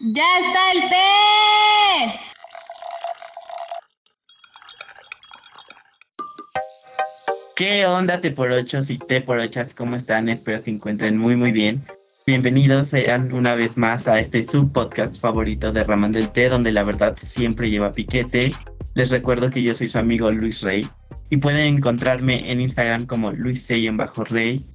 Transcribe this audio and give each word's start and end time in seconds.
¡Ya 0.00 0.24
está 0.40 0.72
el 0.72 0.90
té! 0.90 2.20
¿Qué 7.54 7.86
onda, 7.86 8.20
T 8.20 8.32
por 8.32 8.50
ochos 8.50 8.90
y 8.90 8.98
T 8.98 9.20
por 9.20 9.38
ochas? 9.38 9.72
¿Cómo 9.72 9.94
están? 9.94 10.28
Espero 10.28 10.58
se 10.58 10.72
encuentren 10.72 11.16
muy, 11.16 11.36
muy 11.36 11.52
bien. 11.52 11.86
Bienvenidos 12.26 12.88
sean 12.88 13.32
una 13.32 13.54
vez 13.54 13.76
más 13.76 14.08
a 14.08 14.18
este 14.18 14.42
subpodcast 14.42 15.20
favorito 15.20 15.70
de 15.70 15.84
Ramando 15.84 16.18
el 16.18 16.28
Té, 16.30 16.48
donde 16.48 16.72
la 16.72 16.82
verdad 16.82 17.16
siempre 17.16 17.70
lleva 17.70 17.92
piquete. 17.92 18.52
Les 18.94 19.10
recuerdo 19.10 19.50
que 19.50 19.62
yo 19.62 19.76
soy 19.76 19.86
su 19.86 19.98
amigo 19.98 20.28
Luis 20.32 20.60
Rey 20.62 20.88
y 21.30 21.36
pueden 21.36 21.76
encontrarme 21.76 22.50
en 22.50 22.60
Instagram 22.60 23.06
como 23.06 23.30
Luis 23.30 23.68
Rey. 23.68 24.66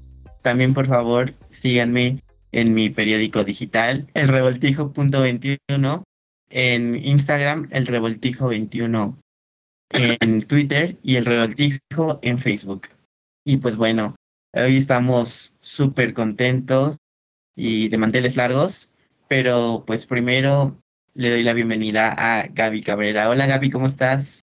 También, 0.44 0.74
por 0.74 0.88
favor, 0.88 1.34
síganme 1.50 2.24
en 2.52 2.74
mi 2.74 2.89
periódico 2.89 3.44
digital, 3.44 4.08
el 4.14 4.28
revoltijo.21, 4.28 6.04
en 6.50 6.96
Instagram, 6.96 7.68
el 7.71 7.88
revoltijo21, 7.88 9.18
en 9.92 10.42
Twitter 10.44 10.98
y 11.04 11.16
el 11.16 11.26
revoltijo 11.26 12.20
en 12.21 12.40
Facebook. 12.40 12.88
Y 13.46 13.57
pues 13.57 13.78
bueno, 13.78 14.16
hoy 14.54 14.78
estamos 14.78 15.54
súper 15.62 16.14
contentos 16.14 16.98
y 17.56 17.90
de 17.90 17.98
manteles 17.98 18.36
largos, 18.36 18.90
pero 19.28 19.84
pues 19.86 20.06
primero 20.06 20.79
le 21.14 21.29
doy 21.29 21.43
la 21.43 21.54
bienvenida 21.54 22.14
a 22.18 22.48
Gaby 22.48 22.82
Cabrera. 22.82 23.29
Hola 23.29 23.46
Gaby, 23.46 23.70
¿cómo 23.70 23.88
estás? 23.88 24.42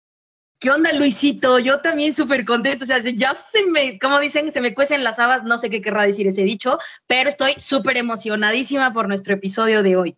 ¿Qué 0.60 0.70
onda, 0.70 0.92
Luisito? 0.92 1.60
Yo 1.60 1.80
también 1.80 2.12
súper 2.12 2.44
contento. 2.44 2.82
O 2.82 2.86
sea, 2.86 2.98
ya 2.98 3.32
se 3.34 3.64
me, 3.66 3.96
como 4.00 4.18
dicen, 4.18 4.50
se 4.50 4.60
me 4.60 4.74
cuecen 4.74 5.04
las 5.04 5.20
habas. 5.20 5.44
No 5.44 5.56
sé 5.56 5.70
qué 5.70 5.80
querrá 5.80 6.02
decir 6.02 6.26
ese 6.26 6.42
dicho, 6.42 6.78
pero 7.06 7.28
estoy 7.28 7.52
súper 7.58 7.96
emocionadísima 7.96 8.92
por 8.92 9.06
nuestro 9.06 9.34
episodio 9.34 9.84
de 9.84 9.96
hoy. 9.96 10.16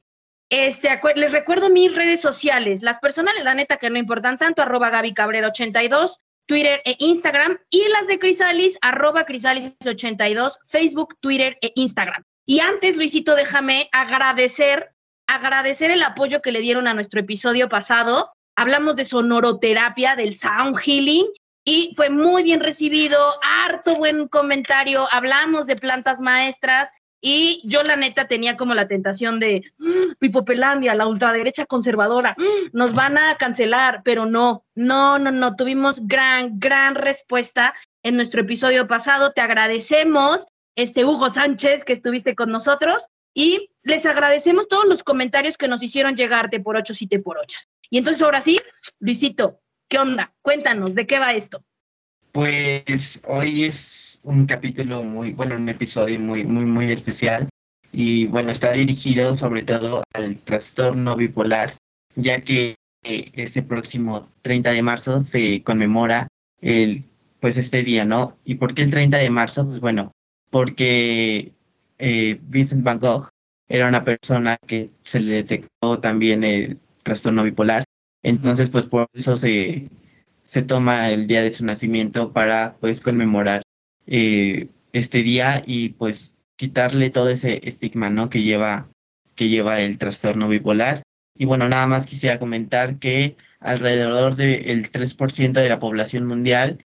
Este, 0.48 0.88
les 1.14 1.32
recuerdo 1.32 1.68
mis 1.68 1.94
redes 1.94 2.22
sociales. 2.22 2.80
Las 2.80 3.00
personales, 3.00 3.44
la 3.44 3.54
neta, 3.54 3.76
que 3.76 3.90
no 3.90 3.98
importan 3.98 4.38
tanto, 4.38 4.62
arroba 4.62 4.88
Gaby 4.88 5.12
Cabrera 5.12 5.48
82, 5.48 6.20
Twitter 6.46 6.80
e 6.86 6.96
Instagram. 7.00 7.58
Y 7.68 7.86
las 7.88 8.06
de 8.06 8.18
Crisalis, 8.18 8.78
arroba 8.80 9.24
Crisalis 9.24 9.74
82, 9.86 10.58
Facebook, 10.64 11.18
Twitter 11.20 11.58
e 11.60 11.72
Instagram. 11.74 12.24
Y 12.46 12.60
antes, 12.60 12.96
Luisito, 12.96 13.36
déjame 13.36 13.90
agradecer, 13.92 14.94
agradecer 15.26 15.90
el 15.90 16.02
apoyo 16.02 16.40
que 16.40 16.50
le 16.50 16.60
dieron 16.60 16.88
a 16.88 16.94
nuestro 16.94 17.20
episodio 17.20 17.68
pasado 17.68 18.32
hablamos 18.60 18.94
de 18.94 19.06
sonoroterapia, 19.06 20.16
del 20.16 20.34
sound 20.36 20.76
healing, 20.76 21.26
y 21.64 21.94
fue 21.96 22.10
muy 22.10 22.42
bien 22.42 22.60
recibido, 22.60 23.18
harto 23.42 23.96
buen 23.96 24.28
comentario, 24.28 25.06
hablamos 25.12 25.66
de 25.66 25.76
plantas 25.76 26.20
maestras, 26.20 26.90
y 27.22 27.62
yo 27.64 27.82
la 27.82 27.96
neta 27.96 28.28
tenía 28.28 28.58
como 28.58 28.74
la 28.74 28.86
tentación 28.86 29.40
de 29.40 29.62
mm, 29.78 30.16
Pipopelandia, 30.18 30.94
la 30.94 31.06
ultraderecha 31.06 31.64
conservadora, 31.64 32.36
mm, 32.36 32.76
nos 32.76 32.92
van 32.92 33.16
a 33.16 33.34
cancelar, 33.36 34.02
pero 34.04 34.26
no, 34.26 34.66
no, 34.74 35.18
no, 35.18 35.30
no, 35.30 35.56
tuvimos 35.56 36.06
gran, 36.06 36.58
gran 36.58 36.96
respuesta 36.96 37.72
en 38.02 38.16
nuestro 38.16 38.42
episodio 38.42 38.86
pasado. 38.86 39.32
Te 39.32 39.40
agradecemos, 39.40 40.46
este 40.76 41.06
Hugo 41.06 41.30
Sánchez, 41.30 41.86
que 41.86 41.94
estuviste 41.94 42.34
con 42.34 42.50
nosotros, 42.50 43.06
y 43.32 43.70
les 43.82 44.04
agradecemos 44.04 44.68
todos 44.68 44.84
los 44.84 45.02
comentarios 45.02 45.56
que 45.56 45.68
nos 45.68 45.82
hicieron 45.82 46.14
llegarte 46.14 46.60
por 46.60 46.76
ocho 46.76 46.92
y 47.00 47.06
te 47.06 47.20
por 47.20 47.38
ochas. 47.38 47.66
Y 47.90 47.98
entonces 47.98 48.22
ahora 48.22 48.40
sí, 48.40 48.56
Luisito, 49.00 49.60
¿qué 49.88 49.98
onda? 49.98 50.32
Cuéntanos, 50.42 50.94
¿de 50.94 51.06
qué 51.06 51.18
va 51.18 51.34
esto? 51.34 51.64
Pues 52.30 53.20
hoy 53.26 53.64
es 53.64 54.20
un 54.22 54.46
capítulo 54.46 55.02
muy, 55.02 55.32
bueno, 55.32 55.56
un 55.56 55.68
episodio 55.68 56.20
muy, 56.20 56.44
muy, 56.44 56.64
muy 56.64 56.84
especial. 56.84 57.48
Y 57.92 58.26
bueno, 58.26 58.52
está 58.52 58.70
dirigido 58.72 59.36
sobre 59.36 59.64
todo 59.64 60.04
al 60.14 60.38
trastorno 60.38 61.16
bipolar, 61.16 61.74
ya 62.14 62.40
que 62.42 62.76
eh, 63.02 63.32
este 63.34 63.62
próximo 63.62 64.28
30 64.42 64.70
de 64.70 64.82
marzo 64.82 65.22
se 65.22 65.64
conmemora 65.64 66.28
el, 66.60 67.02
pues 67.40 67.56
este 67.56 67.82
día, 67.82 68.04
¿no? 68.04 68.38
¿Y 68.44 68.54
por 68.54 68.74
qué 68.74 68.82
el 68.82 68.92
30 68.92 69.18
de 69.18 69.30
marzo? 69.30 69.66
Pues 69.66 69.80
bueno, 69.80 70.12
porque 70.50 71.52
eh, 71.98 72.38
Vincent 72.42 72.84
Van 72.84 73.00
Gogh 73.00 73.28
era 73.68 73.88
una 73.88 74.04
persona 74.04 74.56
que 74.64 74.90
se 75.02 75.18
le 75.18 75.32
detectó 75.32 75.98
también 75.98 76.44
el 76.44 76.78
trastorno 77.02 77.42
bipolar. 77.42 77.84
Entonces, 78.22 78.70
pues 78.70 78.84
por 78.86 79.08
eso 79.14 79.36
se, 79.36 79.90
se 80.42 80.62
toma 80.62 81.10
el 81.10 81.26
día 81.26 81.42
de 81.42 81.50
su 81.50 81.64
nacimiento 81.64 82.32
para 82.32 82.76
pues 82.80 83.00
conmemorar 83.00 83.62
eh, 84.06 84.68
este 84.92 85.22
día 85.22 85.62
y 85.66 85.90
pues 85.90 86.34
quitarle 86.56 87.10
todo 87.10 87.30
ese 87.30 87.60
estigma, 87.66 88.10
¿no? 88.10 88.28
Que 88.28 88.42
lleva, 88.42 88.90
que 89.34 89.48
lleva 89.48 89.80
el 89.80 89.98
trastorno 89.98 90.48
bipolar. 90.48 91.02
Y 91.36 91.46
bueno, 91.46 91.68
nada 91.68 91.86
más 91.86 92.06
quisiera 92.06 92.38
comentar 92.38 92.98
que 92.98 93.36
alrededor 93.60 94.36
del 94.36 94.90
3% 94.90 95.60
de 95.60 95.68
la 95.68 95.78
población 95.78 96.26
mundial 96.26 96.84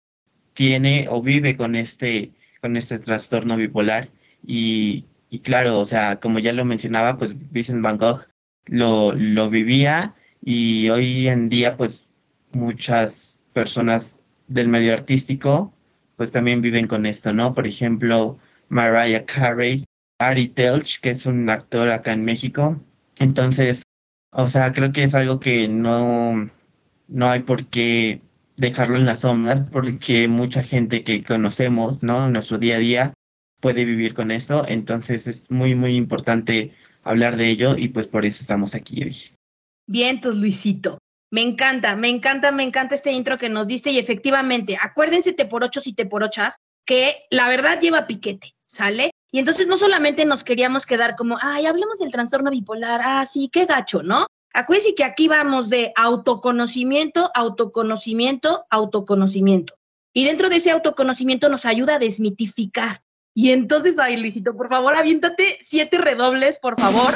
tiene 0.53 1.07
o 1.11 1.23
vive 1.23 1.57
con 1.57 1.75
este, 1.75 2.33
con 2.61 2.77
este 2.77 2.99
trastorno 2.99 3.57
bipolar. 3.57 4.11
Y, 4.47 5.07
y 5.31 5.41
claro, 5.41 5.81
o 5.81 5.85
sea, 5.85 6.21
como 6.21 6.39
ya 6.39 6.53
lo 6.53 6.65
mencionaba, 6.65 7.19
pues 7.19 7.35
Vincent 7.51 7.83
Van 7.83 7.99
Gogh 7.99 8.27
lo, 8.67 9.13
lo 9.13 9.51
vivía 9.51 10.15
y 10.45 10.89
hoy 10.91 11.29
en 11.29 11.49
día 11.49 11.77
pues 11.77 12.09
muchas 12.53 13.41
personas 13.53 14.17
del 14.49 14.69
medio 14.69 14.93
artístico 14.93 15.73
pues 16.17 16.33
también 16.33 16.63
viven 16.63 16.87
con 16.87 17.07
esto, 17.07 17.33
¿no? 17.33 17.55
Por 17.55 17.67
ejemplo, 17.67 18.39
Mariah 18.69 19.25
Carey, 19.27 19.85
Ari 20.19 20.49
Telch, 20.49 21.01
que 21.01 21.11
es 21.11 21.27
un 21.27 21.49
actor 21.51 21.91
acá 21.91 22.13
en 22.13 22.25
México. 22.25 22.81
Entonces, 23.19 23.83
o 24.33 24.47
sea, 24.47 24.73
creo 24.73 24.93
que 24.93 25.05
es 25.05 25.15
algo 25.15 25.41
que 25.41 25.69
no, 25.69 26.51
no 27.09 27.31
hay 27.31 27.41
por 27.41 27.67
qué 27.67 28.21
dejarlo 28.57 28.97
en 28.97 29.07
las 29.07 29.21
sombras, 29.21 29.69
porque 29.73 30.29
mucha 30.29 30.63
gente 30.63 31.05
que 31.05 31.25
conocemos, 31.25 32.03
¿no? 32.03 32.27
En 32.27 32.33
nuestro 32.33 32.59
día 32.59 32.77
a 32.77 32.79
día 32.79 33.15
puede 33.61 33.85
vivir 33.85 34.15
con 34.15 34.31
esto. 34.31 34.65
Entonces 34.69 35.27
es 35.27 35.51
muy, 35.51 35.75
muy 35.75 35.97
importante 35.97 36.73
hablar 37.03 37.37
de 37.37 37.49
ello 37.51 37.77
y 37.77 37.89
pues 37.89 38.07
por 38.07 38.25
eso 38.25 38.41
estamos 38.41 38.75
aquí 38.75 39.03
hoy. 39.03 39.34
Vientos, 39.87 40.37
Luisito. 40.37 40.99
Me 41.31 41.43
encanta, 41.43 41.97
me 41.97 42.09
encanta, 42.09 42.53
me 42.53 42.63
encanta 42.63 42.95
este 42.95 43.13
intro 43.13 43.39
que 43.39 43.49
nos 43.49 43.67
diste 43.67 43.91
y 43.91 43.99
efectivamente, 43.99 44.79
acuérdense 44.81 45.33
te 45.33 45.47
por 45.47 45.65
ochos 45.65 45.87
y 45.87 45.93
te 45.93 46.07
por 46.07 46.23
ochas 46.23 46.57
que 46.87 47.25
la 47.31 47.49
verdad 47.49 47.81
lleva 47.81 48.07
piquete, 48.07 48.55
¿sale? 48.65 49.11
Y 49.33 49.41
entonces 49.41 49.67
no 49.67 49.77
solamente 49.77 50.25
nos 50.27 50.45
queríamos 50.45 50.87
quedar 50.87 51.17
como, 51.17 51.37
ay, 51.43 51.67
hablemos 51.67 51.99
del 51.99 52.13
trastorno 52.13 52.51
bipolar, 52.51 53.01
ah, 53.03 53.27
sí, 53.27 53.49
qué 53.53 53.67
gacho, 53.67 54.03
¿no? 54.03 54.27
Acuérdense 54.53 54.95
que 54.95 55.03
aquí 55.03 55.27
vamos 55.27 55.71
de 55.71 55.93
autoconocimiento, 55.97 57.33
autoconocimiento, 57.35 58.65
autoconocimiento. 58.71 59.75
Y 60.13 60.25
dentro 60.25 60.49
de 60.49 60.57
ese 60.57 60.71
autoconocimiento 60.71 61.49
nos 61.49 61.67
ayuda 61.67 61.97
a 61.97 61.99
desmitificar. 61.99 63.03
Y 63.35 63.51
entonces, 63.51 63.99
ay, 63.99 64.17
Luisito, 64.17 64.57
por 64.57 64.69
favor, 64.69 64.95
aviéntate 64.95 65.59
siete 65.61 65.99
redobles, 65.99 66.61
por 66.61 66.81
favor. 66.81 67.15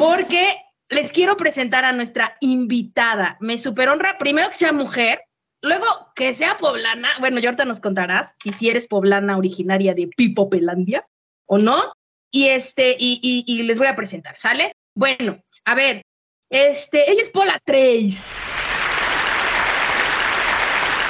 Porque 0.00 0.56
les 0.88 1.12
quiero 1.12 1.36
presentar 1.36 1.84
a 1.84 1.92
nuestra 1.92 2.38
invitada. 2.40 3.36
Me 3.38 3.58
super 3.58 3.90
honra, 3.90 4.16
primero 4.16 4.48
que 4.48 4.54
sea 4.54 4.72
mujer, 4.72 5.20
luego 5.60 5.84
que 6.14 6.32
sea 6.32 6.56
poblana. 6.56 7.06
Bueno, 7.18 7.38
y 7.38 7.44
ahorita 7.44 7.66
nos 7.66 7.80
contarás 7.80 8.32
si 8.42 8.50
si 8.50 8.70
eres 8.70 8.86
poblana 8.86 9.36
originaria 9.36 9.92
de 9.92 10.08
Pipopelandia 10.08 11.06
o 11.44 11.58
no. 11.58 11.92
Y 12.32 12.46
este, 12.46 12.96
y, 12.98 13.20
y, 13.46 13.62
les 13.64 13.76
voy 13.76 13.88
a 13.88 13.96
presentar, 13.96 14.36
¿sale? 14.36 14.72
Bueno, 14.94 15.42
a 15.66 15.74
ver, 15.74 16.00
este, 16.48 17.10
ella 17.10 17.20
es 17.20 17.28
Pola 17.28 17.60
Trace. 17.62 18.40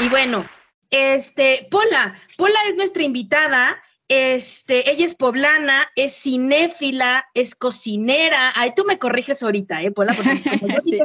Y 0.00 0.08
bueno, 0.08 0.44
este, 0.90 1.68
Pola, 1.70 2.14
Pola 2.36 2.58
es 2.68 2.74
nuestra 2.74 3.04
invitada 3.04 3.80
este, 4.10 4.90
ella 4.90 5.06
es 5.06 5.14
poblana, 5.14 5.88
es 5.94 6.20
cinéfila, 6.20 7.28
es 7.32 7.54
cocinera. 7.54 8.52
Ay, 8.56 8.72
tú 8.74 8.84
me 8.84 8.98
corriges 8.98 9.40
ahorita, 9.40 9.82
¿eh, 9.82 9.92
Pola? 9.92 10.12
Porque 10.14 10.58
como 10.58 10.74
yo 10.74 10.80
sí, 10.82 10.98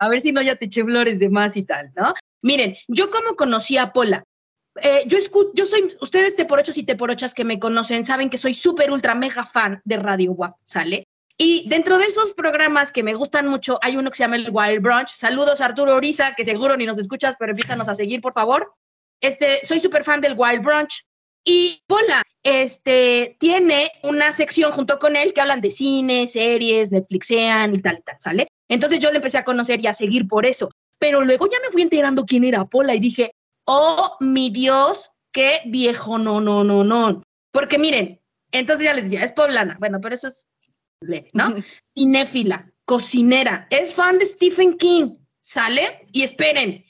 a 0.00 0.08
ver 0.08 0.20
si 0.20 0.32
no 0.32 0.42
ya 0.42 0.56
te 0.56 0.64
eché 0.64 0.82
flores 0.82 1.20
de 1.20 1.28
más 1.28 1.56
y 1.56 1.62
tal, 1.62 1.92
¿no? 1.94 2.14
Miren, 2.42 2.74
yo 2.88 3.08
como 3.10 3.36
conocí 3.36 3.76
a 3.76 3.92
Pola, 3.92 4.24
eh, 4.82 5.04
yo, 5.06 5.16
escucho, 5.16 5.52
yo 5.54 5.64
soy, 5.64 5.96
ustedes 6.00 6.34
te 6.34 6.44
por 6.44 6.60
y 6.74 6.82
te 6.82 6.96
por 6.96 7.14
que 7.14 7.44
me 7.44 7.60
conocen, 7.60 8.02
saben 8.02 8.30
que 8.30 8.38
soy 8.38 8.52
súper 8.52 8.90
ultra 8.90 9.14
mega 9.14 9.46
fan 9.46 9.80
de 9.84 9.98
Radio 9.98 10.32
WAP, 10.32 10.56
¿sale? 10.64 11.04
Y 11.36 11.68
dentro 11.68 11.98
de 11.98 12.06
esos 12.06 12.34
programas 12.34 12.90
que 12.90 13.04
me 13.04 13.14
gustan 13.14 13.46
mucho, 13.46 13.78
hay 13.80 13.96
uno 13.96 14.10
que 14.10 14.16
se 14.16 14.24
llama 14.24 14.34
el 14.34 14.50
Wild 14.50 14.82
Brunch. 14.82 15.10
Saludos 15.10 15.60
Arturo 15.60 15.94
Oriza, 15.94 16.34
que 16.34 16.44
seguro 16.44 16.76
ni 16.76 16.84
nos 16.84 16.98
escuchas, 16.98 17.36
pero 17.38 17.52
empiezanos 17.52 17.88
a 17.88 17.94
seguir, 17.94 18.20
por 18.20 18.32
favor. 18.32 18.74
Este, 19.20 19.64
soy 19.64 19.78
súper 19.78 20.02
fan 20.02 20.20
del 20.20 20.34
Wild 20.36 20.64
Brunch. 20.64 21.04
Y 21.50 21.82
Pola 21.86 22.22
este, 22.42 23.34
tiene 23.40 23.90
una 24.02 24.32
sección 24.32 24.70
junto 24.70 24.98
con 24.98 25.16
él 25.16 25.32
que 25.32 25.40
hablan 25.40 25.62
de 25.62 25.70
cine, 25.70 26.28
series, 26.28 26.92
Netflixean 26.92 27.74
y 27.74 27.78
tal 27.80 28.00
y 28.00 28.02
tal, 28.02 28.16
¿sale? 28.18 28.48
Entonces 28.68 29.00
yo 29.00 29.10
le 29.10 29.16
empecé 29.16 29.38
a 29.38 29.44
conocer 29.44 29.80
y 29.82 29.86
a 29.86 29.94
seguir 29.94 30.28
por 30.28 30.44
eso. 30.44 30.70
Pero 30.98 31.22
luego 31.22 31.48
ya 31.50 31.56
me 31.64 31.72
fui 31.72 31.80
enterando 31.80 32.26
quién 32.26 32.44
era 32.44 32.66
Pola 32.66 32.94
y 32.94 33.00
dije, 33.00 33.32
oh, 33.64 34.18
mi 34.20 34.50
Dios, 34.50 35.10
qué 35.32 35.62
viejo, 35.64 36.18
no, 36.18 36.38
no, 36.42 36.64
no, 36.64 36.84
no. 36.84 37.22
Porque 37.50 37.78
miren, 37.78 38.20
Entonces 38.52 38.84
ya 38.84 38.92
les 38.92 39.04
decía, 39.04 39.24
es 39.24 39.32
poblana. 39.32 39.78
Bueno, 39.80 40.02
pero 40.02 40.16
eso 40.16 40.28
es 40.28 40.48
leve, 41.00 41.30
¿no? 41.32 41.54
Cinéfila, 41.94 42.70
cocinera, 42.84 43.66
es 43.70 43.94
fan 43.94 44.18
de 44.18 44.26
Stephen 44.26 44.76
King, 44.76 45.16
¿sale? 45.40 46.02
Y 46.12 46.24
esperen, 46.24 46.84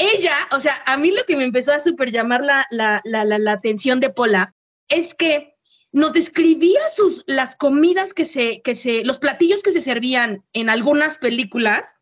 ella, 0.00 0.48
o 0.50 0.60
sea, 0.60 0.82
a 0.86 0.96
mí 0.96 1.10
lo 1.10 1.24
que 1.24 1.36
me 1.36 1.44
empezó 1.44 1.74
a 1.74 1.78
super 1.78 2.10
llamar 2.10 2.42
la, 2.42 2.66
la, 2.70 3.02
la, 3.04 3.24
la, 3.24 3.52
atención 3.52 4.00
de 4.00 4.08
Pola 4.08 4.54
es 4.88 5.14
que 5.14 5.54
nos 5.92 6.14
describía 6.14 6.80
sus, 6.94 7.22
las 7.26 7.54
comidas 7.54 8.14
que 8.14 8.24
se, 8.24 8.62
que 8.62 8.74
se, 8.74 9.04
los 9.04 9.18
platillos 9.18 9.62
que 9.62 9.72
se 9.72 9.82
servían 9.82 10.42
en 10.54 10.70
algunas 10.70 11.18
películas, 11.18 11.96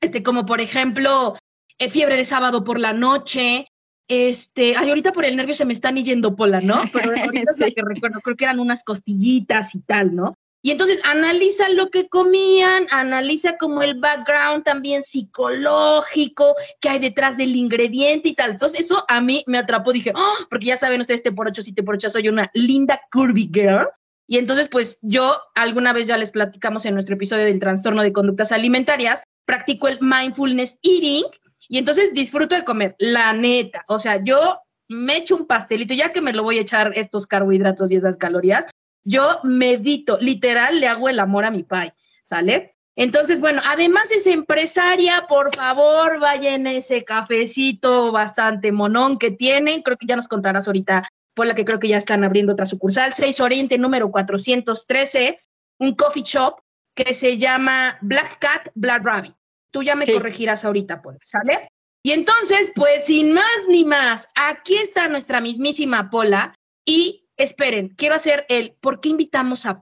este, 0.00 0.22
como 0.22 0.46
por 0.46 0.60
ejemplo, 0.60 1.36
eh, 1.78 1.88
Fiebre 1.88 2.16
de 2.16 2.24
sábado 2.24 2.62
por 2.62 2.78
la 2.78 2.92
noche, 2.92 3.66
este, 4.06 4.76
ay, 4.76 4.90
ahorita 4.90 5.12
por 5.12 5.24
el 5.24 5.36
nervio 5.36 5.54
se 5.54 5.64
me 5.64 5.72
están 5.72 5.96
yendo 5.96 6.36
Pola, 6.36 6.60
¿no? 6.60 6.82
Pero 6.92 7.10
ahorita 7.10 7.50
es 7.50 7.58
lo 7.58 7.66
que 7.66 7.82
recuerdo, 7.82 8.20
creo 8.20 8.36
que 8.36 8.44
eran 8.44 8.60
unas 8.60 8.84
costillitas 8.84 9.74
y 9.74 9.80
tal, 9.80 10.14
¿no? 10.14 10.36
Y 10.64 10.70
entonces 10.70 10.98
analiza 11.04 11.68
lo 11.68 11.90
que 11.90 12.08
comían, 12.08 12.86
analiza 12.90 13.58
como 13.58 13.82
el 13.82 14.00
background 14.00 14.64
también 14.64 15.02
psicológico 15.02 16.54
que 16.80 16.88
hay 16.88 16.98
detrás 17.00 17.36
del 17.36 17.54
ingrediente 17.54 18.30
y 18.30 18.34
tal. 18.34 18.52
Entonces 18.52 18.80
eso 18.80 19.04
a 19.08 19.20
mí 19.20 19.44
me 19.46 19.58
atrapó, 19.58 19.92
dije, 19.92 20.12
oh, 20.14 20.46
porque 20.48 20.68
ya 20.68 20.78
saben 20.78 21.02
ustedes, 21.02 21.22
te 21.22 21.32
por 21.32 21.48
ocho, 21.48 21.60
si 21.60 21.74
te 21.74 21.82
por 21.82 21.96
ocho, 21.96 22.08
soy 22.08 22.30
una 22.30 22.50
linda 22.54 22.98
curvy 23.12 23.50
girl. 23.52 23.88
Y 24.26 24.38
entonces, 24.38 24.68
pues 24.70 24.96
yo 25.02 25.36
alguna 25.54 25.92
vez 25.92 26.06
ya 26.06 26.16
les 26.16 26.30
platicamos 26.30 26.86
en 26.86 26.94
nuestro 26.94 27.16
episodio 27.16 27.44
del 27.44 27.60
trastorno 27.60 28.02
de 28.02 28.14
conductas 28.14 28.50
alimentarias, 28.50 29.22
practico 29.44 29.86
el 29.88 29.98
mindfulness 30.00 30.78
eating 30.82 31.24
y 31.68 31.76
entonces 31.76 32.14
disfruto 32.14 32.54
de 32.54 32.64
comer, 32.64 32.96
la 32.98 33.34
neta. 33.34 33.84
O 33.86 33.98
sea, 33.98 34.24
yo 34.24 34.60
me 34.88 35.18
echo 35.18 35.36
un 35.36 35.46
pastelito, 35.46 35.92
ya 35.92 36.10
que 36.10 36.22
me 36.22 36.32
lo 36.32 36.42
voy 36.42 36.56
a 36.56 36.62
echar 36.62 36.92
estos 36.94 37.26
carbohidratos 37.26 37.90
y 37.90 37.96
esas 37.96 38.16
calorías, 38.16 38.66
yo 39.04 39.40
medito, 39.42 40.18
literal, 40.20 40.80
le 40.80 40.88
hago 40.88 41.08
el 41.08 41.20
amor 41.20 41.44
a 41.44 41.50
mi 41.50 41.62
pai, 41.62 41.92
¿sale? 42.22 42.74
Entonces, 42.96 43.40
bueno, 43.40 43.60
además 43.64 44.10
es 44.12 44.26
empresaria, 44.26 45.26
por 45.28 45.54
favor, 45.54 46.20
vaya 46.20 46.54
en 46.54 46.66
ese 46.66 47.04
cafecito 47.04 48.12
bastante 48.12 48.70
monón 48.72 49.18
que 49.18 49.30
tienen, 49.30 49.82
creo 49.82 49.96
que 49.96 50.06
ya 50.06 50.16
nos 50.16 50.28
contarás 50.28 50.66
ahorita, 50.66 51.08
por 51.34 51.46
la 51.46 51.54
que 51.54 51.64
creo 51.64 51.80
que 51.80 51.88
ya 51.88 51.96
están 51.96 52.22
abriendo 52.22 52.52
otra 52.52 52.66
sucursal, 52.66 53.12
6 53.12 53.40
Oriente 53.40 53.78
número 53.78 54.10
413, 54.10 55.40
un 55.78 55.94
coffee 55.94 56.22
shop 56.22 56.60
que 56.94 57.12
se 57.12 57.36
llama 57.36 57.98
Black 58.00 58.38
Cat 58.38 58.68
Black 58.74 59.04
Rabbit. 59.04 59.34
Tú 59.72 59.82
ya 59.82 59.96
me 59.96 60.06
corregirás 60.06 60.64
ahorita, 60.64 61.02
Paul, 61.02 61.18
¿sale? 61.22 61.68
Y 62.04 62.12
entonces, 62.12 62.70
pues 62.76 63.06
sin 63.06 63.32
más 63.32 63.66
ni 63.66 63.84
más, 63.84 64.28
aquí 64.36 64.76
está 64.76 65.08
nuestra 65.08 65.40
mismísima 65.40 66.10
Pola 66.10 66.54
y 66.84 67.23
esperen, 67.36 67.94
quiero 67.96 68.14
hacer 68.14 68.46
el, 68.48 68.76
¿por 68.80 69.00
qué 69.00 69.08
invitamos 69.10 69.66
a 69.66 69.80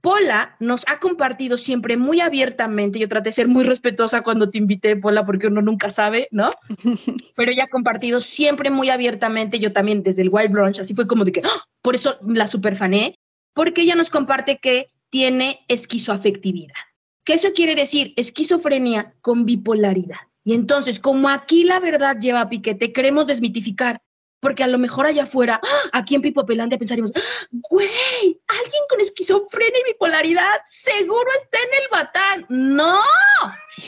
Pola? 0.00 0.56
Nos 0.60 0.86
ha 0.86 1.00
compartido 1.00 1.56
siempre 1.56 1.96
muy 1.96 2.20
abiertamente, 2.20 2.98
yo 2.98 3.08
traté 3.08 3.30
de 3.30 3.32
ser 3.32 3.48
muy 3.48 3.64
respetuosa 3.64 4.22
cuando 4.22 4.50
te 4.50 4.58
invité, 4.58 4.96
Pola, 4.96 5.26
porque 5.26 5.48
uno 5.48 5.60
nunca 5.60 5.90
sabe, 5.90 6.28
¿no? 6.30 6.50
Pero 7.36 7.50
ella 7.50 7.64
ha 7.64 7.68
compartido 7.68 8.20
siempre 8.20 8.70
muy 8.70 8.90
abiertamente, 8.90 9.58
yo 9.58 9.72
también 9.72 10.02
desde 10.02 10.22
el 10.22 10.30
Wild 10.30 10.52
Brunch, 10.52 10.78
así 10.78 10.94
fue 10.94 11.06
como 11.06 11.24
de 11.24 11.32
que, 11.32 11.42
¡ah! 11.44 11.64
por 11.82 11.94
eso 11.94 12.18
la 12.22 12.46
superfané, 12.46 13.16
porque 13.54 13.82
ella 13.82 13.96
nos 13.96 14.10
comparte 14.10 14.58
que 14.58 14.90
tiene 15.10 15.64
esquizoafectividad. 15.68 16.74
¿Qué 17.24 17.34
eso 17.34 17.48
quiere 17.54 17.74
decir? 17.74 18.14
Esquizofrenia 18.16 19.14
con 19.20 19.44
bipolaridad. 19.44 20.16
Y 20.44 20.54
entonces, 20.54 20.98
como 20.98 21.28
aquí 21.28 21.64
la 21.64 21.78
verdad 21.78 22.16
lleva 22.18 22.48
piquete, 22.48 22.92
queremos 22.92 23.26
desmitificar 23.26 23.98
porque 24.40 24.62
a 24.62 24.68
lo 24.68 24.78
mejor 24.78 25.06
allá 25.06 25.24
afuera, 25.24 25.60
aquí 25.92 26.14
en 26.14 26.22
Pipopelandia 26.22 26.78
pensaríamos, 26.78 27.12
güey, 27.50 28.40
alguien 28.48 28.82
con 28.88 29.00
esquizofrenia 29.00 29.80
y 29.80 29.92
bipolaridad 29.92 30.60
seguro 30.66 31.28
está 31.36 31.58
en 31.58 31.82
el 31.82 31.88
batán. 31.90 32.46
No. 32.48 33.00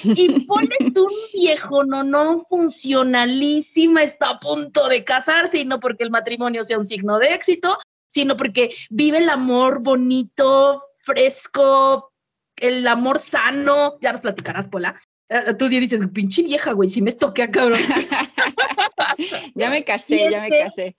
Y 0.05 0.47
pones 0.47 0.93
tú 0.95 1.05
un 1.05 1.41
viejo 1.41 1.85
no, 1.85 2.03
no 2.03 2.39
funcionalísima, 2.39 4.03
está 4.03 4.31
a 4.31 4.41
punto 4.41 4.89
de 4.89 5.05
casarse 5.05 5.59
y 5.59 5.65
no 5.65 5.81
porque 5.81 6.05
el 6.05 6.11
matrimonio 6.11 6.63
sea 6.63 6.79
un 6.79 6.85
signo 6.85 7.19
de 7.19 7.35
éxito, 7.35 7.79
sino 8.07 8.37
porque 8.37 8.75
vive 8.91 9.19
el 9.19 9.29
amor 9.29 9.81
bonito, 9.81 10.85
fresco, 10.99 12.13
el 12.57 12.87
amor 12.87 13.19
sano. 13.19 13.99
Ya 14.01 14.13
nos 14.13 14.21
platicarás, 14.21 14.69
Pola. 14.69 15.01
Eh, 15.31 15.55
tú 15.55 15.69
dices, 15.69 16.03
pinche 16.13 16.43
vieja, 16.43 16.73
güey, 16.73 16.89
si 16.89 17.01
me 17.01 17.11
estoquea, 17.11 17.51
cabrón. 17.51 17.79
ya 19.55 19.71
me 19.71 19.85
casé, 19.85 20.29
ya 20.29 20.41
me 20.41 20.49
este, 20.49 20.59
casé. 20.59 20.97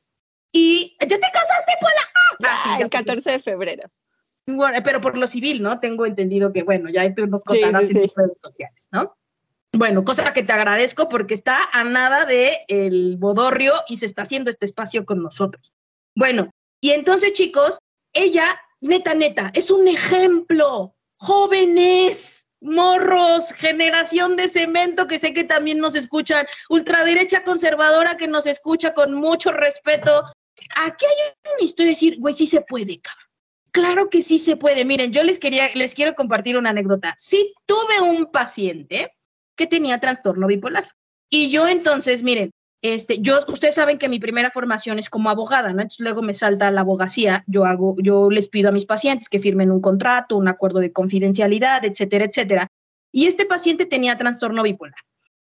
¿Y 0.53 0.95
ya 1.01 1.07
te 1.07 1.19
casaste, 1.19 1.73
Pola? 1.79 2.49
Ah, 2.49 2.63
ah 2.65 2.77
el 2.81 2.89
14 2.89 3.31
de 3.31 3.39
febrero. 3.39 3.89
Bueno, 4.47 4.77
pero 4.83 5.01
por 5.01 5.17
lo 5.17 5.27
civil, 5.27 5.61
¿no? 5.61 5.79
Tengo 5.79 6.05
entendido 6.05 6.51
que, 6.53 6.63
bueno, 6.63 6.89
ya 6.89 7.13
tú 7.13 7.27
nos 7.27 7.43
contarás 7.43 7.89
en 7.89 7.95
redes 8.15 8.37
sociales, 8.41 8.87
¿no? 8.91 9.15
Bueno, 9.73 10.03
cosa 10.03 10.33
que 10.33 10.43
te 10.43 10.51
agradezco 10.51 11.07
porque 11.07 11.33
está 11.33 11.69
a 11.71 11.83
nada 11.83 12.25
de 12.25 12.57
el 12.67 13.17
bodorrio 13.17 13.73
y 13.87 13.97
se 13.97 14.05
está 14.05 14.23
haciendo 14.23 14.49
este 14.49 14.65
espacio 14.65 15.05
con 15.05 15.21
nosotros. 15.21 15.73
Bueno, 16.15 16.51
y 16.81 16.91
entonces, 16.91 17.33
chicos, 17.33 17.79
ella, 18.13 18.59
neta, 18.79 19.13
neta, 19.13 19.51
es 19.53 19.71
un 19.71 19.87
ejemplo. 19.87 20.95
Jóvenes, 21.17 22.40
morros, 22.61 23.51
generación 23.53 24.35
de 24.35 24.47
cemento 24.47 25.07
que 25.07 25.19
sé 25.19 25.33
que 25.33 25.43
también 25.43 25.79
nos 25.79 25.95
escuchan, 25.95 26.45
ultraderecha 26.69 27.43
conservadora 27.43 28.17
que 28.17 28.27
nos 28.27 28.45
escucha 28.45 28.93
con 28.93 29.13
mucho 29.13 29.51
respeto. 29.51 30.23
Aquí 30.77 31.05
hay 31.05 31.53
una 31.55 31.65
historia 31.65 31.87
de 31.87 31.95
decir, 31.95 32.17
güey, 32.19 32.33
sí 32.33 32.45
se 32.45 32.61
puede, 32.61 33.01
cabrón. 33.01 33.25
Claro 33.71 34.09
que 34.09 34.21
sí 34.21 34.37
se 34.37 34.57
puede. 34.57 34.85
Miren, 34.85 35.11
yo 35.11 35.23
les 35.23 35.39
quería, 35.39 35.69
les 35.73 35.95
quiero 35.95 36.13
compartir 36.13 36.57
una 36.57 36.71
anécdota. 36.71 37.15
Sí 37.17 37.53
tuve 37.65 38.01
un 38.01 38.29
paciente 38.31 39.11
que 39.55 39.65
tenía 39.65 39.99
trastorno 39.99 40.47
bipolar. 40.47 40.91
Y 41.29 41.49
yo 41.49 41.67
entonces, 41.67 42.21
miren, 42.21 42.51
este, 42.81 43.19
yo, 43.19 43.39
ustedes 43.47 43.75
saben 43.75 43.99
que 43.99 44.09
mi 44.09 44.19
primera 44.19 44.49
formación 44.49 44.97
es 44.97 45.09
como 45.09 45.29
abogada, 45.29 45.71
¿no? 45.71 45.81
Entonces 45.81 45.99
luego 45.99 46.23
me 46.23 46.33
salta 46.33 46.71
la 46.71 46.81
abogacía, 46.81 47.43
yo 47.45 47.65
hago, 47.65 47.95
yo 47.99 48.29
les 48.31 48.49
pido 48.49 48.69
a 48.69 48.71
mis 48.71 48.85
pacientes 48.85 49.29
que 49.29 49.39
firmen 49.39 49.71
un 49.71 49.81
contrato, 49.81 50.35
un 50.35 50.47
acuerdo 50.47 50.79
de 50.79 50.91
confidencialidad, 50.91 51.85
etcétera, 51.85 52.25
etcétera. 52.25 52.67
Y 53.11 53.27
este 53.27 53.45
paciente 53.45 53.85
tenía 53.85 54.17
trastorno 54.17 54.63
bipolar. 54.63 54.95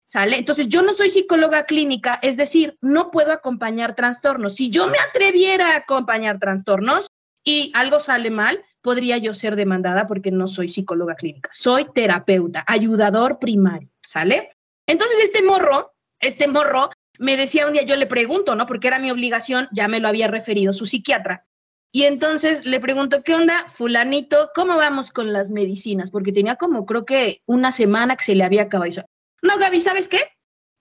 ¿Sale? 0.04 0.36
Entonces, 0.36 0.68
yo 0.68 0.82
no 0.82 0.92
soy 0.92 1.10
psicóloga 1.10 1.64
clínica, 1.64 2.18
es 2.22 2.36
decir, 2.36 2.76
no 2.82 3.10
puedo 3.12 3.32
acompañar 3.32 3.94
trastornos. 3.94 4.56
Si 4.56 4.68
yo 4.68 4.88
me 4.88 4.98
atreviera 4.98 5.70
a 5.70 5.76
acompañar 5.76 6.40
trastornos 6.40 7.06
y 7.44 7.70
algo 7.74 8.00
sale 8.00 8.30
mal, 8.30 8.62
podría 8.82 9.16
yo 9.18 9.32
ser 9.32 9.54
demandada 9.54 10.08
porque 10.08 10.32
no 10.32 10.48
soy 10.48 10.68
psicóloga 10.68 11.14
clínica. 11.14 11.48
Soy 11.52 11.86
terapeuta, 11.94 12.64
ayudador 12.66 13.38
primario, 13.38 13.88
¿sale? 14.02 14.50
Entonces, 14.86 15.18
este 15.22 15.40
morro, 15.40 15.94
este 16.20 16.48
morro 16.48 16.90
me 17.22 17.36
decía 17.36 17.68
un 17.68 17.72
día, 17.72 17.82
yo 17.82 17.94
le 17.94 18.06
pregunto, 18.06 18.56
¿no? 18.56 18.66
Porque 18.66 18.88
era 18.88 18.98
mi 18.98 19.08
obligación, 19.12 19.68
ya 19.70 19.86
me 19.86 20.00
lo 20.00 20.08
había 20.08 20.26
referido 20.26 20.72
su 20.72 20.86
psiquiatra. 20.86 21.46
Y 21.92 22.02
entonces 22.02 22.66
le 22.66 22.80
pregunto, 22.80 23.22
¿qué 23.22 23.36
onda, 23.36 23.64
fulanito? 23.68 24.50
¿Cómo 24.56 24.76
vamos 24.76 25.12
con 25.12 25.32
las 25.32 25.52
medicinas? 25.52 26.10
Porque 26.10 26.32
tenía 26.32 26.56
como, 26.56 26.84
creo 26.84 27.04
que 27.04 27.40
una 27.46 27.70
semana 27.70 28.16
que 28.16 28.24
se 28.24 28.34
le 28.34 28.42
había 28.42 28.62
acabado. 28.62 29.04
No, 29.40 29.56
Gaby, 29.56 29.80
¿sabes 29.80 30.08
qué? 30.08 30.20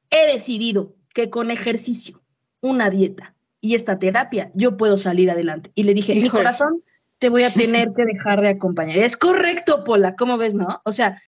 He 0.09 0.31
decidido 0.31 0.95
que 1.13 1.29
con 1.29 1.51
ejercicio, 1.51 2.23
una 2.59 2.89
dieta 2.89 3.35
y 3.59 3.75
esta 3.75 3.99
terapia, 3.99 4.49
yo 4.55 4.77
puedo 4.77 4.97
salir 4.97 5.29
adelante. 5.29 5.71
Y 5.75 5.83
le 5.83 5.93
dije, 5.93 6.15
mi 6.15 6.27
corazón, 6.27 6.83
te 7.19 7.29
voy 7.29 7.43
a 7.43 7.53
tener 7.53 7.89
que 7.95 8.03
dejar 8.03 8.41
de 8.41 8.49
acompañar. 8.49 8.97
Es 8.97 9.15
correcto, 9.15 9.83
Pola, 9.83 10.15
¿cómo 10.15 10.39
ves, 10.39 10.55
no? 10.55 10.81
O 10.85 10.91
sea, 10.91 11.21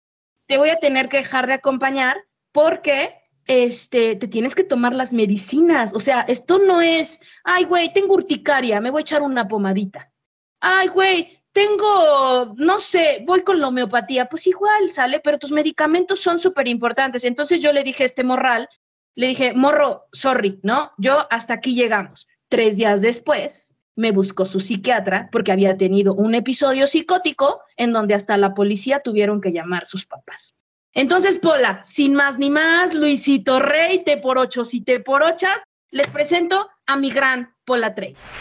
te 0.48 0.58
voy 0.58 0.70
a 0.70 0.78
tener 0.78 1.10
que 1.10 1.18
dejar 1.18 1.48
de 1.48 1.54
acompañar 1.54 2.16
porque 2.54 3.21
este, 3.48 4.16
te 4.16 4.28
tienes 4.28 4.56
que 4.56 4.64
tomar 4.64 4.94
las 4.94 5.14
medicinas. 5.14 5.94
O 5.96 6.00
sea, 6.00 6.22
esto 6.22 6.60
no 6.60 6.82
es, 6.82 7.20
ay, 7.44 7.66
güey, 7.66 7.92
tengo 7.94 8.16
urticaria, 8.16 8.82
me 8.82 8.92
voy 8.92 9.00
a 9.00 9.02
echar 9.02 9.22
una 9.22 9.48
pomadita. 9.48 10.12
Ay, 10.60 10.88
güey, 10.90 11.40
tengo, 11.52 12.54
no 12.58 12.80
sé, 12.80 13.24
voy 13.26 13.44
con 13.44 13.60
la 13.60 13.68
homeopatía. 13.68 14.28
Pues 14.28 14.48
igual, 14.48 14.92
sale, 14.92 15.20
pero 15.20 15.40
tus 15.40 15.52
medicamentos 15.52 16.20
son 16.20 16.40
súper 16.40 16.68
importantes. 16.68 17.24
Entonces 17.24 17.62
yo 17.62 17.74
le 17.74 17.84
dije 17.84 18.04
a 18.04 18.06
este 18.06 18.24
morral, 18.24 18.70
le 19.16 19.28
dije, 19.28 19.54
morro, 19.54 20.06
sorry, 20.12 20.60
¿no? 20.64 20.92
Yo 20.98 21.28
hasta 21.30 21.56
aquí 21.56 21.76
llegamos. 21.76 22.28
Tres 22.48 22.78
días 22.78 23.02
después, 23.02 23.76
me 23.96 24.12
buscó 24.12 24.46
su 24.46 24.60
psiquiatra 24.60 25.30
porque 25.32 25.52
había 25.52 25.78
tenido 25.78 26.14
un 26.14 26.36
episodio 26.36 26.88
psicótico 26.88 27.62
en 27.76 27.94
donde 27.94 28.14
hasta 28.14 28.38
la 28.38 28.54
policía 28.54 29.02
tuvieron 29.02 29.42
que 29.42 29.52
llamar 29.52 29.86
sus 29.86 30.06
papás. 30.06 30.56
Entonces, 30.94 31.38
Pola, 31.38 31.82
sin 31.84 32.14
más 32.14 32.38
ni 32.38 32.50
más, 32.50 32.94
Luisito 32.94 33.60
Rey, 33.60 34.04
T 34.04 34.18
por 34.18 34.38
ocho 34.38 34.64
y 34.70 34.82
T 34.82 35.00
por 35.00 35.24
ochas, 35.24 35.64
les 35.90 36.08
presento 36.08 36.70
a 36.86 36.98
mi 36.98 37.12
gran 37.12 37.54
Pola 37.64 37.96
Trace. 37.96 38.38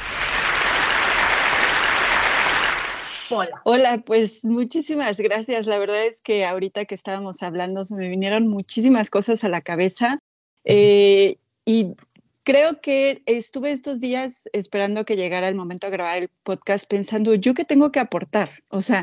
Pola. 3.29 3.63
Hola, 3.65 4.03
pues 4.05 4.45
muchísimas 4.45 5.21
gracias. 5.21 5.67
La 5.67 5.79
verdad 5.79 6.05
es 6.05 6.21
que 6.21 6.45
ahorita 6.45 6.85
que 6.87 6.97
estábamos 6.97 7.45
hablando 7.45 7.85
se 7.85 7.95
me 7.95 8.09
vinieron 8.09 8.49
muchísimas 8.49 9.11
cosas 9.11 9.45
a 9.45 9.49
la 9.49 9.61
cabeza 9.61 10.19
eh, 10.65 11.37
y 11.65 11.95
creo 12.43 12.81
que 12.81 13.23
estuve 13.27 13.71
estos 13.71 14.01
días 14.01 14.49
esperando 14.53 15.05
que 15.05 15.15
llegara 15.15 15.47
el 15.47 15.55
momento 15.55 15.87
de 15.87 15.93
grabar 15.93 16.19
el 16.19 16.31
podcast 16.43 16.89
pensando, 16.89 17.35
¿yo 17.35 17.55
qué 17.55 17.65
tengo 17.65 17.93
que 17.93 18.01
aportar? 18.01 18.49
O 18.69 18.83
sea, 18.83 19.03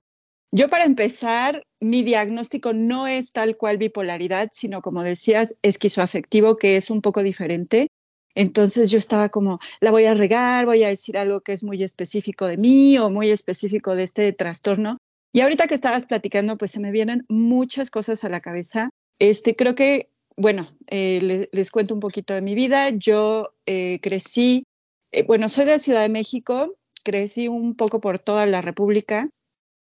yo 0.51 0.70
para 0.70 0.86
empezar, 0.86 1.63
mi 1.80 2.04
diagnóstico 2.04 2.74
no 2.74 3.08
es 3.08 3.32
tal 3.32 3.58
cual 3.58 3.77
bipolaridad, 3.77 4.50
sino 4.51 4.82
como 4.82 5.04
decías, 5.04 5.56
esquizoafectivo, 5.62 6.58
que 6.58 6.77
es 6.77 6.89
un 6.89 7.01
poco 7.01 7.24
diferente. 7.24 7.88
Entonces 8.36 8.92
yo 8.92 8.98
estaba 8.98 9.30
como, 9.30 9.60
la 9.80 9.92
voy 9.92 10.06
a 10.06 10.13
regar, 10.13 10.66
voy 10.66 10.84
a 10.84 10.89
decir 10.89 11.18
algo 11.18 11.42
que 11.42 11.54
es 11.54 11.63
muy 11.63 11.84
específico 11.84 12.46
de 12.46 12.58
mí 12.58 12.98
o 12.98 13.10
muy 13.10 13.32
específico 13.32 13.96
de 13.96 14.04
este 14.04 14.32
trastorno. 14.34 14.98
Y 15.34 15.42
ahorita 15.42 15.68
que 15.68 15.75
estabas 15.75 16.06
platicando, 16.06 16.58
pues 16.58 16.72
se 16.72 16.80
me 16.80 16.92
vienen 16.92 17.25
muchas 17.27 17.89
cosas 17.92 18.24
a 18.24 18.30
la 18.30 18.39
cabeza. 18.39 18.92
Este, 19.20 19.56
creo 19.56 19.75
que 19.75 20.10
bueno, 20.38 20.68
eh, 20.88 21.48
les, 21.51 21.72
cuento 21.72 21.96
un 21.96 22.00
poquito 22.00 22.34
de 22.34 22.42
mi 22.42 22.54
vida. 22.54 22.89
Yo 22.92 23.54
eh, 23.66 24.00
crecí, 24.01 24.63
eh, 25.12 25.24
bueno, 25.24 25.50
soy 25.50 25.66
de 25.66 25.80
Ciudad 25.80 26.01
de 26.01 26.10
México, 26.10 26.75
crecí 27.04 27.48
un 27.48 27.75
poco 27.75 28.00
por 28.00 28.20
toda 28.20 28.46
la 28.46 28.62
República. 28.62 29.30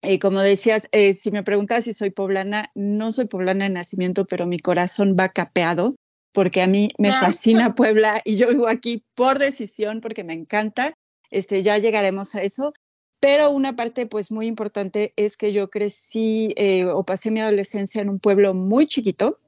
Y 0.03 0.19
como 0.19 0.41
decías, 0.41 0.89
si 1.15 1.31
me 1.31 1.43
preguntas 1.43 1.85
si 1.85 1.93
soy 1.93 2.11
poblana, 2.11 2.71
no 2.75 3.11
soy 3.13 3.27
poblana 3.27 3.65
de 3.65 3.71
nacimiento, 3.71 4.27
pero 4.27 4.47
mi 4.47 4.59
corazón 4.59 5.17
va 5.19 5.31
capeado 5.31 5.97
porque 6.33 6.63
a 6.63 6.67
mí 6.67 6.91
me 6.99 7.11
ah. 7.11 7.21
fascina 7.21 7.75
Puebla 7.75 8.21
y 8.25 8.37
yo 8.37 8.49
vivo 8.49 8.69
aquí 8.69 9.03
por 9.15 9.39
decisión 9.39 10.01
porque 10.01 10.25
me 10.25 10.35
encanta. 10.35 10.95
Este, 11.31 11.63
ya 11.63 11.79
llegaremos 11.79 12.35
a 12.35 12.43
eso. 12.43 12.73
Pero 13.21 13.51
una 13.51 13.75
parte 13.75 14.07
pues 14.07 14.31
muy 14.31 14.47
importante 14.47 15.13
es 15.17 15.37
que 15.37 15.53
yo 15.53 15.71
crecí 15.71 16.55
o 16.87 17.05
pasé 17.05 17.33
mi 17.33 17.41
adolescencia 17.41 18.01
en 18.01 18.09
un 18.09 18.21
pueblo 18.21 18.55
muy 18.55 18.87
chiquito, 18.87 19.41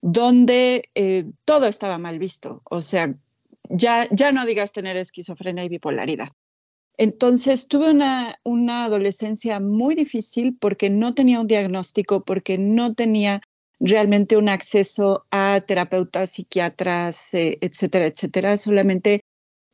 donde 0.00 0.88
eh, 0.94 1.24
todo 1.44 1.66
estaba 1.66 1.98
mal 1.98 2.20
visto. 2.20 2.62
O 2.64 2.82
sea, 2.82 3.12
ya, 3.68 4.06
ya 4.12 4.30
no 4.30 4.46
digas 4.46 4.72
tener 4.72 4.96
esquizofrenia 4.96 5.64
y 5.64 5.68
bipolaridad. 5.68 6.28
Entonces 6.96 7.66
tuve 7.66 7.90
una, 7.90 8.38
una 8.44 8.84
adolescencia 8.84 9.58
muy 9.60 9.94
difícil 9.94 10.56
porque 10.58 10.90
no 10.90 11.14
tenía 11.14 11.40
un 11.40 11.46
diagnóstico, 11.46 12.24
porque 12.24 12.56
no 12.58 12.94
tenía 12.94 13.42
realmente 13.80 14.36
un 14.36 14.48
acceso 14.48 15.26
a 15.30 15.60
terapeutas, 15.66 16.30
psiquiatras, 16.30 17.34
eh, 17.34 17.58
etcétera, 17.60 18.06
etcétera. 18.06 18.56
Solamente 18.56 19.20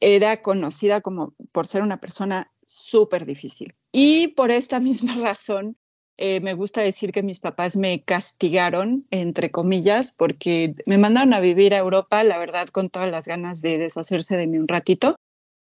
era 0.01 0.41
conocida 0.41 1.01
como 1.01 1.35
por 1.53 1.67
ser 1.67 1.83
una 1.83 2.01
persona 2.01 2.51
súper 2.67 3.27
difícil. 3.27 3.75
Y 3.93 4.29
por 4.29 4.51
esta 4.51 4.81
misma 4.81 5.17
razón, 5.17 5.77
eh, 6.17 6.41
me 6.41 6.55
gusta 6.55 6.83
decir 6.83 7.13
que 7.13 7.23
mis 7.23 7.41
papás 7.41 7.77
me 7.77 8.03
castigaron, 8.03 9.07
entre 9.11 9.51
comillas, 9.51 10.15
porque 10.17 10.75
me 10.85 10.99
mandaron 10.99 11.33
a 11.33 11.41
vivir 11.41 11.75
a 11.75 11.79
Europa, 11.79 12.23
la 12.25 12.39
verdad, 12.39 12.69
con 12.69 12.91
todas 12.91 13.11
las 13.11 13.27
ganas 13.27 13.63
de 13.63 13.79
deshacerse 13.79 14.37
de 14.37 14.47
mí 14.47 14.59
un 14.59 14.69
ratito, 14.69 15.17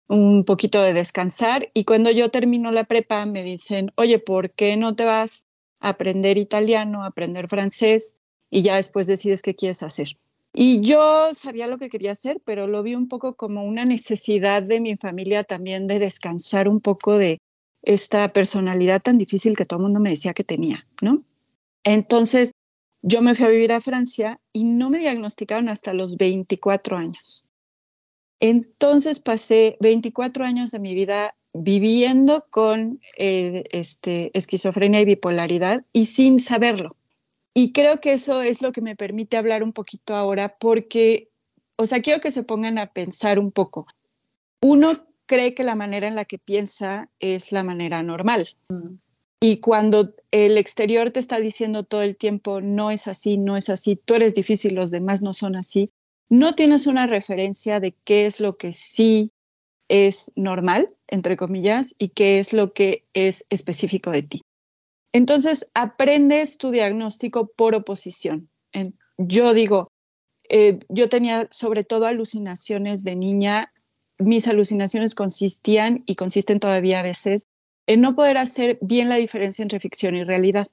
un 0.09 0.43
poquito 0.43 0.81
de 0.81 0.91
descansar. 0.91 1.69
Y 1.73 1.85
cuando 1.85 2.11
yo 2.11 2.29
termino 2.29 2.71
la 2.71 2.83
prepa, 2.83 3.25
me 3.25 3.43
dicen, 3.43 3.91
oye, 3.95 4.19
¿por 4.19 4.51
qué 4.51 4.75
no 4.75 4.95
te 4.95 5.05
vas 5.05 5.47
a 5.79 5.89
aprender 5.89 6.37
italiano, 6.37 7.03
a 7.03 7.07
aprender 7.07 7.47
francés? 7.47 8.17
Y 8.49 8.61
ya 8.61 8.75
después 8.75 9.07
decides 9.07 9.41
qué 9.41 9.55
quieres 9.55 9.81
hacer. 9.83 10.17
Y 10.53 10.81
yo 10.81 11.33
sabía 11.33 11.67
lo 11.67 11.77
que 11.77 11.89
quería 11.89 12.11
hacer, 12.11 12.41
pero 12.43 12.67
lo 12.67 12.83
vi 12.83 12.95
un 12.95 13.07
poco 13.07 13.37
como 13.37 13.63
una 13.63 13.85
necesidad 13.85 14.63
de 14.63 14.81
mi 14.81 14.97
familia 14.97 15.45
también 15.45 15.87
de 15.87 15.99
descansar 15.99 16.67
un 16.67 16.81
poco 16.81 17.17
de, 17.17 17.39
esta 17.81 18.31
personalidad 18.33 19.01
tan 19.01 19.17
difícil 19.17 19.55
que 19.55 19.65
todo 19.65 19.79
el 19.79 19.83
mundo 19.83 19.99
me 19.99 20.11
decía 20.11 20.33
que 20.33 20.43
tenía, 20.43 20.85
¿no? 21.01 21.23
Entonces, 21.83 22.51
yo 23.01 23.21
me 23.21 23.35
fui 23.35 23.45
a 23.45 23.49
vivir 23.49 23.71
a 23.71 23.81
Francia 23.81 24.39
y 24.51 24.65
no 24.65 24.89
me 24.89 24.99
diagnosticaron 24.99 25.69
hasta 25.69 25.93
los 25.93 26.17
24 26.17 26.97
años. 26.97 27.45
Entonces 28.39 29.19
pasé 29.19 29.77
24 29.81 30.46
años 30.46 30.72
de 30.72 30.79
mi 30.79 30.96
vida 30.96 31.36
viviendo 31.53 32.46
con 32.50 33.01
eh, 33.17 33.63
este, 33.72 34.31
esquizofrenia 34.38 35.01
y 35.01 35.05
bipolaridad 35.05 35.84
y 35.93 36.05
sin 36.05 36.39
saberlo. 36.39 36.96
Y 37.53 37.74
creo 37.74 38.00
que 38.00 38.13
eso 38.13 38.41
es 38.41 38.62
lo 38.62 38.72
que 38.72 38.81
me 38.81 38.96
permite 38.96 39.38
hablar 39.38 39.63
un 39.63 39.74
poquito 39.74 40.15
ahora 40.15 40.58
porque, 40.60 41.29
o 41.75 41.88
sea, 41.88 42.01
quiero 42.01 42.22
que 42.22 42.31
se 42.31 42.43
pongan 42.43 42.77
a 42.77 42.93
pensar 42.93 43.39
un 43.39 43.51
poco. 43.51 43.88
Uno 44.62 45.08
cree 45.25 45.53
que 45.53 45.63
la 45.63 45.75
manera 45.75 46.08
en 46.08 46.15
la 46.15 46.25
que 46.25 46.38
piensa 46.38 47.10
es 47.19 47.51
la 47.51 47.63
manera 47.63 48.03
normal. 48.03 48.55
Mm. 48.69 48.96
Y 49.41 49.58
cuando 49.62 50.13
el 50.31 50.58
exterior 50.58 51.12
te 51.12 51.19
está 51.19 51.39
diciendo 51.39 51.84
todo 51.84 52.01
el 52.01 52.17
tiempo, 52.17 52.60
no 52.60 52.91
es 52.91 53.08
así, 53.08 53.38
no 53.38 53.55
es 53.55 53.69
así, 53.69 53.96
tú 53.96 54.15
eres 54.15 54.34
difícil, 54.34 54.75
los 54.75 54.91
demás 54.91 55.22
no 55.22 55.34
son 55.34 55.55
así, 55.55 55.91
no 56.29 56.55
tienes 56.55 56.88
una 56.88 57.07
referencia 57.07 57.79
de 57.79 57.95
qué 58.03 58.25
es 58.25 58.39
lo 58.39 58.57
que 58.57 58.71
sí 58.71 59.31
es 59.88 60.31
normal, 60.36 60.89
entre 61.07 61.38
comillas, 61.38 61.95
y 61.98 62.09
qué 62.09 62.39
es 62.39 62.53
lo 62.53 62.74
que 62.74 63.05
es 63.13 63.45
específico 63.50 64.12
de 64.12 64.24
ti. 64.24 64.41
Entonces, 65.12 65.71
aprendes 65.74 66.57
tu 66.57 66.69
diagnóstico 66.69 67.48
por 67.48 67.74
oposición. 67.74 68.50
Yo 69.17 69.53
digo, 69.53 69.91
eh, 70.48 70.79
yo 70.88 71.09
tenía 71.09 71.48
sobre 71.51 71.83
todo 71.83 72.05
alucinaciones 72.05 73.03
de 73.03 73.15
niña 73.15 73.74
mis 74.19 74.48
alucinaciones 74.48 75.15
consistían 75.15 76.03
y 76.05 76.15
consisten 76.15 76.59
todavía 76.59 77.00
a 77.00 77.03
veces 77.03 77.48
en 77.88 78.01
no 78.01 78.15
poder 78.15 78.38
hacer 78.38 78.77
bien 78.81 79.09
la 79.09 79.15
diferencia 79.15 79.63
entre 79.63 79.79
ficción 79.79 80.15
y 80.15 80.24
realidad. 80.24 80.67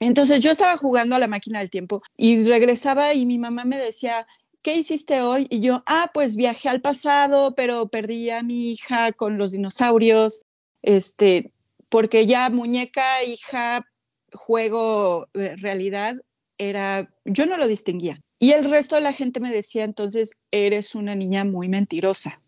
Entonces 0.00 0.40
yo 0.40 0.50
estaba 0.50 0.76
jugando 0.78 1.14
a 1.14 1.18
la 1.18 1.28
máquina 1.28 1.58
del 1.58 1.70
tiempo 1.70 2.02
y 2.16 2.44
regresaba 2.44 3.12
y 3.14 3.26
mi 3.26 3.38
mamá 3.38 3.64
me 3.64 3.78
decía, 3.78 4.26
¿qué 4.62 4.76
hiciste 4.76 5.20
hoy? 5.20 5.46
Y 5.50 5.60
yo, 5.60 5.82
ah, 5.86 6.10
pues 6.14 6.36
viajé 6.36 6.68
al 6.68 6.80
pasado, 6.80 7.54
pero 7.54 7.88
perdí 7.88 8.30
a 8.30 8.42
mi 8.42 8.70
hija 8.70 9.12
con 9.12 9.38
los 9.38 9.52
dinosaurios, 9.52 10.42
este, 10.82 11.52
porque 11.88 12.26
ya 12.26 12.48
muñeca, 12.48 13.22
hija, 13.24 13.86
juego, 14.32 15.28
eh, 15.34 15.56
realidad, 15.56 16.16
era, 16.58 17.12
yo 17.24 17.46
no 17.46 17.56
lo 17.56 17.66
distinguía. 17.66 18.20
Y 18.38 18.52
el 18.52 18.68
resto 18.70 18.94
de 18.94 19.02
la 19.02 19.12
gente 19.12 19.40
me 19.40 19.52
decía, 19.52 19.84
entonces, 19.84 20.32
eres 20.50 20.94
una 20.94 21.14
niña 21.14 21.44
muy 21.44 21.68
mentirosa. 21.68 22.40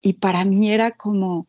Y 0.00 0.14
para 0.14 0.44
mí 0.44 0.70
era 0.70 0.92
como, 0.92 1.46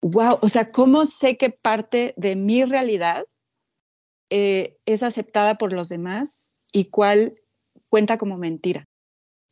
wow, 0.00 0.38
o 0.40 0.48
sea, 0.48 0.70
¿cómo 0.70 1.06
sé 1.06 1.36
que 1.36 1.50
parte 1.50 2.14
de 2.16 2.36
mi 2.36 2.64
realidad 2.64 3.26
eh, 4.30 4.76
es 4.86 5.02
aceptada 5.02 5.56
por 5.56 5.72
los 5.72 5.88
demás 5.88 6.54
y 6.72 6.86
cuál 6.86 7.34
cuenta 7.88 8.16
como 8.16 8.38
mentira? 8.38 8.88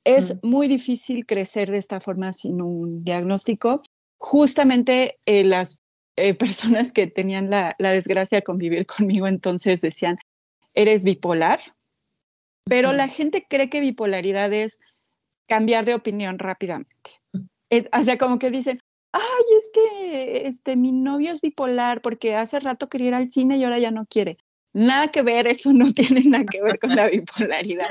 Es 0.05 0.37
muy 0.43 0.69
difícil 0.69 1.27
crecer 1.27 1.71
de 1.71 1.79
esta 1.79 2.01
forma 2.01 2.33
sin 2.33 2.63
un 2.63 3.05
diagnóstico. 3.05 3.83
Justamente 4.19 5.19
eh, 5.27 5.45
las 5.45 5.79
eh, 6.17 6.35
personas 6.35 6.93
que 6.93 7.07
tenían 7.07 7.51
la, 7.51 7.75
la, 7.79 7.93
desgracia 7.93 8.39
de 8.39 8.43
convivir 8.43 8.87
conmigo 8.87 9.27
entonces 9.27 9.81
decían, 9.81 10.19
eres 10.75 11.05
bipolar, 11.05 11.61
pero 12.65 12.93
la 12.93 13.09
gente 13.09 13.47
cree 13.49 13.69
que 13.69 13.81
bipolaridad 13.81 14.53
es 14.53 14.81
cambiar 15.49 15.85
de 15.85 15.95
opinión 15.95 16.39
rápidamente 16.39 17.21
o 17.93 18.03
sea, 18.03 18.19
como 18.19 18.39
que 18.39 18.51
dicen, 18.51 18.81
ay, 19.13 19.45
es 19.57 19.71
que 19.73 20.47
este, 20.47 20.77
mi 20.77 20.93
novio 20.93 21.33
es 21.33 21.41
bipolar 21.41 22.03
porque 22.03 22.35
hace 22.37 22.61
rato 22.61 22.89
quería 22.89 23.09
ir 23.09 23.15
al 23.15 23.31
cine 23.31 23.57
y 23.57 23.65
ahora 23.65 23.79
ya 23.79 23.91
no 23.91 24.07
quiere. 24.07 24.39
Nada 24.73 25.09
que 25.09 25.23
ver, 25.23 25.47
eso 25.47 25.73
no 25.73 25.93
tiene 25.93 26.23
nada 26.25 26.45
que 26.45 26.63
ver 26.63 26.79
con 26.79 26.95
la 26.95 27.07
bipolaridad. 27.11 27.89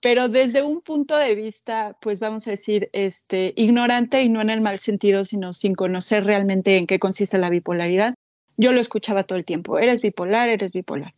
Pero 0.00 0.28
desde 0.28 0.62
un 0.62 0.80
punto 0.80 1.16
de 1.16 1.34
vista, 1.34 1.96
pues 2.00 2.20
vamos 2.20 2.46
a 2.46 2.50
decir, 2.50 2.88
este, 2.92 3.52
ignorante 3.56 4.22
y 4.22 4.28
no 4.28 4.40
en 4.40 4.50
el 4.50 4.60
mal 4.60 4.78
sentido, 4.78 5.24
sino 5.24 5.52
sin 5.52 5.74
conocer 5.74 6.24
realmente 6.24 6.76
en 6.76 6.86
qué 6.86 6.98
consiste 6.98 7.38
la 7.38 7.50
bipolaridad, 7.50 8.14
yo 8.56 8.72
lo 8.72 8.80
escuchaba 8.80 9.24
todo 9.24 9.38
el 9.38 9.44
tiempo, 9.44 9.78
eres 9.78 10.02
bipolar, 10.02 10.48
eres 10.48 10.72
bipolar. 10.72 11.14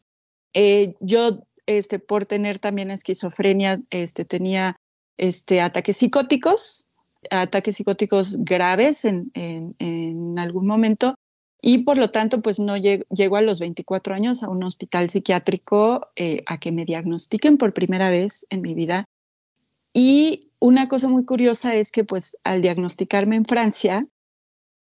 Eh, 0.54 0.94
yo, 1.00 1.44
este, 1.66 1.98
por 1.98 2.26
tener 2.26 2.58
también 2.58 2.90
esquizofrenia, 2.90 3.80
este, 3.90 4.24
tenía 4.24 4.76
este, 5.16 5.60
ataques 5.60 5.98
psicóticos, 5.98 6.86
ataques 7.30 7.76
psicóticos 7.76 8.38
graves 8.44 9.04
en, 9.04 9.30
en, 9.34 10.38
algún 10.38 10.66
momento 10.66 11.14
y 11.62 11.78
por 11.78 11.98
lo 11.98 12.10
tanto 12.10 12.40
pues 12.40 12.58
no 12.58 12.76
llego, 12.76 13.36
a 13.36 13.42
los 13.42 13.58
24 13.60 14.14
años 14.14 14.42
a 14.42 14.48
un 14.48 14.62
hospital 14.64 15.10
psiquiátrico 15.10 16.08
eh, 16.16 16.42
a 16.46 16.58
que 16.58 16.72
me 16.72 16.84
diagnostiquen 16.84 17.58
por 17.58 17.74
primera 17.74 18.10
vez 18.10 18.46
en 18.50 18.62
mi 18.62 18.74
vida. 18.74 19.04
Y 19.92 20.50
una 20.58 20.88
cosa 20.88 21.08
muy 21.08 21.24
curiosa 21.24 21.74
es 21.74 21.90
que 21.90 22.04
pues 22.04 22.36
al 22.44 22.62
diagnosticarme 22.62 23.36
en 23.36 23.44
Francia, 23.44 24.06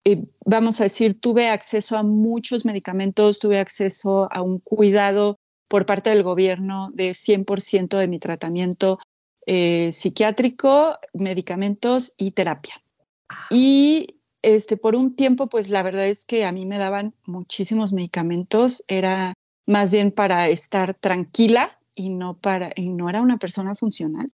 eh, 0.05 0.25
vamos 0.45 0.81
a 0.81 0.85
decir, 0.85 1.19
tuve 1.21 1.49
acceso 1.49 1.97
a 1.97 2.03
muchos 2.03 2.65
medicamentos, 2.65 3.39
tuve 3.39 3.59
acceso 3.59 4.29
a 4.33 4.43
un 4.43 4.59
cuidado 4.59 5.39
por 5.69 5.87
parte 5.87 6.11
del 6.11 6.23
gobierno 6.23 6.91
de 6.93 7.13
100% 7.13 7.99
de 7.99 8.09
mi 8.09 8.19
tratamiento 8.19 8.99
eh, 9.47 9.93
psiquiátrico, 9.93 10.99
medicamentos 11.13 12.15
y 12.17 12.33
terapia. 12.33 12.83
Ah. 13.29 13.47
Y 13.51 14.19
este, 14.45 14.77
por 14.77 14.95
un 14.95 15.17
tiempo, 15.17 15.49
pues 15.49 15.69
la 15.71 15.83
verdad 15.83 16.07
es 16.07 16.25
que 16.25 16.45
a 16.45 16.53
mí 16.53 16.67
me 16.67 16.79
daban 16.79 17.15
muchísimos 17.27 17.93
medicamentos, 17.93 18.85
era 18.89 19.35
más 19.67 19.91
bien 19.91 20.13
para 20.13 20.49
estar 20.49 20.95
tranquila 20.95 21.79
y 21.97 22.11
no, 22.11 22.37
para, 22.37 22.73
y 22.77 22.89
no 22.91 23.09
era 23.09 23.23
una 23.23 23.39
persona 23.39 23.75
funcional. 23.75 24.31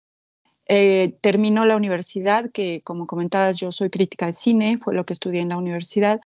eh, 0.72 1.18
terminó 1.20 1.64
la 1.64 1.74
universidad, 1.76 2.50
que 2.52 2.80
como 2.84 3.06
comentabas, 3.06 3.58
yo 3.58 3.72
soy 3.72 3.90
crítica 3.90 4.26
de 4.26 4.32
cine, 4.32 4.78
fue 4.78 4.94
lo 4.94 5.04
que 5.04 5.14
estudié 5.14 5.40
en 5.40 5.48
la 5.48 5.56
universidad, 5.56 6.20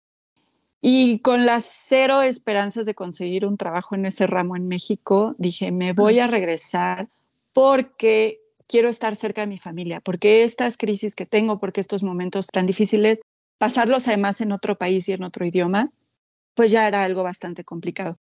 y 0.81 1.19
con 1.19 1.45
las 1.45 1.63
cero 1.63 2.21
esperanzas 2.21 2.85
de 2.85 2.93
conseguir 2.93 3.45
un 3.45 3.55
trabajo 3.55 3.95
en 3.95 4.05
ese 4.05 4.27
ramo 4.27 4.57
en 4.57 4.67
México, 4.67 5.33
dije, 5.37 5.71
me 5.71 5.93
voy 5.93 6.19
a 6.19 6.27
regresar 6.27 7.07
porque 7.53 8.41
quiero 8.67 8.89
estar 8.89 9.15
cerca 9.15 9.41
de 9.41 9.47
mi 9.47 9.57
familia, 9.57 10.01
porque 10.01 10.43
estas 10.43 10.75
crisis 10.75 11.15
que 11.15 11.25
tengo, 11.25 11.57
porque 11.59 11.79
estos 11.79 12.03
momentos 12.03 12.47
tan 12.47 12.65
difíciles, 12.65 13.21
pasarlos 13.57 14.07
además 14.07 14.41
en 14.41 14.51
otro 14.51 14.77
país 14.77 15.07
y 15.09 15.13
en 15.13 15.23
otro 15.23 15.45
idioma, 15.45 15.91
pues 16.53 16.71
ya 16.71 16.87
era 16.87 17.03
algo 17.03 17.23
bastante 17.23 17.63
complicado. 17.63 18.19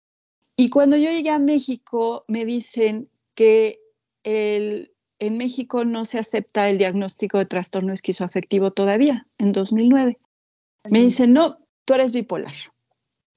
Y 0.57 0.71
cuando 0.71 0.97
yo 0.97 1.11
llegué 1.11 1.31
a 1.31 1.39
México, 1.39 2.25
me 2.29 2.45
dicen 2.45 3.11
que 3.35 3.81
el, 4.23 4.93
en 5.19 5.37
México 5.37 5.85
no 5.85 6.05
se 6.05 6.19
acepta 6.19 6.69
el 6.69 6.79
diagnóstico 6.79 7.39
de 7.39 7.47
trastorno 7.47 7.93
esquizoafectivo 7.93 8.73
todavía, 8.73 9.27
en 9.39 9.53
2009. 9.53 10.19
Me 10.91 11.01
dicen, 11.01 11.33
no, 11.33 11.59
tú 11.85 11.95
eres 11.95 12.13
bipolar. 12.13 12.55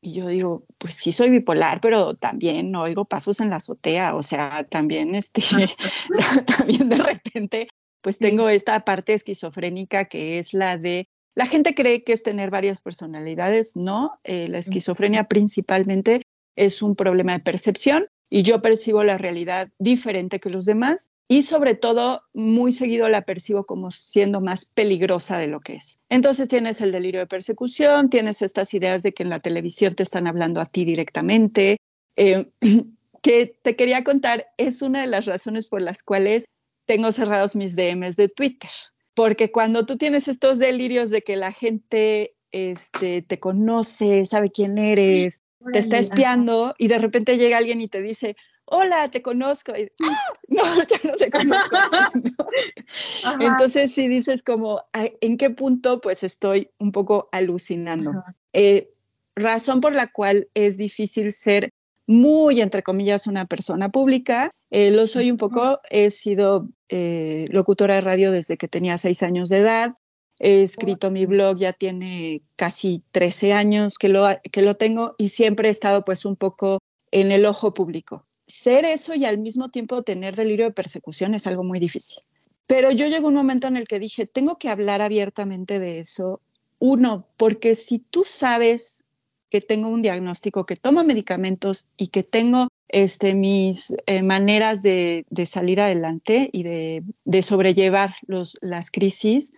Y 0.01 0.13
yo 0.13 0.27
digo, 0.27 0.65
pues 0.77 0.94
sí 0.94 1.12
soy 1.12 1.29
bipolar, 1.29 1.82
pero 1.82 2.15
también 2.15 2.75
oigo 2.75 3.06
pasos 3.06 3.39
en 3.39 3.50
la 3.50 3.56
azotea, 3.56 4.15
o 4.15 4.22
sea, 4.22 4.63
también, 4.63 5.15
este, 5.15 5.41
también 6.58 6.89
de 6.89 6.98
repente, 6.98 7.67
pues 8.01 8.20
tengo 8.20 8.48
esta 8.48 8.79
parte 8.82 9.13
esquizofrénica 9.13 10.06
que 10.06 10.38
es 10.38 10.53
la 10.53 10.77
de, 10.77 11.10
la 11.38 11.46
gente 11.46 11.75
cree 11.75 12.03
que 12.03 12.13
es 12.13 12.24
tener 12.24 12.50
varias 12.50 12.82
personalidades, 12.82 13.75
no, 13.75 14.20
eh, 14.24 14.48
la 14.48 14.58
esquizofrenia 14.58 15.25
principalmente 15.25 16.24
es 16.56 16.82
un 16.82 16.96
problema 16.96 17.34
de 17.34 17.41
percepción 17.41 18.08
y 18.27 18.41
yo 18.41 18.63
percibo 18.63 19.03
la 19.03 19.20
realidad 19.20 19.70
diferente 19.77 20.39
que 20.39 20.50
los 20.50 20.65
demás 20.65 21.12
y 21.27 21.44
sobre 21.44 21.75
todo 21.75 22.24
muy 22.34 22.72
seguido 22.72 23.08
la 23.08 23.22
percibo 23.22 23.67
como 23.67 23.91
siendo 23.91 24.41
más 24.41 24.65
peligrosa 24.65 25.38
de 25.38 25.46
lo 25.46 25.60
que 25.60 25.75
es. 25.75 26.00
Entonces 26.10 26.50
tienes 26.50 26.82
el 26.82 26.91
delirio 26.91 27.20
de 27.20 27.27
persecución, 27.27 28.10
tienes 28.10 28.41
estas 28.41 28.74
ideas 28.74 29.03
de 29.03 29.13
que 29.13 29.22
en 29.22 29.29
la 29.29 29.39
televisión 29.39 29.94
te 29.94 30.01
están 30.01 30.25
hablando 30.25 30.60
a 30.60 30.65
ti 30.65 30.86
directamente. 30.86 31.77
Eh, 32.15 32.50
que 33.22 33.60
te 33.62 33.75
quería 33.75 34.03
contar 34.03 34.48
es 34.58 34.82
una 34.82 35.01
de 35.01 35.08
las 35.08 35.27
razones 35.27 35.67
por 35.67 35.84
las 35.84 36.01
cuales 36.01 36.46
tengo 36.88 37.12
cerrados 37.12 37.56
mis 37.56 37.75
DMs 37.75 38.15
de 38.15 38.27
Twitter, 38.27 38.72
porque 39.17 39.51
cuando 39.51 39.83
tú 39.83 39.97
tienes 39.97 40.27
estos 40.27 40.59
delirios 40.59 41.09
de 41.09 41.24
que 41.24 41.38
la 41.38 41.51
gente 41.51 42.36
este, 42.51 43.24
te 43.24 43.39
conoce, 43.39 44.27
sabe 44.27 44.51
quién 44.51 44.77
eres, 44.77 45.41
te 45.74 45.79
está 45.79 45.97
espiando 45.97 46.75
y 46.77 46.88
de 46.88 47.00
repente 47.00 47.36
llega 47.36 47.57
alguien 47.57 47.81
y 47.81 47.88
te 47.88 48.03
dice, 48.03 48.36
hola, 48.65 49.09
te 49.09 49.24
conozco. 49.24 49.74
¡Ah! 49.74 50.15
no, 50.50 50.63
ya 50.83 51.00
no 51.03 51.15
te 51.15 51.31
conozco. 51.31 51.75
Entonces, 53.39 53.91
si 53.91 54.07
dices 54.07 54.43
como, 54.43 54.83
¿en 54.93 55.38
qué 55.38 55.50
punto? 55.50 56.00
Pues 56.00 56.21
estoy 56.21 56.69
un 56.77 56.91
poco 56.91 57.27
alucinando. 57.31 58.12
Eh, 58.53 58.91
razón 59.36 59.81
por 59.81 59.93
la 59.93 60.12
cual 60.12 60.47
es 60.53 60.77
difícil 60.77 61.31
ser 61.31 61.71
muy, 62.05 62.62
entre 62.62 62.83
comillas, 62.83 63.25
una 63.25 63.45
persona 63.45 63.89
pública. 63.89 64.51
Eh, 64.69 64.91
lo 64.91 65.07
soy 65.07 65.31
un 65.31 65.38
poco, 65.38 65.79
he 65.89 66.12
sido 66.12 66.67
eh, 66.89 67.45
locutora 67.50 67.95
de 67.95 68.01
radio 68.01 68.31
desde 68.31 68.57
que 68.57 68.67
tenía 68.67 68.97
seis 68.97 69.24
años 69.24 69.50
de 69.50 69.59
edad. 69.59 69.95
He 70.39 70.62
escrito 70.62 71.09
mi 71.09 71.25
blog, 71.25 71.57
ya 71.57 71.74
tiene 71.74 72.43
casi 72.55 73.03
13 73.12 73.53
años 73.53 73.97
que 73.97 74.09
lo, 74.09 74.27
que 74.51 74.62
lo 74.62 74.75
tengo 74.75 75.15
y 75.17 75.29
siempre 75.29 75.69
he 75.69 75.71
estado 75.71 76.05
pues 76.05 76.25
un 76.25 76.36
poco 76.36 76.79
en 77.12 77.31
el 77.31 77.45
ojo 77.45 77.74
público. 77.74 78.25
Ser 78.45 78.86
eso 78.86 79.15
y 79.15 79.25
al 79.25 79.39
mismo 79.39 79.69
tiempo 79.69 80.03
tener 80.03 80.36
delirio 80.36 80.65
de 80.65 80.74
persecución 80.74 81.33
es 81.33 81.47
algo 81.47 81.63
muy 81.63 81.79
difícil. 81.79 82.24
Pero 82.67 82.91
yo 82.91 83.07
llegó 83.07 83.29
un 83.29 83.33
momento 83.33 83.67
en 83.67 83.77
el 83.77 83.88
que 83.88 84.00
dije, 84.00 84.25
tengo 84.25 84.57
que 84.57 84.69
hablar 84.69 85.01
abiertamente 85.01 85.79
de 85.79 86.00
eso. 86.00 86.41
Uno, 86.79 87.27
porque 87.38 87.75
si 87.75 88.00
tú 88.00 88.24
sabes 88.25 89.05
que 89.50 89.62
tengo 89.62 89.88
un 89.88 90.01
diagnóstico, 90.01 90.65
que 90.65 90.75
tomo 90.75 91.03
medicamentos 91.03 91.89
y 91.98 92.07
que 92.07 92.24
tengo 92.24 92.68
este, 92.89 93.35
mis 93.35 93.93
eh, 94.05 94.23
maneras 94.23 94.81
de, 94.81 95.25
salir 95.45 95.81
adelante 95.81 96.50
y 96.53 96.63
de, 96.63 97.03
de 97.25 97.43
sobrellevar 97.43 98.15
los, 98.27 98.57
las 98.61 98.91
crisis, 98.91 99.53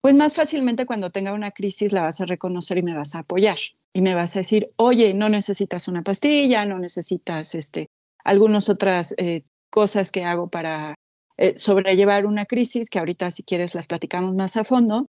pues 0.00 0.14
más 0.14 0.34
fácilmente 0.34 0.86
cuando 0.86 1.10
tenga 1.10 1.32
una 1.32 1.50
crisis 1.50 1.92
la 1.92 2.02
vas 2.02 2.20
a 2.20 2.26
reconocer 2.26 2.78
y 2.78 2.82
me 2.82 2.94
vas 2.94 3.14
a 3.14 3.20
apoyar 3.20 3.58
y 3.92 4.02
me 4.02 4.14
vas 4.14 4.36
a 4.36 4.40
decir, 4.40 4.70
oye, 4.76 5.14
no 5.14 5.28
necesitas 5.28 5.88
una 5.88 6.02
pastilla, 6.02 6.64
no 6.64 6.78
necesitas 6.78 7.54
este, 7.54 7.90
algunas 8.24 8.68
otras 8.68 9.14
eh, 9.16 9.42
cosas 9.70 10.12
que 10.12 10.24
hago 10.24 10.48
para 10.48 10.94
eh, 11.36 11.54
sobrellevar 11.56 12.26
una 12.26 12.46
crisis, 12.46 12.90
que 12.90 12.98
ahorita 12.98 13.30
si 13.30 13.42
quieres 13.42 13.74
las 13.74 13.86
platicamos 13.86 14.34
más 14.34 14.56
a 14.56 14.64
fondo. 14.64 15.06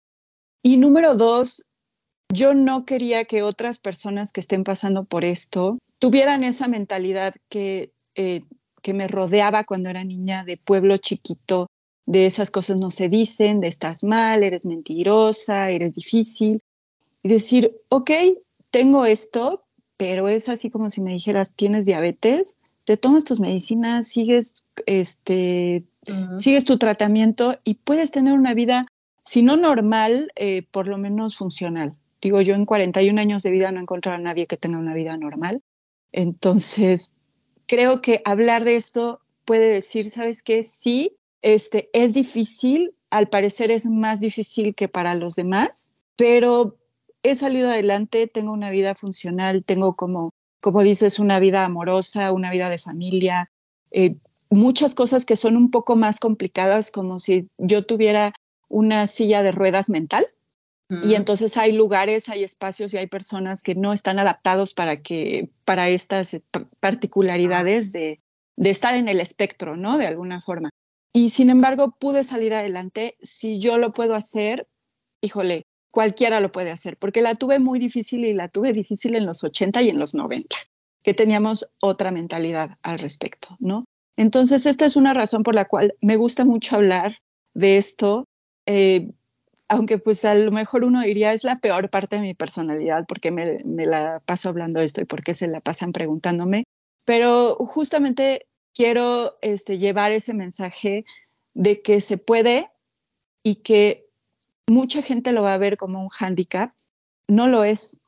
Y 0.63 0.77
número 0.77 1.15
dos, 1.15 1.67
yo 2.33 2.55
no 2.55 2.85
quería 2.85 3.25
que 3.25 3.43
otras 3.43 3.79
personas 3.79 4.33
que 4.33 4.41
estén 4.41 4.65
pasando 4.65 5.05
por 5.05 5.25
esto 5.25 5.79
tuvieran 5.99 6.45
esa 6.45 6.69
mentalidad 6.69 7.35
que, 7.49 7.93
eh, 8.15 8.43
que 8.83 8.95
me 8.95 9.09
rodeaba 9.09 9.65
cuando 9.65 9.91
era 9.91 10.05
niña 10.05 10.45
de 10.45 10.57
pueblo 10.57 10.97
chiquito, 10.99 11.71
de 12.07 12.27
esas 12.27 12.51
cosas 12.51 12.79
no 12.79 12.91
se 12.91 13.09
dicen, 13.09 13.61
de 13.61 13.69
estás 13.69 14.05
mal, 14.05 14.43
eres 14.43 14.67
mentirosa, 14.67 15.71
eres 15.71 15.95
difícil. 15.95 16.63
Y 17.23 17.29
decir, 17.29 17.75
ok, 17.89 18.11
tengo 18.71 19.07
esto, 19.07 19.65
pero 19.97 20.29
es 20.29 20.49
así 20.49 20.71
como 20.71 20.91
si 20.91 21.01
me 21.01 21.13
dijeras, 21.13 21.53
tienes 21.53 21.87
diabetes, 21.87 22.59
te 22.85 22.97
tomas 22.97 23.25
tus 23.25 23.41
medicinas, 23.41 24.09
sigues, 24.09 24.67
este, 24.87 25.85
sigues 26.37 26.65
tu 26.65 26.77
tratamiento 26.77 27.59
y 27.65 27.75
puedes 27.77 28.11
tener 28.11 28.35
una 28.35 28.53
vida, 28.53 28.87
si 29.23 29.43
no 29.43 29.57
normal, 29.57 30.31
eh, 30.37 30.67
por 30.71 30.89
lo 30.89 30.99
menos 30.99 31.37
funcional. 31.37 31.95
Digo, 32.21 32.41
yo 32.41 32.55
en 32.55 32.67
41 32.67 33.19
años 33.21 33.43
de 33.43 33.51
vida 33.51 33.71
no 33.71 33.79
he 33.79 33.83
encontrado 33.83 34.17
a 34.17 34.21
nadie 34.21 34.47
que 34.47 34.57
tenga 34.57 34.79
una 34.79 34.95
vida 34.95 35.17
normal. 35.17 35.63
Entonces, 36.17 37.13
creo 37.67 38.01
que 38.01 38.23
hablar 38.25 38.63
de 38.63 38.77
esto 38.77 39.21
puede 39.45 39.69
decir, 39.69 40.09
¿sabes 40.09 40.45
qué? 40.45 40.63
Sí, 40.63 41.17
este, 41.43 41.91
es 41.93 42.15
difícil, 42.15 42.95
al 43.11 43.29
parecer 43.29 43.73
es 43.73 43.85
más 43.85 44.21
difícil 44.21 44.77
que 44.77 44.89
para 44.89 45.17
los 45.17 45.35
demás, 45.35 45.93
pero 46.15 46.79
he 47.25 47.35
salido 47.35 47.69
adelante, 47.69 48.29
tengo 48.29 48.53
una 48.53 48.71
vida 48.71 48.95
funcional, 48.95 49.65
tengo 49.65 49.97
como, 49.97 50.33
como 50.61 50.83
dices, 50.83 51.19
una 51.19 51.41
vida 51.41 51.65
amorosa, 51.65 52.31
una 52.31 52.53
vida 52.53 52.69
de 52.69 52.79
familia, 52.79 53.51
eh, 53.91 54.15
muchas 54.51 54.95
cosas 54.95 55.25
que 55.25 55.35
son 55.35 55.57
un 55.57 55.73
poco 55.73 55.97
más 55.97 56.21
complicadas, 56.21 56.93
como 56.93 57.19
si 57.19 57.49
yo 57.59 57.85
tuviera 57.85 58.33
una 58.69 59.09
silla 59.09 59.43
de 59.43 59.51
ruedas 59.51 59.91
mental. 59.91 60.25
Y 61.03 61.15
entonces 61.15 61.57
hay 61.57 61.73
lugares, 61.73 62.29
hay 62.29 62.45
espacios 62.45 62.93
y 62.93 62.99
hay 62.99 63.07
personas 63.07 63.63
que 63.63 63.75
no 63.75 63.93
están 63.93 64.19
adaptados 64.19 64.75
para 64.75 65.03
que 65.03 65.51
para 65.65 65.89
estas 65.89 66.35
eh, 66.35 66.43
particularidades 66.81 67.93
de, 67.93 68.21
de 68.57 68.71
estar 68.71 68.95
en 68.95 69.09
el 69.09 69.21
espectro, 69.21 69.77
¿no? 69.77 69.99
De 69.99 70.07
alguna 70.07 70.41
forma. 70.41 70.71
Y 71.13 71.31
sin 71.31 71.49
embargo, 71.49 71.97
pude 71.99 72.25
salir 72.25 72.55
adelante. 72.55 73.17
Si 73.23 73.59
yo 73.59 73.79
lo 73.79 73.93
puedo 73.93 74.15
hacer, 74.15 74.67
híjole, 75.21 75.65
cualquiera 75.91 76.41
lo 76.41 76.51
puede 76.51 76.73
hacer, 76.73 76.97
porque 76.97 77.23
la 77.23 77.37
tuve 77.37 77.61
muy 77.61 77.79
difícil 77.79 78.25
y 78.25 78.35
la 78.35 78.49
tuve 78.49 78.73
difícil 78.73 79.15
en 79.15 79.27
los 79.27 79.45
80 79.45 79.81
y 79.83 79.91
en 79.91 79.99
los 79.99 80.15
90, 80.15 80.57
que 81.05 81.15
teníamos 81.15 81.69
otra 81.81 82.11
mentalidad 82.11 82.79
al 82.83 82.99
respecto, 82.99 83.57
¿no? 83.61 83.85
Entonces, 84.17 84.67
esta 84.67 84.87
es 84.87 84.97
una 84.97 85.15
razón 85.15 85.45
por 85.45 85.55
la 85.55 85.67
cual 85.67 85.95
me 86.01 86.17
gusta 86.17 86.45
mucho 86.45 86.77
hablar 86.77 87.19
de 87.55 87.79
esto, 87.79 88.27
eh, 88.67 89.13
aunque 89.75 89.99
pues 89.99 90.25
a 90.25 90.35
lo 90.35 90.51
mejor 90.51 90.85
uno 90.85 91.03
diría 91.03 91.33
es 91.33 91.45
la 91.45 91.59
peor 91.59 91.91
parte 91.91 92.17
de 92.17 92.23
mi 92.23 92.35
personalidad, 92.35 93.07
porque 93.07 93.31
me, 93.31 93.63
me 93.65 93.87
la 93.87 94.21
paso 94.25 94.49
hablando 94.49 94.81
esto 94.81 95.01
y 95.01 95.05
porque 95.05 95.35
se 95.35 95.49
la 95.49 95.61
pasan 95.61 95.93
preguntándome, 95.93 96.65
pero 97.05 97.57
justamente 97.57 98.47
quiero 98.73 99.39
este, 99.43 99.79
llevar 99.79 100.13
ese 100.13 100.35
mensaje 100.35 101.05
de 101.55 101.83
que 101.83 102.01
se 102.01 102.19
puede 102.19 102.71
y 103.43 103.57
que 103.57 104.09
mucha 104.67 105.03
gente 105.03 105.33
lo 105.33 105.43
va 105.43 105.55
a 105.55 105.59
ver 105.59 105.77
como 105.77 106.03
un 106.03 106.09
hándicap. 106.09 106.73
No 107.29 107.47
lo 107.47 107.65
es. 107.65 108.01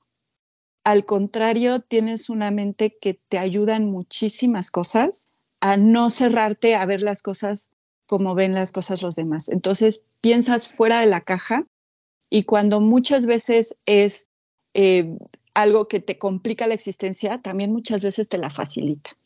Al 0.85 1.05
contrario, 1.05 1.81
tienes 1.81 2.29
una 2.29 2.50
mente 2.50 2.96
que 3.00 3.14
te 3.14 3.38
ayuda 3.38 3.76
en 3.76 3.90
muchísimas 3.90 4.70
cosas 4.70 5.31
a 5.61 5.76
no 5.76 6.11
cerrarte 6.11 6.74
a 6.74 6.87
ver 6.87 7.02
las 7.02 7.22
cosas 7.22 7.70
como 8.07 8.35
ven 8.35 8.55
las 8.55 8.73
cosas 8.73 9.03
los 9.03 9.16
demás. 9.16 9.49
Entonces, 9.49 10.05
piensas 10.21 10.69
fuera 10.69 11.01
de 11.01 11.07
la 11.07 11.21
caja 11.21 11.66
y 12.31 12.45
cuando 12.45 12.81
muchas 12.81 13.27
veces 13.27 13.77
es 13.87 14.29
eh, 14.75 15.16
algo 15.55 15.88
que 15.88 16.01
te 16.01 16.19
complica 16.19 16.66
la 16.66 16.75
existencia, 16.75 17.40
también 17.42 17.73
muchas 17.73 18.03
veces 18.03 18.29
te 18.29 18.38
la 18.38 18.51
facilita. 18.51 19.16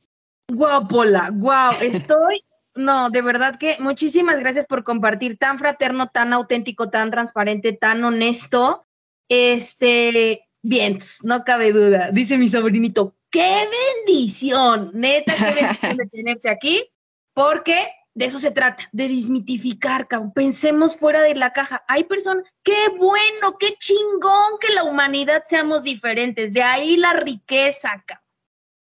Guapola, 0.52 1.30
guau, 1.32 1.72
estoy, 1.82 2.44
no, 2.74 3.10
de 3.10 3.22
verdad 3.22 3.58
que 3.58 3.76
muchísimas 3.80 4.40
gracias 4.40 4.66
por 4.66 4.84
compartir 4.84 5.38
tan 5.38 5.58
fraterno, 5.58 6.08
tan 6.08 6.32
auténtico, 6.32 6.88
tan 6.90 7.10
transparente, 7.10 7.72
tan 7.72 8.02
honesto. 8.04 8.86
Este, 9.28 10.48
bien, 10.62 10.98
no 11.24 11.44
cabe 11.44 11.72
duda, 11.72 12.10
dice 12.10 12.36
mi 12.36 12.48
sobrinito, 12.48 13.16
qué 13.30 13.68
bendición, 14.06 14.90
neta, 14.94 15.34
qué 15.36 15.54
bendición 15.54 15.96
de 15.96 16.06
tenerte 16.10 16.50
aquí, 16.50 16.90
porque 17.32 17.88
de 18.14 18.24
eso 18.24 18.38
se 18.38 18.50
trata, 18.50 18.88
de 18.92 19.08
desmitificar, 19.08 20.08
cabrón. 20.08 20.32
Pensemos 20.32 20.96
fuera 20.96 21.22
de 21.22 21.34
la 21.34 21.52
caja. 21.52 21.84
Hay 21.88 22.04
personas, 22.04 22.44
qué 22.62 22.88
bueno, 22.98 23.56
qué 23.58 23.74
chingón 23.78 24.58
que 24.60 24.72
la 24.74 24.84
humanidad 24.84 25.42
seamos 25.44 25.82
diferentes. 25.82 26.52
De 26.52 26.62
ahí 26.62 26.96
la 26.96 27.12
riqueza, 27.12 27.90
cabrón. 28.06 28.26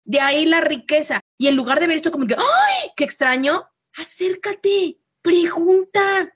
De 0.05 0.21
ahí 0.21 0.47
la 0.47 0.61
riqueza. 0.61 1.21
Y 1.37 1.49
en 1.49 1.57
lugar 1.57 1.81
de 1.81 1.89
ver 1.89 1.97
esto 1.97 2.12
como 2.12 2.27
que, 2.27 2.37
¡ay, 2.37 2.91
qué 2.97 3.05
extraño! 3.05 3.69
Acércate, 3.97 4.99
pregunta. 5.23 6.33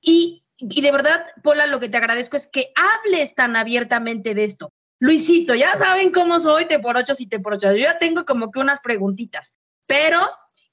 Y, 0.00 0.44
y 0.58 0.80
de 0.80 0.90
verdad, 0.90 1.24
Pola, 1.42 1.66
lo 1.66 1.78
que 1.78 1.88
te 1.88 1.96
agradezco 1.96 2.36
es 2.36 2.48
que 2.48 2.72
hables 2.74 3.34
tan 3.34 3.54
abiertamente 3.54 4.34
de 4.34 4.44
esto. 4.44 4.72
Luisito, 4.98 5.54
ya 5.54 5.76
saben 5.76 6.10
cómo 6.10 6.40
soy, 6.40 6.66
te 6.66 6.78
por 6.78 6.96
ocho 6.96 7.12
y 7.18 7.26
te 7.26 7.38
por 7.38 7.54
ocho. 7.54 7.70
Yo 7.72 7.84
ya 7.84 7.98
tengo 7.98 8.24
como 8.24 8.50
que 8.50 8.60
unas 8.60 8.80
preguntitas, 8.80 9.54
pero 9.86 10.18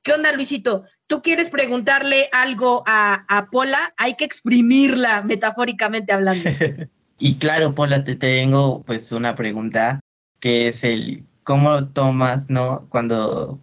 ¿Qué 0.03 0.13
onda, 0.13 0.31
Luisito? 0.31 0.85
¿Tú 1.05 1.21
quieres 1.21 1.51
preguntarle 1.51 2.27
algo 2.31 2.83
a, 2.87 3.25
a 3.27 3.49
Pola? 3.51 3.93
Hay 3.97 4.15
que 4.15 4.25
exprimirla, 4.25 5.21
metafóricamente 5.21 6.11
hablando. 6.11 6.49
y 7.19 7.35
claro, 7.35 7.75
Pola, 7.75 8.03
te 8.03 8.15
tengo 8.15 8.81
pues 8.83 9.11
una 9.11 9.35
pregunta 9.35 9.99
que 10.39 10.67
es 10.67 10.83
el 10.83 11.23
cómo 11.43 11.89
tomas, 11.89 12.49
¿no? 12.49 12.87
Cuando 12.89 13.59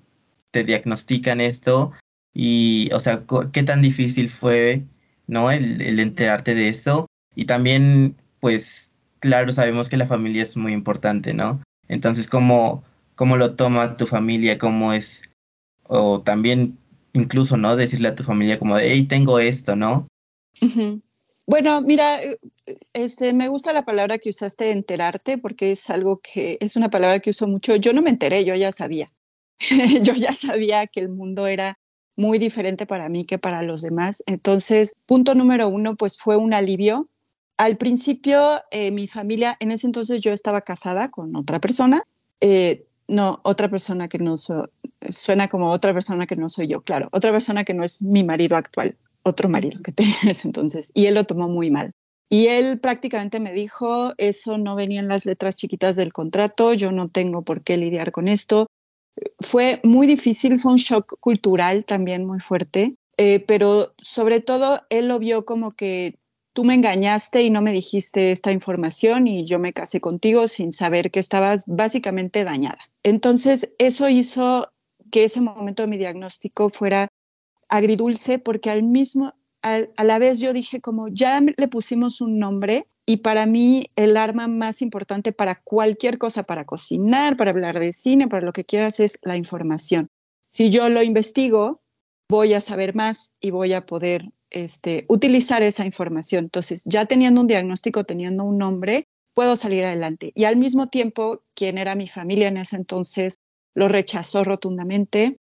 te 0.53 0.63
diagnostican 0.63 1.41
esto 1.41 1.93
y, 2.33 2.89
o 2.93 3.01
sea, 3.01 3.25
qué 3.53 3.65
tan 3.65 3.83
difícil 3.83 4.31
fue, 4.31 4.85
¿no? 5.27 5.51
El, 5.51 5.83
el 5.83 5.99
enterarte 5.99 6.55
de 6.55 6.69
esto. 6.69 7.07
Y 7.35 7.47
también, 7.47 8.17
pues, 8.39 8.93
claro, 9.19 9.51
sabemos 9.51 9.89
que 9.89 9.97
la 9.97 10.07
familia 10.07 10.45
es 10.45 10.57
muy 10.57 10.73
importante, 10.73 11.35
¿no? 11.35 11.61
Entonces, 11.89 12.29
¿cómo, 12.29 12.85
cómo 13.17 13.37
lo 13.37 13.57
toma 13.57 13.97
tu 13.97 14.07
familia? 14.07 14.57
¿Cómo 14.57 14.93
es 14.93 15.28
o 15.89 16.23
también 16.23 16.79
incluso, 17.13 17.57
¿no? 17.57 17.77
Decirle 17.77 18.09
a 18.09 18.15
tu 18.15 18.23
familia 18.23 18.59
como 18.59 18.79
hey, 18.79 19.05
tengo 19.05 19.39
esto, 19.39 19.77
¿no? 19.77 20.07
Bueno, 21.47 21.81
mira, 21.81 22.23
eh, 22.23 22.39
este, 22.93 23.33
me 23.33 23.49
gusta 23.49 23.73
la 23.73 23.85
palabra 23.85 24.19
que 24.19 24.29
usaste, 24.29 24.71
enterarte, 24.71 25.39
porque 25.39 25.73
es 25.73 25.89
algo 25.89 26.21
que 26.21 26.59
es 26.61 26.77
una 26.77 26.91
palabra 26.91 27.21
que 27.21 27.31
uso 27.31 27.49
mucho. 27.49 27.75
Yo 27.77 27.93
no 27.95 28.03
me 28.03 28.11
enteré, 28.11 28.45
yo 28.45 28.55
ya 28.55 28.71
sabía. 28.71 29.11
yo 30.03 30.13
ya 30.13 30.35
sabía 30.35 30.87
que 30.87 31.01
el 31.01 31.09
mundo 31.09 31.47
era 31.47 31.79
muy 32.17 32.39
diferente 32.39 32.85
para 32.85 33.09
mí 33.09 33.25
que 33.25 33.39
para 33.39 33.63
los 33.63 33.81
demás. 33.81 34.23
Entonces, 34.27 34.95
punto 35.07 35.35
número 35.35 35.69
uno, 35.69 35.97
pues 35.97 36.19
fue 36.19 36.37
un 36.37 36.53
alivio. 36.53 37.09
Al 37.57 37.79
principio, 37.79 38.61
eh, 38.71 38.91
mi 38.91 39.09
familia, 39.09 39.57
en 39.61 39.73
ese 39.73 39.87
entonces 39.87 40.21
yo 40.21 40.33
estaba 40.33 40.61
casada 40.61 41.11
con 41.11 41.35
otra 41.35 41.61
persona. 41.61 42.03
Eh, 42.41 42.88
no, 43.09 43.41
otra 43.43 43.69
persona 43.69 44.09
que 44.09 44.19
no 44.19 44.35
suena 45.11 45.49
como 45.49 45.71
otra 45.73 45.93
persona 45.93 46.27
que 46.27 46.37
no 46.37 46.49
soy 46.49 46.69
yo, 46.69 46.83
claro, 46.83 47.09
otra 47.13 47.33
persona 47.33 47.65
que 47.65 47.75
no 47.75 47.83
es 47.83 48.03
mi 48.03 48.23
marido 48.23 48.57
actual, 48.57 48.97
otro 49.23 49.49
marido 49.49 49.81
que 49.83 49.93
tenía 49.93 50.15
en 50.23 50.29
ese 50.29 50.47
entonces, 50.47 50.93
y 50.95 51.07
él 51.07 51.15
lo 51.15 51.25
tomó 51.25 51.49
muy 51.49 51.71
mal. 51.71 51.93
Y 52.31 52.49
él 52.49 52.79
prácticamente 52.79 53.41
me 53.41 53.55
dijo, 53.55 54.13
eso 54.19 54.59
no 54.59 54.77
venía 54.77 55.01
en 55.01 55.09
las 55.09 55.25
letras 55.25 55.57
chiquitas 55.57 55.97
del 55.97 56.13
contrato, 56.13 56.75
yo 56.75 56.93
no 56.93 57.09
tengo 57.09 57.43
por 57.43 57.63
qué 57.63 57.79
lidiar 57.79 58.13
con 58.13 58.29
esto. 58.29 58.67
Fue 59.41 59.81
muy 59.83 60.07
difícil, 60.07 60.61
fue 60.61 60.73
un 60.73 60.79
shock 60.79 61.19
cultural 61.21 61.87
también 61.87 62.27
muy 62.27 62.39
fuerte, 62.39 62.97
eh, 63.17 63.41
pero 63.41 63.95
sobre 63.97 64.41
todo 64.41 64.83
él 64.91 65.09
lo 65.09 65.19
vio 65.19 65.47
como 65.47 65.73
que 65.73 66.19
tú 66.59 66.65
me 66.65 66.75
engañaste 66.75 67.45
y 67.45 67.51
no 67.51 67.63
me 67.63 67.73
dijiste 67.73 68.33
esta 68.33 68.51
información 68.51 69.29
y 69.29 69.45
yo 69.45 69.61
me 69.61 69.73
casé 69.73 70.01
contigo 70.01 70.49
sin 70.49 70.73
saber 70.73 71.13
que 71.13 71.21
estabas 71.21 71.63
básicamente 71.69 72.43
dañada. 72.43 72.81
Entonces, 73.05 73.73
eso 73.79 74.09
hizo 74.09 74.69
que 75.13 75.23
ese 75.23 75.41
momento 75.41 75.85
de 75.85 75.87
mi 75.87 75.99
diagnóstico 75.99 76.69
fuera 76.69 77.07
agridulce 77.69 78.41
porque 78.41 78.71
al 78.71 78.83
mismo, 78.83 79.35
a 79.63 80.03
la 80.03 80.19
vez 80.19 80.41
yo 80.41 80.53
dije 80.53 80.81
como 80.81 81.07
ya 81.07 81.41
le 81.41 81.69
pusimos 81.69 82.21
un 82.21 82.41
nombre 82.41 82.89
y 83.07 83.19
para 83.19 83.47
mí 83.47 83.85
el 83.95 84.17
arma 84.17 84.49
más 84.49 84.83
importante 84.83 85.31
para 85.31 85.61
cualquier 85.63 86.19
cosa, 86.19 86.43
para 86.43 86.65
cocinar, 86.65 87.37
para 87.37 87.53
hablar 87.53 87.79
de 87.79 87.93
cine, 87.93 88.27
para 88.27 88.45
lo 88.45 88.53
que 88.53 88.65
quieras, 88.65 88.99
es 88.99 89.21
la 89.23 89.37
información. 89.37 90.09
Si 90.49 90.71
yo 90.71 90.89
lo 90.89 91.05
investigo, 91.05 91.83
voy 92.29 92.55
a 92.55 92.61
saber 92.61 92.97
más 92.97 93.37
y 93.41 93.53
voy 93.53 93.75
a 93.75 93.87
poder 93.87 94.33
este, 94.51 95.05
utilizar 95.09 95.63
esa 95.63 95.85
información. 95.85 96.45
Entonces, 96.45 96.83
ya 96.85 97.07
teniendo 97.07 97.41
un 97.41 97.47
diagnóstico, 97.47 98.05
teniendo 98.05 98.45
un 98.45 98.59
nombre, 98.59 99.07
puedo 99.35 99.57
salir 99.57 99.85
adelante. 99.85 100.33
Y 100.35 100.45
al 100.45 100.57
mismo 100.57 100.89
tiempo, 100.89 101.43
quien 101.55 101.79
era 101.79 101.95
mi 101.95 102.09
familia 102.09 102.49
en 102.49 102.57
ese 102.57 102.77
entonces 102.77 103.39
lo 103.75 103.89
rechazó 103.89 104.43
rotundamente 104.43 105.37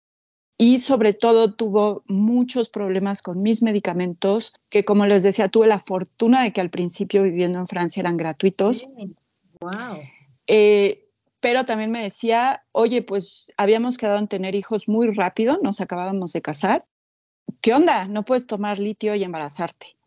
y 0.57 0.81
sobre 0.81 1.12
todo 1.12 1.55
tuvo 1.55 2.03
muchos 2.07 2.68
problemas 2.68 3.23
con 3.23 3.42
mis 3.42 3.62
medicamentos, 3.62 4.55
que 4.71 4.85
como 4.85 5.07
les 5.07 5.23
decía, 5.23 5.49
tuve 5.49 5.68
la 5.68 5.79
fortuna 5.79 6.42
de 6.42 6.53
que 6.53 6.61
al 6.61 6.71
principio 6.71 7.23
viviendo 7.23 7.59
en 7.59 7.66
Francia 7.66 8.01
eran 8.01 8.16
gratuitos. 8.16 8.88
Wow. 9.61 9.99
Eh, 10.49 11.09
pero 11.40 11.64
también 11.64 11.90
me 11.92 12.03
decía, 12.03 12.64
oye, 12.73 13.03
pues 13.03 13.53
habíamos 13.57 13.99
quedado 13.99 14.18
en 14.18 14.29
tener 14.29 14.57
hijos 14.57 14.88
muy 14.88 15.12
rápido, 15.14 15.61
nos 15.62 15.81
acabábamos 15.81 16.33
de 16.33 16.42
casar 16.42 16.85
¿qué 17.61 17.75
onda? 17.75 18.07
No 18.07 18.25
puedes 18.25 18.47
tomar 18.47 18.79
litio 18.79 19.15
y 19.15 19.25
embarazarte. 19.25 19.99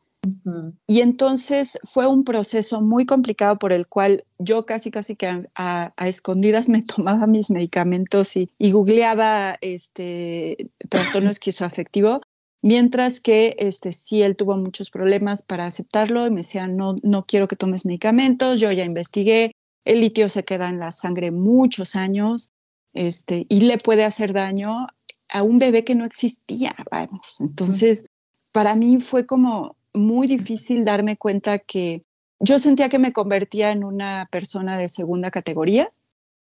Y 0.86 1.02
entonces 1.02 1.80
fue 1.84 2.06
un 2.06 2.24
proceso 2.24 2.80
muy 2.80 3.08
complicado 3.08 3.58
por 3.58 3.74
el 3.74 3.88
cual 3.88 4.24
yo 4.38 4.68
casi, 4.68 4.92
casi 4.92 5.16
que 5.16 5.48
a, 5.56 5.94
escondidas 5.98 6.70
me 6.70 6.84
tomaba 6.96 7.26
mis 7.26 7.50
medicamentos 7.50 8.36
y, 8.38 8.50
googleaba 8.60 9.58
este 9.62 10.70
trastorno 10.90 11.32
esquizoafectivo, 11.32 12.22
mientras 12.62 13.20
que 13.20 13.56
este, 13.58 13.94
sí, 13.94 14.22
él 14.22 14.36
tuvo 14.36 14.58
muchos 14.58 14.92
problemas 14.92 15.42
para 15.42 15.66
aceptarlo 15.66 16.28
y 16.28 16.30
me 16.30 16.42
decía, 16.42 16.68
no, 16.68 16.94
no 17.02 17.26
quiero 17.26 17.48
que 17.48 17.56
tomes 17.56 17.86
medicamentos, 17.86 18.60
yo 18.60 18.72
ya 18.72 18.84
investigué, 18.84 19.56
el 19.86 20.02
litio 20.02 20.30
se 20.30 20.44
queda 20.44 20.70
en 20.70 20.80
la 20.80 20.92
sangre 20.92 21.32
muchos 21.32 21.96
años 21.96 22.52
este, 22.94 23.48
y 23.50 23.62
le 23.62 23.78
puede 23.78 24.04
hacer 24.04 24.34
daño 24.34 24.88
a 25.32 25.44
un 25.44 25.58
bebé 25.58 25.84
que 25.84 25.96
no 25.96 26.06
existía, 26.06 26.74
vamos. 26.92 27.38
Entonces, 27.40 28.06
para 28.52 28.76
mí 28.76 29.00
fue 29.00 29.26
como 29.26 29.76
muy 29.94 30.28
difícil 30.28 30.86
darme 30.86 31.18
cuenta 31.18 31.60
que 31.60 32.04
yo 32.40 32.60
sentía 32.60 32.90
que 32.90 33.00
me 33.00 33.14
convertía 33.14 33.72
en 33.72 33.84
una 33.84 34.28
persona 34.32 34.78
de 34.78 34.90
segunda 34.90 35.32
categoría, 35.32 35.90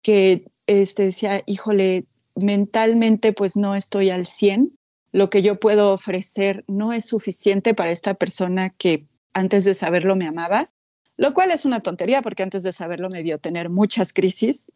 que 0.03 0.47
este, 0.67 1.05
decía, 1.05 1.43
híjole, 1.47 2.05
mentalmente 2.35 3.33
pues 3.33 3.57
no 3.57 3.75
estoy 3.75 4.11
al 4.11 4.27
100, 4.27 4.73
lo 5.13 5.31
que 5.31 5.43
yo 5.43 5.59
puedo 5.59 5.93
ofrecer 5.93 6.65
no 6.69 6.93
es 6.93 7.07
suficiente 7.07 7.75
para 7.75 7.91
esta 7.91 8.15
persona 8.15 8.71
que 8.71 9.07
antes 9.33 9.65
de 9.65 9.75
saberlo 9.75 10.17
me 10.17 10.27
amaba, 10.27 10.71
lo 11.17 11.33
cual 11.33 11.51
es 11.51 11.65
una 11.65 11.81
tontería 11.81 12.21
porque 12.23 12.43
antes 12.43 12.63
de 12.63 12.73
saberlo 12.73 13.09
me 13.11 13.23
vio 13.23 13.39
tener 13.39 13.71
muchas 13.71 14.13
crisis 14.13 14.73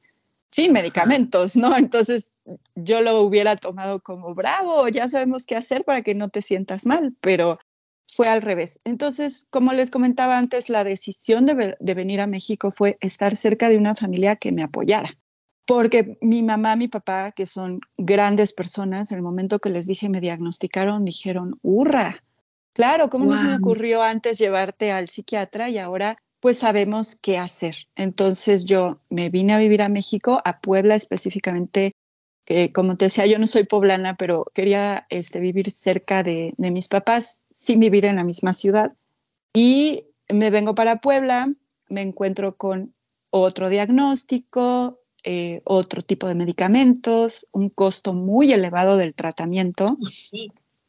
sin 0.51 0.73
medicamentos, 0.73 1.57
¿no? 1.57 1.77
Entonces 1.77 2.37
yo 2.75 3.01
lo 3.01 3.21
hubiera 3.23 3.57
tomado 3.57 4.01
como 4.01 4.35
bravo, 4.35 4.89
ya 4.89 5.09
sabemos 5.09 5.47
qué 5.47 5.57
hacer 5.57 5.85
para 5.85 6.03
que 6.03 6.15
no 6.15 6.29
te 6.29 6.43
sientas 6.43 6.87
mal, 6.87 7.15
pero 7.21 7.59
fue 8.13 8.27
al 8.27 8.43
revés. 8.43 8.79
Entonces, 8.85 9.47
como 9.51 9.73
les 9.73 9.91
comentaba 9.91 10.37
antes, 10.37 10.69
la 10.69 10.85
decisión 10.85 11.47
de, 11.47 11.95
venir 11.95 12.21
a 12.21 12.27
México 12.27 12.71
fue 12.71 12.99
estar 13.01 13.37
cerca 13.37 13.69
de 13.69 13.79
una 13.79 13.95
familia 13.95 14.37
que 14.37 14.53
me 14.53 14.63
apoyara, 14.63 15.17
porque 15.67 16.19
mi 16.21 16.43
mamá, 16.43 16.75
mi 16.75 16.89
papá, 16.89 17.31
que 17.33 17.47
son 17.47 17.81
grandes 17.97 18.53
personas, 18.53 19.13
en 19.13 19.19
el 19.19 19.23
momento 19.23 19.61
que 19.61 19.71
les 19.71 19.87
dije, 19.87 20.09
me 20.09 20.21
diagnosticaron, 20.21 21.05
dijeron, 21.05 21.59
hurra. 21.63 22.25
Claro, 22.73 23.11
¿cómo 23.11 23.27
no 23.27 23.39
se 23.39 23.45
me 23.45 23.57
ocurrió 23.57 24.03
antes 24.03 24.39
llevarte 24.39 24.93
al 24.93 25.09
psiquiatra 25.09 25.69
y 25.71 25.79
ahora 25.79 26.17
pues 26.41 26.59
sabemos 26.59 27.17
qué 27.17 27.39
hacer. 27.39 27.77
Entonces 27.95 28.65
yo 28.65 29.01
me 29.11 29.29
vine 29.29 29.53
a 29.53 29.59
vivir 29.59 29.83
a 29.83 29.89
México, 29.89 30.41
a 30.45 30.61
Puebla 30.61 30.95
específicamente, 30.95 31.93
que 32.47 32.73
como 32.73 32.97
te 32.97 33.07
decía, 33.07 33.27
yo 33.27 33.39
no 33.39 33.47
soy 33.47 33.65
poblana, 33.65 34.17
pero 34.17 34.47
quería 34.55 35.07
este, 35.11 35.39
vivir 35.39 35.71
cerca 35.71 36.23
de, 36.23 36.55
mis 36.57 36.89
papás 36.89 37.45
sin 37.51 37.79
vivir 37.79 38.07
en 38.07 38.17
la 38.17 38.25
misma 38.25 38.55
ciudad. 38.55 38.95
Y 39.55 40.07
me 40.29 40.51
vengo 40.51 40.75
para 40.75 41.01
Puebla, 41.01 41.53
me 41.89 42.03
encuentro 42.03 42.57
con 42.57 42.95
otro 43.31 43.69
diagnóstico, 43.69 45.01
eh, 45.23 45.61
otro 45.65 46.03
tipo 46.03 46.27
de 46.27 46.35
medicamentos, 46.35 47.47
un 47.53 47.69
costo 47.69 48.15
muy 48.15 48.53
elevado 48.53 48.97
del 48.97 49.15
tratamiento, 49.15 49.99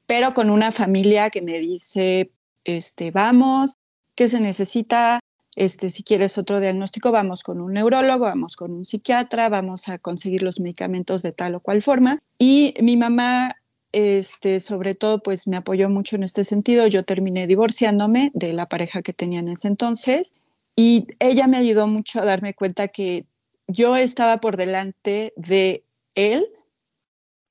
pero 0.07 0.33
con 0.33 0.49
una 0.49 0.71
familia 0.71 1.29
que 1.29 1.41
me 1.41 1.59
dice, 1.59 2.31
este, 2.63 3.11
vamos, 3.11 3.77
¿qué 4.15 4.29
se 4.29 4.39
necesita? 4.39 5.19
Este, 5.55 5.89
si 5.89 6.03
quieres 6.03 6.37
otro 6.37 6.59
diagnóstico, 6.59 7.11
vamos 7.11 7.43
con 7.43 7.59
un 7.59 7.73
neurólogo, 7.73 8.25
vamos 8.25 8.55
con 8.55 8.71
un 8.71 8.85
psiquiatra, 8.85 9.49
vamos 9.49 9.89
a 9.89 9.97
conseguir 9.97 10.43
los 10.43 10.59
medicamentos 10.59 11.21
de 11.23 11.33
tal 11.33 11.55
o 11.55 11.59
cual 11.59 11.81
forma. 11.81 12.19
Y 12.37 12.73
mi 12.81 12.95
mamá, 12.95 13.55
este, 13.91 14.59
sobre 14.59 14.95
todo, 14.95 15.19
pues 15.19 15.47
me 15.47 15.57
apoyó 15.57 15.89
mucho 15.89 16.15
en 16.15 16.23
este 16.23 16.43
sentido. 16.43 16.87
Yo 16.87 17.03
terminé 17.03 17.47
divorciándome 17.47 18.31
de 18.33 18.53
la 18.53 18.67
pareja 18.67 19.01
que 19.01 19.13
tenía 19.13 19.41
en 19.41 19.49
ese 19.49 19.67
entonces 19.67 20.33
y 20.75 21.07
ella 21.19 21.47
me 21.47 21.57
ayudó 21.57 21.87
mucho 21.87 22.21
a 22.21 22.25
darme 22.25 22.53
cuenta 22.53 22.87
que 22.87 23.25
yo 23.67 23.95
estaba 23.97 24.39
por 24.39 24.57
delante 24.57 25.33
de 25.35 25.83
él 26.15 26.45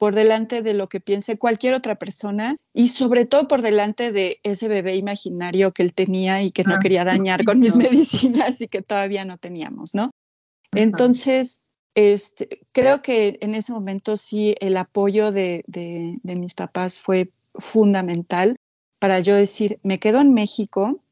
por 0.01 0.15
delante 0.15 0.63
de 0.63 0.73
lo 0.73 0.89
que 0.89 0.99
piense 0.99 1.37
cualquier 1.37 1.75
otra 1.75 1.97
persona 1.97 2.57
y 2.73 2.89
sobre 2.89 3.27
todo 3.27 3.47
por 3.47 3.61
delante 3.61 4.13
de 4.13 4.41
ese 4.45 4.67
bebé 4.67 4.97
imaginario 4.97 5.73
que 5.73 5.83
él 5.83 5.93
tenía 5.93 6.43
y 6.43 6.53
que 6.53 6.65
no 6.65 6.77
Ah, 6.77 6.79
quería 6.79 7.05
dañar 7.05 7.45
con 7.45 7.59
mis 7.59 7.77
medicinas 7.77 8.63
y 8.63 8.69
que 8.69 8.81
todavía 8.81 9.27
no 9.27 9.37
teníamos, 9.37 9.95
¿no? 9.95 10.11
Entonces, 10.75 11.61
este, 11.95 12.63
creo 12.73 13.03
que 13.03 13.37
en 13.43 13.55
ese 13.55 13.73
momento 13.73 14.17
sí 14.17 14.55
el 14.61 14.79
apoyo 14.79 15.33
de, 15.33 15.65
de, 15.67 16.19
de 16.23 16.37
mis 16.37 16.55
papás 16.55 16.99
fue 16.99 17.31
fundamental 17.57 18.57
para 19.01 19.21
yo 19.21 19.37
decir, 19.37 19.81
me 19.83 19.99
quedo 19.99 20.23
en 20.23 20.33
México, 20.33 21.05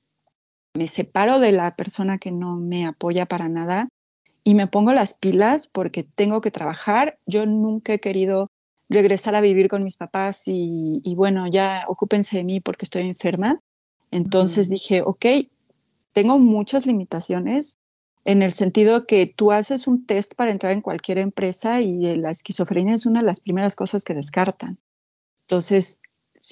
me 0.73 0.89
separo 0.89 1.41
de 1.41 1.53
la 1.53 1.77
persona 1.77 2.17
que 2.17 2.33
no 2.33 2.57
me 2.57 2.87
apoya 2.87 3.27
para 3.27 3.51
nada 3.51 3.91
y 4.45 4.55
me 4.55 4.67
pongo 4.67 4.95
las 4.95 5.13
pilas 5.13 5.69
porque 5.69 6.05
tengo 6.05 6.41
que 6.41 6.51
trabajar. 6.51 7.19
Yo 7.27 7.45
nunca 7.45 7.93
he 7.93 8.01
querido 8.01 8.49
regresar 8.89 9.35
a 9.35 9.41
vivir 9.41 9.69
con 9.69 9.85
mis 9.85 9.97
papás 9.97 10.49
y, 10.49 11.01
y 11.05 11.15
bueno, 11.15 11.47
ya 11.47 11.85
ocúpense 11.89 12.39
de 12.39 12.45
mí 12.45 12.61
porque 12.61 12.85
estoy 12.85 13.09
enferma. 13.09 13.61
Entonces 14.11 14.71
dije, 14.71 15.03
ok, 15.03 15.27
tengo 16.13 16.39
muchas 16.39 16.87
limitaciones 16.87 17.79
en 18.25 18.43
el 18.43 18.53
sentido 18.53 19.07
que 19.07 19.27
tú 19.27 19.53
haces 19.53 19.87
un 19.87 20.05
test 20.05 20.35
para 20.35 20.51
entrar 20.51 20.73
en 20.73 20.81
cualquier 20.81 21.19
empresa 21.19 21.81
y 21.81 22.07
eh, 22.07 22.17
la 22.17 22.31
esquizofrenia 22.31 22.95
es 22.95 23.07
una 23.07 23.21
de 23.21 23.27
las 23.27 23.41
primeras 23.41 23.75
cosas 23.75 24.05
que 24.05 24.15
descartan. 24.15 24.79
Entonces, 25.43 26.01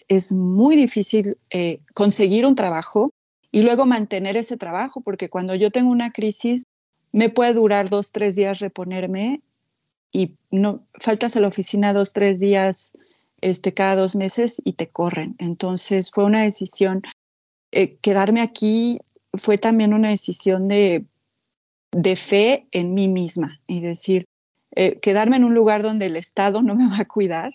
es 0.09 0.33
muy 0.33 0.77
difícil 0.77 1.37
eh, 1.51 1.81
conseguir 1.95 2.47
un 2.47 2.55
trabajo 2.55 3.13
y 3.51 3.63
luego 3.63 3.87
mantener 3.87 4.37
ese 4.37 4.57
trabajo, 4.57 5.01
porque 5.01 5.29
cuando 5.29 5.55
yo 5.55 5.71
tengo 5.71 5.91
una 5.91 6.13
crisis, 6.13 6.65
me 7.13 7.29
puede 7.29 7.55
durar 7.55 7.89
dos, 7.89 8.13
tres 8.13 8.37
días 8.37 8.59
reponerme 8.59 9.43
y 10.13 10.35
no 10.51 10.87
faltas 10.95 11.37
a 11.37 11.41
la 11.41 11.49
oficina 11.49 11.93
dos, 11.93 12.13
tres 12.13 12.41
días 12.41 12.97
este, 13.41 13.75
cada 13.75 13.97
dos 13.97 14.17
meses 14.17 14.61
y 14.65 14.75
te 14.75 14.89
corren. 14.89 15.37
Entonces 15.39 16.11
fue 16.11 16.25
una 16.25 16.43
decisión, 16.43 17.03
eh, 17.73 17.97
quedarme 17.97 18.41
aquí 18.41 19.01
fue 19.35 19.59
también 19.59 19.93
una 19.93 20.09
decisión 20.09 20.69
de, 20.69 21.05
de 21.93 22.17
fe 22.17 22.67
en 22.73 22.95
mí 22.95 23.09
misma 23.09 23.61
y 23.67 23.81
decir, 23.81 24.27
eh, 24.75 24.99
quedarme 25.01 25.37
en 25.37 25.45
un 25.45 25.55
lugar 25.55 25.83
donde 25.83 26.07
el 26.07 26.17
Estado 26.17 26.63
no 26.63 26.75
me 26.75 26.89
va 26.89 27.01
a 27.01 27.09
cuidar 27.09 27.55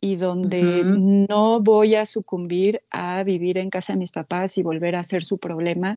y 0.00 0.16
donde 0.16 0.82
no 0.84 1.60
voy 1.60 1.94
a 1.94 2.06
sucumbir 2.06 2.82
a 2.90 3.22
vivir 3.22 3.56
en 3.56 3.70
casa 3.70 3.92
de 3.92 4.00
mis 4.00 4.10
papás 4.10 4.58
y 4.58 4.62
volver 4.62 4.96
a 4.96 5.04
ser 5.04 5.22
su 5.22 5.38
problema. 5.38 5.94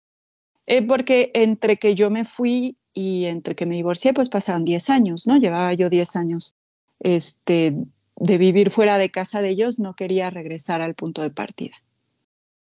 Eh, 0.67 0.83
porque 0.83 1.31
entre 1.33 1.77
que 1.77 1.95
yo 1.95 2.09
me 2.11 2.23
fui 2.23 2.77
y 2.95 3.25
entre 3.25 3.55
que 3.55 3.67
me 3.67 3.75
divorcié, 3.75 4.13
pues 4.13 4.29
pasaron 4.29 4.65
10 4.65 4.89
años, 4.89 5.27
¿no? 5.27 5.37
Llevaba 5.37 5.73
yo 5.73 5.89
10 5.89 6.15
años 6.15 6.55
este, 7.01 7.75
de 8.15 8.37
vivir 8.37 8.71
fuera 8.71 8.97
de 8.97 9.11
casa 9.11 9.41
de 9.41 9.49
ellos, 9.49 9.77
no 9.77 9.95
quería 9.95 10.31
regresar 10.31 10.81
al 10.81 10.95
punto 10.95 11.21
de 11.21 11.29
partida. 11.29 11.75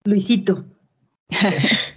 Luisito. 0.05 0.64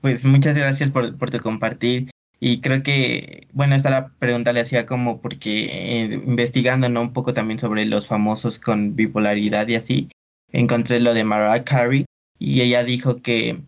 Pues 0.00 0.24
muchas 0.24 0.58
gracias 0.58 0.90
por, 0.90 1.16
por 1.16 1.30
tu 1.30 1.38
compartir. 1.38 2.10
Y 2.40 2.60
creo 2.60 2.82
que, 2.82 3.46
bueno, 3.52 3.76
esta 3.76 3.88
la 3.88 4.08
pregunta 4.18 4.52
le 4.52 4.58
hacía 4.58 4.84
como 4.84 5.20
porque 5.20 5.66
eh, 5.66 6.20
investigando, 6.26 6.88
¿no? 6.88 7.02
Un 7.02 7.12
poco 7.12 7.34
también 7.34 7.60
sobre 7.60 7.86
los 7.86 8.08
famosos 8.08 8.58
con 8.58 8.96
bipolaridad 8.96 9.68
y 9.68 9.76
así, 9.76 10.08
encontré 10.50 10.98
lo 10.98 11.14
de 11.14 11.22
Mariah 11.22 11.62
Carey 11.62 12.04
y 12.40 12.62
ella 12.62 12.82
dijo 12.82 13.22
que, 13.22 13.62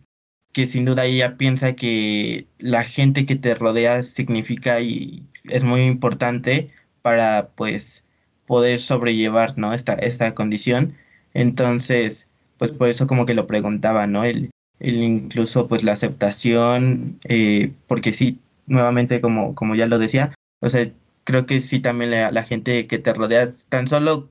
que 0.55 0.67
sin 0.67 0.85
duda 0.85 1.03
ella 1.05 1.35
piensa 1.35 1.73
que 1.73 2.47
la 2.59 2.85
gente 2.85 3.25
que 3.25 3.35
te 3.35 3.55
rodea 3.55 4.01
significa 4.03 4.79
y 4.79 5.25
es 5.43 5.65
muy 5.65 5.81
importante 5.81 6.71
para 7.01 7.49
pues 7.55 8.05
poder 8.47 8.79
sobrellevar, 8.79 9.57
¿no? 9.57 9.73
Esta, 9.73 9.95
esta 9.95 10.33
condición. 10.33 10.95
Entonces, 11.33 12.29
pues 12.57 12.71
por 12.71 12.87
eso 12.87 13.05
como 13.05 13.25
que 13.25 13.33
lo 13.33 13.47
preguntaba, 13.47 14.07
¿no? 14.07 14.23
El, 14.23 14.49
el 14.79 15.03
incluso 15.03 15.67
pues 15.67 15.83
la 15.83 15.91
aceptación, 15.91 17.19
eh, 17.25 17.73
porque 17.87 18.13
sí, 18.13 18.39
nuevamente 18.65 19.19
como, 19.19 19.55
como 19.55 19.75
ya 19.75 19.87
lo 19.87 19.99
decía, 19.99 20.33
o 20.61 20.69
sea, 20.69 20.89
creo 21.25 21.45
que 21.45 21.61
sí 21.61 21.81
también 21.81 22.11
la, 22.11 22.31
la 22.31 22.43
gente 22.43 22.87
que 22.87 22.97
te 22.99 23.13
rodea, 23.13 23.49
tan 23.67 23.89
solo 23.89 24.29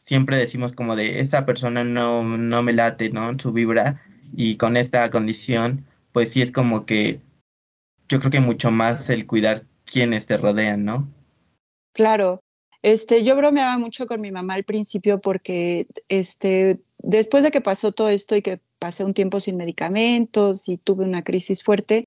siempre 0.00 0.38
decimos 0.38 0.72
como 0.72 0.96
de 0.96 1.20
esa 1.20 1.46
persona 1.46 1.84
no, 1.84 2.24
no 2.24 2.62
me 2.64 2.72
late, 2.72 3.10
¿no? 3.10 3.38
Su 3.38 3.52
vibra 3.52 4.02
y 4.36 4.56
con 4.56 4.76
esta 4.76 5.08
condición, 5.10 5.86
pues 6.12 6.30
sí 6.30 6.42
es 6.42 6.52
como 6.52 6.84
que 6.84 7.20
yo 8.08 8.20
creo 8.20 8.30
que 8.30 8.40
mucho 8.40 8.70
más 8.70 9.10
el 9.10 9.26
cuidar 9.26 9.64
quienes 9.84 10.26
te 10.26 10.36
rodean, 10.36 10.84
¿no? 10.84 11.08
Claro, 11.92 12.40
este, 12.82 13.24
yo 13.24 13.34
bromeaba 13.34 13.78
mucho 13.78 14.06
con 14.06 14.20
mi 14.20 14.30
mamá 14.30 14.54
al 14.54 14.64
principio 14.64 15.20
porque 15.20 15.88
este, 16.08 16.80
después 16.98 17.42
de 17.42 17.50
que 17.50 17.62
pasó 17.62 17.92
todo 17.92 18.10
esto 18.10 18.36
y 18.36 18.42
que 18.42 18.60
pasé 18.78 19.04
un 19.04 19.14
tiempo 19.14 19.40
sin 19.40 19.56
medicamentos 19.56 20.68
y 20.68 20.76
tuve 20.76 21.04
una 21.04 21.24
crisis 21.24 21.62
fuerte, 21.62 22.04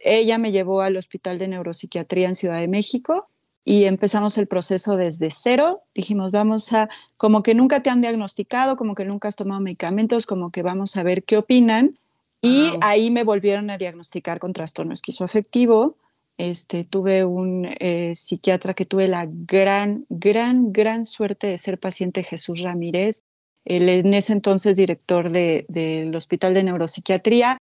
ella 0.00 0.38
me 0.38 0.52
llevó 0.52 0.82
al 0.82 0.96
Hospital 0.96 1.38
de 1.38 1.48
Neuropsiquiatría 1.48 2.28
en 2.28 2.34
Ciudad 2.34 2.58
de 2.58 2.68
México 2.68 3.30
y 3.64 3.84
empezamos 3.84 4.38
el 4.38 4.46
proceso 4.48 4.96
desde 4.96 5.30
cero. 5.30 5.82
Dijimos, 5.94 6.30
vamos 6.30 6.72
a, 6.72 6.88
como 7.16 7.42
que 7.42 7.54
nunca 7.54 7.80
te 7.82 7.90
han 7.90 8.00
diagnosticado, 8.00 8.76
como 8.76 8.94
que 8.94 9.04
nunca 9.04 9.28
has 9.28 9.36
tomado 9.36 9.60
medicamentos, 9.60 10.26
como 10.26 10.50
que 10.50 10.62
vamos 10.62 10.96
a 10.96 11.02
ver 11.02 11.22
qué 11.24 11.36
opinan. 11.36 11.98
Y 12.40 12.70
Wow. 12.70 12.78
ahí 12.82 13.10
me 13.12 13.22
volvieron 13.22 13.70
a 13.70 13.78
diagnosticar 13.78 14.40
con 14.40 14.52
trastorno 14.52 14.92
esquizoafectivo. 14.94 15.96
Este, 16.38 16.82
tuve 16.84 17.24
un 17.24 17.68
eh, 17.78 18.14
psiquiatra 18.16 18.74
que 18.74 18.84
tuve 18.84 19.06
la 19.06 19.28
gran, 19.28 20.06
gran, 20.08 20.72
gran 20.72 21.04
suerte 21.04 21.46
de 21.46 21.58
ser 21.58 21.78
paciente 21.78 22.24
Jesús 22.24 22.62
Ramírez, 22.62 23.22
él 23.64 23.88
en 23.88 24.12
ese 24.14 24.32
entonces 24.32 24.76
director 24.76 25.30
de- 25.30 25.66
del 25.68 26.16
Hospital 26.16 26.52
de 26.54 26.64
Neuropsiquiatría, 26.64 27.58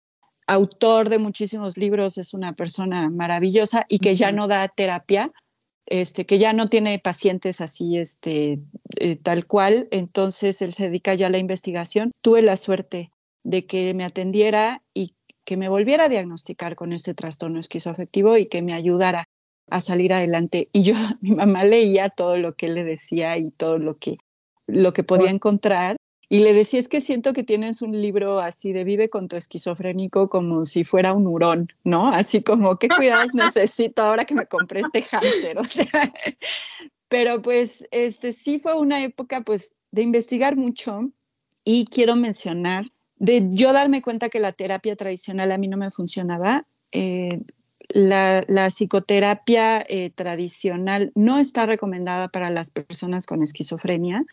autor 0.45 1.09
de 1.09 1.17
muchísimos 1.17 1.75
libros, 1.77 2.19
es 2.19 2.35
una 2.35 2.53
persona 2.53 3.09
maravillosa 3.09 3.85
y 3.89 3.97
que 3.99 4.13
ya 4.15 4.27
Ujú. 4.27 4.35
no 4.35 4.47
da 4.47 4.67
terapia, 4.67 5.31
este, 5.87 6.25
que 6.25 6.37
ya 6.37 6.53
no 6.53 6.67
tiene 6.67 6.99
pacientes 6.99 7.61
así, 7.61 7.97
este, 7.97 8.59
eh, 8.99 9.15
tal 9.15 9.47
cual, 9.47 9.87
entonces 9.91 10.61
él 10.61 10.73
se 10.73 10.83
dedica 10.83 11.15
ya 11.15 11.27
a 11.27 11.31
la 11.31 11.37
investigación. 11.37 12.11
Tuve 12.21 12.41
la 12.41 12.57
suerte 12.57 13.11
de 13.43 13.65
que 13.65 13.93
me 13.93 14.03
atendiera 14.03 14.83
y 14.93 15.15
que 15.45 15.57
me 15.57 15.69
volviera 15.69 16.05
a 16.05 16.09
diagnosticar 16.09 16.75
con 16.75 16.91
este 16.91 17.13
trastorno 17.13 17.59
esquizoafectivo 17.59 18.35
y 18.37 18.47
que 18.47 18.61
me 18.61 18.73
ayudara 18.73 19.29
a 19.69 19.81
salir 19.81 20.13
adelante. 20.13 20.69
Y 20.73 20.83
yo, 20.83 20.93
mi 21.21 21.31
mamá 21.31 21.63
leía 21.63 22.09
todo 22.09 22.37
lo 22.37 22.55
que 22.55 22.67
él 22.67 22.75
le 22.75 22.83
decía 22.83 23.37
y 23.37 23.51
todo 23.51 23.77
lo 23.77 23.97
que, 23.97 24.17
lo 24.67 24.93
que 24.93 25.03
podía 25.03 25.29
encontrar. 25.29 25.95
Y 26.29 26.39
le 26.39 26.53
decía, 26.53 26.79
es 26.79 26.89
que 26.89 26.99
siento 26.99 27.31
que 27.31 27.43
tienes 27.43 27.81
un 27.81 28.01
libro 28.01 28.39
así 28.39 28.73
de 28.73 28.83
vive 28.83 29.09
con 29.09 29.27
tu 29.27 29.37
esquizofrénico 29.37 30.29
como 30.29 30.65
si 30.65 30.83
fuera 30.83 31.13
un 31.13 31.25
hurón, 31.25 31.69
¿no? 31.83 32.09
Así 32.09 32.41
como, 32.41 32.77
¿qué 32.77 32.89
cuidados 32.89 33.33
necesito 33.33 34.01
ahora 34.01 34.25
que 34.25 34.35
me 34.35 34.45
compré 34.45 34.81
este 34.81 35.03
hámster? 35.03 35.57
Pero 37.07 37.41
pues 37.41 37.87
este 37.91 38.33
sí 38.33 38.59
fue 38.59 38.75
una 38.77 39.01
época 39.01 39.41
pues 39.41 39.75
de 39.91 40.01
investigar 40.01 40.57
mucho 40.57 41.11
y 41.63 41.85
quiero 41.85 42.17
mencionar 42.17 42.85
de 43.15 43.47
yo 43.51 43.71
darme 43.71 44.01
cuenta 44.01 44.29
que 44.29 44.41
la 44.41 44.51
terapia 44.51 44.95
tradicional 44.95 45.51
a 45.51 45.57
mí 45.57 45.67
no 45.67 45.77
me 45.77 45.91
funcionaba. 45.91 46.65
eh, 46.91 47.39
la, 47.89 48.43
la 48.47 48.69
psicoterapia 48.69 49.83
eh, 49.87 50.09
tradicional 50.09 51.11
no 51.15 51.37
está 51.37 51.65
recomendada 51.65 52.27
para 52.27 52.49
las 52.49 52.69
personas 52.69 53.25
con 53.25 53.43
esquizofrenia. 53.43 54.25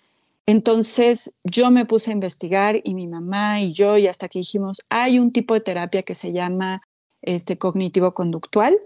Entonces 0.46 1.32
yo 1.42 1.70
me 1.70 1.86
puse 1.86 2.10
a 2.10 2.12
investigar 2.12 2.80
y 2.84 2.94
mi 2.94 3.06
mamá 3.06 3.60
y 3.60 3.72
yo 3.72 3.96
y 3.96 4.06
hasta 4.06 4.28
que 4.28 4.40
dijimos, 4.40 4.82
hay 4.90 5.18
un 5.18 5.32
tipo 5.32 5.54
de 5.54 5.60
terapia 5.60 6.02
que 6.02 6.14
se 6.14 6.32
llama 6.32 6.82
este, 7.22 7.56
cognitivo-conductual 7.56 8.78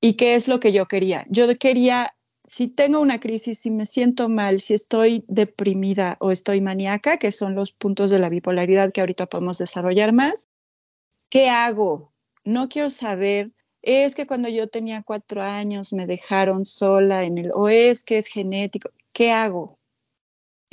y 0.00 0.14
qué 0.14 0.36
es 0.36 0.46
lo 0.46 0.60
que 0.60 0.72
yo 0.72 0.86
quería. 0.86 1.26
Yo 1.28 1.46
quería, 1.58 2.14
si 2.44 2.68
tengo 2.68 3.00
una 3.00 3.18
crisis, 3.18 3.58
si 3.58 3.72
me 3.72 3.86
siento 3.86 4.28
mal, 4.28 4.60
si 4.60 4.74
estoy 4.74 5.24
deprimida 5.26 6.16
o 6.20 6.30
estoy 6.30 6.60
maníaca, 6.60 7.16
que 7.16 7.32
son 7.32 7.56
los 7.56 7.72
puntos 7.72 8.10
de 8.10 8.20
la 8.20 8.28
bipolaridad 8.28 8.92
que 8.92 9.00
ahorita 9.00 9.26
podemos 9.26 9.58
desarrollar 9.58 10.12
más, 10.12 10.48
¿qué 11.28 11.48
hago? 11.48 12.12
No 12.44 12.68
quiero 12.68 12.90
saber, 12.90 13.50
es 13.82 14.14
que 14.14 14.26
cuando 14.28 14.48
yo 14.48 14.68
tenía 14.68 15.02
cuatro 15.02 15.42
años 15.42 15.92
me 15.92 16.06
dejaron 16.06 16.66
sola 16.66 17.24
en 17.24 17.38
el, 17.38 17.50
o 17.52 17.68
es 17.68 18.04
que 18.04 18.18
es 18.18 18.28
genético, 18.28 18.90
¿qué 19.12 19.32
hago? 19.32 19.78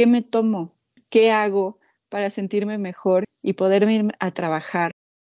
¿Qué 0.02 0.08
me 0.08 0.24
tomo? 0.24 0.74
¿Qué 1.10 1.30
hago 1.30 1.78
para 2.10 2.32
sentirme 2.32 2.80
mejor 2.80 3.26
y 3.44 3.54
poder 3.54 3.88
ir 3.88 4.16
a 4.20 4.32
trabajar 4.32 4.94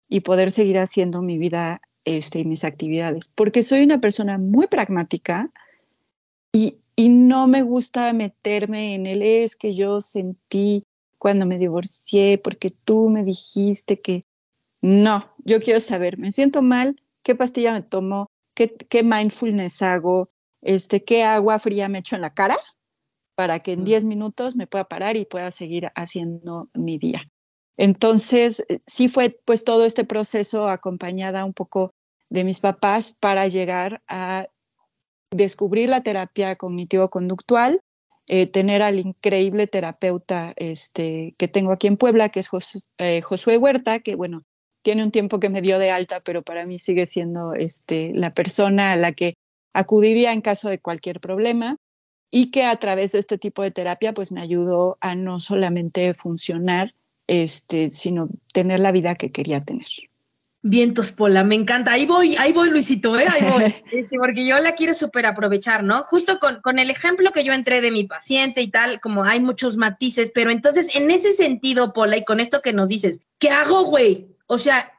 y 0.09 0.23
poder 0.23 0.51
seguir 0.51 0.81
haciendo 0.81 1.23
mi 1.23 1.39
vida 1.39 1.81
este, 2.05 2.41
y 2.41 2.45
mis 2.45 2.65
actividades? 2.65 3.31
Porque 3.33 3.63
soy 3.63 3.85
una 3.85 4.01
persona 4.01 4.39
muy 4.39 4.67
pragmática 4.67 5.53
y, 6.53 6.79
y 6.97 7.11
no 7.11 7.47
me 7.47 7.63
gusta 7.63 8.13
meterme 8.13 8.97
en 8.97 9.07
el 9.07 9.23
es 9.23 9.55
que 9.55 9.73
yo 9.73 10.01
sentí 10.01 10.83
cuando 11.17 11.47
me 11.47 11.59
divorcié 11.59 12.37
porque 12.37 12.71
tú 12.71 13.09
me 13.09 13.23
dijiste 13.23 14.01
que 14.01 14.25
no, 14.83 15.33
yo 15.45 15.61
quiero 15.61 15.79
saber, 15.79 16.19
me 16.19 16.33
siento 16.33 16.61
mal, 16.61 17.01
qué 17.23 17.37
pastilla 17.37 17.73
me 17.73 17.83
tomo, 17.83 18.27
qué, 18.53 18.67
qué 18.67 19.05
mindfulness 19.05 19.81
hago, 19.83 20.29
este, 20.61 21.05
qué 21.05 21.23
agua 21.23 21.61
fría 21.61 21.89
me 21.89 21.99
echo 22.01 22.17
en 22.17 22.23
la 22.23 22.35
cara 22.35 22.57
para 23.37 23.61
que 23.61 23.73
en 23.73 23.85
10 23.85 24.05
minutos 24.05 24.57
me 24.57 24.67
pueda 24.67 24.85
parar 24.85 25.17
y 25.17 25.27
pueda 25.27 25.51
seguir 25.53 25.93
haciendo 25.95 26.69
mi 26.75 26.99
día. 26.99 27.31
Entonces, 27.77 28.65
eh, 28.69 28.81
sí 28.87 29.09
fue 29.09 29.39
pues 29.45 29.63
todo 29.63 29.85
este 29.85 30.05
proceso 30.05 30.69
acompañada 30.69 31.45
un 31.45 31.53
poco 31.53 31.93
de 32.31 32.43
mis 32.43 32.61
papás 32.61 33.15
para 33.21 33.47
llegar 33.47 34.03
a 34.09 34.47
descubrir 35.31 35.91
la 35.91 36.03
terapia 36.03 36.57
cognitivo-conductual, 36.57 37.81
eh, 38.27 38.47
tener 38.47 38.83
al 38.83 38.99
increíble 38.99 39.67
terapeuta 39.67 40.53
este, 40.57 41.35
que 41.39 41.47
tengo 41.47 41.73
aquí 41.73 41.87
en 41.87 41.99
Puebla, 41.99 42.31
que 42.31 42.41
es 42.41 42.49
eh, 42.99 43.21
Josué 43.21 43.59
Huerta, 43.59 44.01
que 44.01 44.17
bueno, 44.17 44.45
tiene 44.83 45.05
un 45.05 45.11
tiempo 45.11 45.39
que 45.41 45.51
me 45.51 45.61
dio 45.61 45.79
de 45.79 45.91
alta, 45.91 46.21
pero 46.21 46.43
para 46.43 46.65
mí 46.65 46.79
sigue 46.79 47.07
siendo 47.07 47.53
este, 47.53 48.13
la 48.15 48.33
persona 48.33 48.93
a 48.93 48.97
la 48.97 49.13
que 49.13 49.35
acudiría 49.75 50.33
en 50.33 50.41
caso 50.41 50.71
de 50.71 50.81
cualquier 50.81 51.21
problema 51.21 51.77
y 52.37 52.51
que 52.51 52.65
a 52.65 52.77
través 52.77 53.13
de 53.13 53.19
este 53.19 53.39
tipo 53.39 53.63
de 53.63 53.71
terapia 53.71 54.13
pues 54.13 54.31
me 54.31 54.43
ayudó 54.43 54.99
a 55.01 55.15
no 55.15 55.41
solamente 55.41 56.13
funcionar, 56.13 56.93
este, 57.27 57.89
sino 57.89 58.29
tener 58.53 58.81
la 58.81 58.93
vida 58.93 59.15
que 59.15 59.33
quería 59.33 59.65
tener. 59.65 59.87
Vientos, 60.61 61.13
Pola, 61.13 61.45
me 61.45 61.55
encanta. 61.55 61.93
Ahí 61.93 62.05
voy, 62.05 62.37
ahí 62.37 62.53
voy, 62.53 62.69
Luisito, 62.69 63.19
¿eh? 63.19 63.25
ahí 63.27 63.41
voy. 63.51 64.09
Porque 64.19 64.47
yo 64.47 64.61
la 64.61 64.75
quiero 64.75 64.93
súper 64.93 65.25
aprovechar, 65.25 65.83
¿no? 65.83 66.03
Justo 66.03 66.39
con, 66.39 66.61
con 66.61 66.79
el 66.79 66.91
ejemplo 66.91 67.33
que 67.33 67.43
yo 67.43 67.55
entré 67.55 67.81
de 67.81 67.91
mi 67.91 68.05
paciente 68.05 68.61
y 68.61 68.69
tal, 68.69 69.01
como 69.01 69.25
hay 69.25 69.41
muchos 69.41 69.79
matices, 69.79 70.31
pero 70.35 70.51
entonces 70.51 70.95
en 70.95 71.11
ese 71.11 71.33
sentido, 71.33 71.95
Pola, 71.95 72.19
y 72.19 72.25
con 72.27 72.41
esto 72.41 72.61
que 72.61 72.75
nos 72.75 72.91
dices, 72.91 73.23
¿qué 73.39 73.49
hago, 73.49 73.85
güey? 73.85 74.29
O 74.47 74.59
sea, 74.59 74.93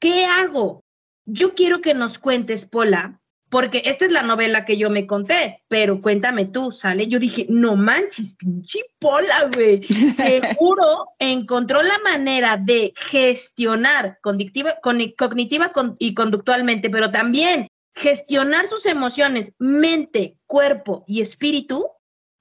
¿qué 0.00 0.24
hago? 0.24 0.82
Yo 1.26 1.54
quiero 1.54 1.80
que 1.80 1.94
nos 1.94 2.18
cuentes, 2.18 2.66
Pola, 2.66 3.21
porque 3.52 3.82
esta 3.84 4.06
es 4.06 4.10
la 4.10 4.22
novela 4.22 4.64
que 4.64 4.78
yo 4.78 4.88
me 4.88 5.06
conté, 5.06 5.62
pero 5.68 6.00
cuéntame 6.00 6.46
tú, 6.46 6.72
¿sale? 6.72 7.06
Yo 7.06 7.18
dije, 7.18 7.44
no 7.50 7.76
manches, 7.76 8.34
pinche 8.38 8.78
Pola, 8.98 9.50
güey. 9.54 9.82
Seguro 10.10 11.08
encontró 11.18 11.82
la 11.82 11.98
manera 11.98 12.56
de 12.56 12.94
gestionar 12.96 14.18
cognitiva, 14.22 14.76
cognitiva 14.80 15.70
y 15.98 16.14
conductualmente, 16.14 16.88
pero 16.88 17.10
también 17.10 17.68
gestionar 17.94 18.66
sus 18.68 18.86
emociones, 18.86 19.52
mente, 19.58 20.38
cuerpo 20.46 21.04
y 21.06 21.20
espíritu 21.20 21.86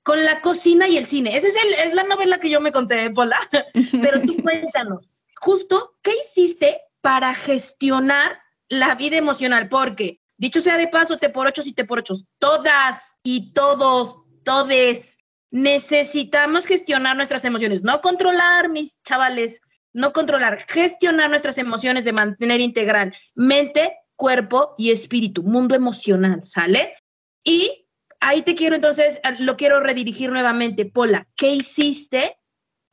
con 0.04 0.24
la 0.24 0.40
cocina 0.40 0.88
y 0.88 0.96
el 0.96 1.08
cine. 1.08 1.36
Esa 1.36 1.48
es, 1.48 1.58
es 1.88 1.94
la 1.94 2.04
novela 2.04 2.40
que 2.40 2.50
yo 2.50 2.62
me 2.62 2.72
conté, 2.72 3.10
Pola. 3.10 3.38
Pero 4.02 4.22
tú 4.22 4.42
cuéntanos, 4.42 5.10
justo, 5.42 5.98
¿qué 6.04 6.14
hiciste 6.24 6.80
para 7.02 7.36
gestionar 7.36 8.40
la 8.70 8.96
vida 8.96 9.18
emocional? 9.18 9.68
Porque 9.68 10.21
Dicho 10.42 10.60
sea 10.60 10.80
de 10.80 10.88
paso, 10.88 11.18
te 11.18 11.30
por 11.30 11.46
ocho 11.46 11.62
y 11.64 11.72
te 11.72 11.86
por 11.86 12.00
ocho, 12.00 12.16
todas 12.40 13.20
y 13.22 13.54
todos, 13.54 14.18
todes, 14.44 15.20
necesitamos 15.52 16.66
gestionar 16.66 17.16
nuestras 17.16 17.46
emociones, 17.46 17.84
no 17.84 18.02
controlar, 18.02 18.68
mis 18.70 19.00
chavales, 19.04 19.62
no 19.94 20.14
controlar, 20.14 20.66
gestionar 20.68 21.30
nuestras 21.30 21.60
emociones 21.60 22.06
de 22.06 22.14
mantener 22.14 22.60
integral 22.60 23.16
mente, 23.36 23.94
cuerpo 24.16 24.74
y 24.80 24.90
espíritu, 24.90 25.44
mundo 25.44 25.76
emocional, 25.76 26.44
¿sale? 26.44 26.96
Y 27.44 27.86
ahí 28.20 28.42
te 28.42 28.56
quiero 28.56 28.76
entonces, 28.76 29.22
lo 29.38 29.56
quiero 29.58 29.80
redirigir 29.80 30.32
nuevamente. 30.32 30.86
Pola, 30.86 31.28
¿qué 31.36 31.52
hiciste? 31.52 32.36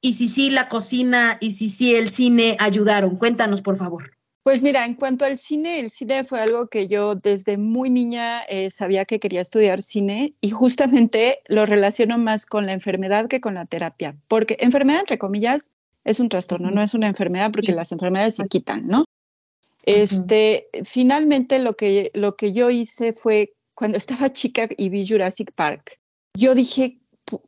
Y 0.03 0.13
si 0.13 0.29
sí 0.29 0.51
la 0.51 0.69
cocina 0.69 1.39
y 1.41 1.53
si 1.53 1.71
sí 1.71 1.95
el 1.95 2.11
cine 2.11 2.59
ayudaron, 2.61 3.17
cuéntanos 3.17 3.63
por 3.63 3.79
favor. 3.79 4.18
Pues 4.49 4.63
mira, 4.63 4.87
en 4.87 4.95
cuanto 4.95 5.27
al 5.27 5.37
cine, 5.37 5.79
el 5.79 5.91
cine 5.91 6.25
fue 6.25 6.41
algo 6.41 6.69
que 6.69 6.89
yo 6.89 7.17
desde 7.17 7.59
muy 7.59 7.91
niña 7.91 8.41
eh, 8.49 8.71
sabía 8.71 9.05
que 9.05 9.21
quería 9.21 9.43
estudiar 9.43 9.83
cine 9.83 10.33
y 10.41 10.49
justamente 10.49 11.41
lo 11.49 11.67
relaciono 11.67 12.17
más 12.17 12.47
con 12.47 12.65
la 12.65 12.73
enfermedad 12.73 13.29
que 13.29 13.43
con 13.43 13.57
la 13.57 13.67
terapia, 13.67 14.17
porque 14.27 14.57
enfermedad, 14.61 15.01
entre 15.01 15.19
comillas, 15.19 15.69
es 16.05 16.19
un 16.19 16.31
trastorno, 16.31 16.71
no 16.71 16.83
es 16.83 16.95
una 16.95 17.09
enfermedad 17.09 17.51
porque 17.53 17.73
las 17.73 17.93
enfermedades 17.93 18.37
se 18.37 18.49
quitan, 18.49 18.89
¿no? 18.89 19.05
Este, 19.85 20.71
finalmente 20.83 21.59
lo 21.59 21.77
que, 21.77 22.11
lo 22.15 22.37
que 22.37 22.55
yo 22.55 22.71
hice 22.71 23.13
fue 23.13 23.53
cuando 23.75 23.99
estaba 23.99 24.33
chica 24.33 24.67
y 24.79 24.89
vi 24.89 25.07
Jurassic 25.07 25.53
Park, 25.53 26.01
yo 26.33 26.55
dije, 26.55 26.97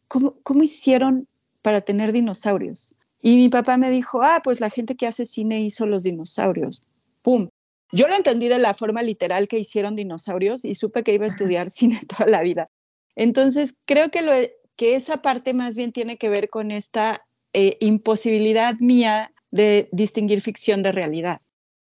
¿cómo, 0.06 0.34
cómo 0.42 0.62
hicieron 0.64 1.26
para 1.62 1.80
tener 1.80 2.12
dinosaurios? 2.12 2.94
Y 3.22 3.36
mi 3.36 3.48
papá 3.48 3.78
me 3.78 3.88
dijo, 3.88 4.22
ah, 4.22 4.42
pues 4.44 4.60
la 4.60 4.68
gente 4.68 4.96
que 4.96 5.06
hace 5.06 5.24
cine 5.24 5.62
hizo 5.62 5.86
los 5.86 6.02
dinosaurios. 6.02 6.82
¡Pum! 7.22 7.48
Yo 7.92 8.06
lo 8.06 8.14
entendí 8.14 8.48
de 8.48 8.58
la 8.58 8.74
forma 8.74 9.02
literal 9.02 9.48
que 9.48 9.58
hicieron 9.58 9.96
dinosaurios 9.96 10.64
y 10.64 10.74
supe 10.74 11.02
que 11.02 11.14
iba 11.14 11.24
a 11.24 11.28
estudiar 11.28 11.70
cine 11.70 12.00
toda 12.06 12.30
la 12.30 12.42
vida. 12.42 12.68
Entonces, 13.16 13.76
creo 13.84 14.10
que, 14.10 14.22
lo, 14.22 14.32
que 14.76 14.94
esa 14.94 15.22
parte 15.22 15.52
más 15.52 15.74
bien 15.74 15.92
tiene 15.92 16.16
que 16.16 16.28
ver 16.28 16.48
con 16.48 16.70
esta 16.70 17.26
eh, 17.52 17.76
imposibilidad 17.80 18.76
mía 18.78 19.32
de 19.50 19.88
distinguir 19.92 20.40
ficción 20.40 20.82
de 20.82 20.92
realidad. 20.92 21.40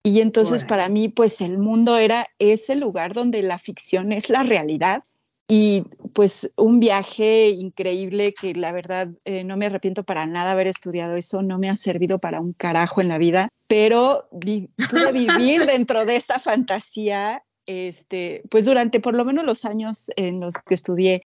Y 0.03 0.23
entonces 0.23 0.65
para 0.65 0.89
mí, 0.89 1.09
pues 1.09 1.43
el 1.43 1.59
mundo 1.59 1.99
era 1.99 2.27
ese 2.39 2.75
lugar 2.75 3.13
donde 3.13 3.43
la 3.43 3.59
ficción 3.59 4.13
es 4.13 4.31
la 4.31 4.43
realidad 4.43 5.05
y 5.53 5.83
pues 6.13 6.53
un 6.55 6.79
viaje 6.79 7.49
increíble 7.49 8.33
que 8.33 8.55
la 8.55 8.71
verdad 8.71 9.09
eh, 9.25 9.43
no 9.43 9.57
me 9.57 9.67
arrepiento 9.67 10.05
para 10.05 10.25
nada 10.25 10.53
haber 10.53 10.69
estudiado 10.69 11.17
eso, 11.17 11.43
no 11.43 11.59
me 11.59 11.69
ha 11.69 11.75
servido 11.75 12.21
para 12.21 12.41
un 12.41 12.53
carajo 12.53 13.01
en 13.01 13.09
la 13.09 13.19
vida, 13.19 13.49
pero 13.67 14.29
pude 14.31 15.13
vivir 15.13 15.67
dentro 15.67 16.07
de 16.07 16.15
esa 16.15 16.39
fantasía, 16.39 17.43
este, 17.67 18.45
pues 18.49 18.65
durante 18.65 19.01
por 19.01 19.17
lo 19.17 19.25
menos 19.25 19.45
los 19.45 19.65
años 19.65 20.13
en 20.15 20.39
los 20.39 20.55
que 20.55 20.75
estudié 20.75 21.23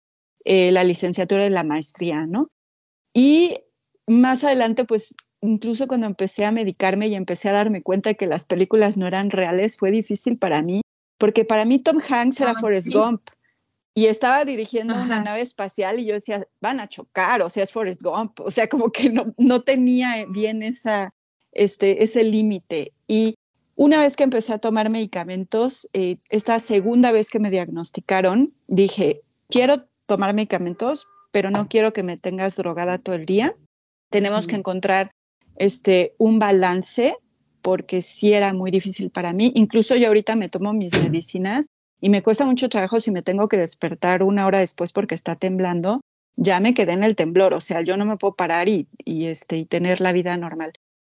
eh, 0.46 0.72
la 0.72 0.84
licenciatura 0.84 1.44
y 1.46 1.50
la 1.50 1.62
maestría, 1.62 2.24
¿no? 2.24 2.48
Y 3.12 3.58
más 4.06 4.42
adelante, 4.42 4.86
pues 4.86 5.14
incluso 5.42 5.86
cuando 5.86 6.06
empecé 6.06 6.46
a 6.46 6.50
medicarme 6.50 7.08
y 7.08 7.14
empecé 7.14 7.50
a 7.50 7.52
darme 7.52 7.82
cuenta 7.82 8.08
de 8.08 8.16
que 8.16 8.26
las 8.26 8.46
películas 8.46 8.96
no 8.96 9.06
eran 9.06 9.28
reales, 9.28 9.76
fue 9.76 9.90
difícil 9.90 10.38
para 10.38 10.62
mí, 10.62 10.80
porque 11.18 11.44
para 11.44 11.66
mí 11.66 11.78
Tom 11.78 11.98
Hanks 11.98 12.40
era 12.40 12.54
Forrest 12.54 12.90
Gump 12.90 13.20
y 13.94 14.06
estaba 14.06 14.44
dirigiendo 14.44 14.94
una 14.94 15.20
nave 15.20 15.40
espacial 15.40 16.00
y 16.00 16.06
yo 16.06 16.14
decía, 16.14 16.46
van 16.60 16.80
a 16.80 16.88
chocar, 16.88 17.42
o 17.42 17.48
sea, 17.48 17.62
es 17.62 17.72
Forrest 17.72 18.02
Gump, 18.02 18.40
o 18.40 18.50
sea, 18.50 18.68
como 18.68 18.90
que 18.90 19.08
no, 19.08 19.32
no 19.38 19.62
tenía 19.62 20.26
bien 20.28 20.64
esa, 20.64 21.14
este, 21.52 22.02
ese 22.02 22.24
límite. 22.24 22.92
Y 23.06 23.36
una 23.76 24.00
vez 24.00 24.16
que 24.16 24.24
empecé 24.24 24.52
a 24.52 24.58
tomar 24.58 24.90
medicamentos, 24.90 25.88
eh, 25.92 26.16
esta 26.28 26.58
segunda 26.58 27.12
vez 27.12 27.30
que 27.30 27.38
me 27.38 27.50
diagnosticaron, 27.50 28.52
dije, 28.66 29.22
quiero 29.48 29.76
tomar 30.06 30.34
medicamentos, 30.34 31.06
pero 31.30 31.50
no 31.50 31.68
quiero 31.68 31.92
que 31.92 32.02
me 32.02 32.16
tengas 32.16 32.56
drogada 32.56 32.98
todo 32.98 33.14
el 33.14 33.26
día. 33.26 33.54
Tenemos 34.10 34.46
que 34.46 34.56
encontrar 34.56 35.12
este, 35.56 36.14
un 36.18 36.38
balance 36.40 37.16
porque 37.62 38.02
sí 38.02 38.34
era 38.34 38.52
muy 38.52 38.70
difícil 38.70 39.10
para 39.10 39.32
mí. 39.32 39.52
Incluso 39.54 39.96
yo 39.96 40.08
ahorita 40.08 40.36
me 40.36 40.48
tomo 40.48 40.72
mis 40.72 40.92
medicinas 41.00 41.68
y 42.00 42.10
me 42.10 42.22
cuesta 42.22 42.44
mucho 42.44 42.68
trabajo 42.68 43.00
si 43.00 43.10
me 43.10 43.22
tengo 43.22 43.48
que 43.48 43.56
despertar 43.56 44.22
una 44.22 44.46
hora 44.46 44.58
después 44.58 44.92
porque 44.92 45.14
está 45.14 45.36
temblando, 45.36 46.00
ya 46.36 46.60
me 46.60 46.74
quedé 46.74 46.92
en 46.92 47.04
el 47.04 47.16
temblor, 47.16 47.54
o 47.54 47.60
sea, 47.60 47.80
yo 47.82 47.96
no 47.96 48.04
me 48.04 48.16
puedo 48.16 48.34
parar 48.34 48.68
y, 48.68 48.88
este, 49.06 49.56
y 49.56 49.64
tener 49.64 50.00
la 50.00 50.12
vida 50.12 50.36
normal. 50.36 50.72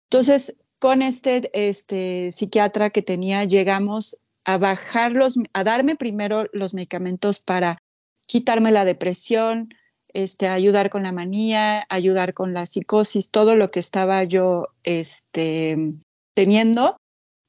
Entonces, 0.09 0.55
con 0.79 1.01
este, 1.01 1.49
este 1.53 2.31
psiquiatra 2.31 2.91
que 2.91 3.01
tenía, 3.01 3.43
llegamos 3.43 4.19
a 4.45 4.57
bajarlos, 4.57 5.37
a 5.53 5.63
darme 5.63 5.95
primero 5.95 6.47
los 6.53 6.73
medicamentos 6.73 7.39
para 7.39 7.79
quitarme 8.27 8.71
la 8.71 8.85
depresión, 8.85 9.73
este, 10.13 10.47
ayudar 10.47 10.89
con 10.89 11.03
la 11.03 11.11
manía, 11.11 11.85
ayudar 11.89 12.33
con 12.33 12.53
la 12.53 12.65
psicosis, 12.65 13.29
todo 13.29 13.55
lo 13.55 13.71
que 13.71 13.79
estaba 13.79 14.23
yo 14.23 14.67
este, 14.83 15.93
teniendo 16.33 16.97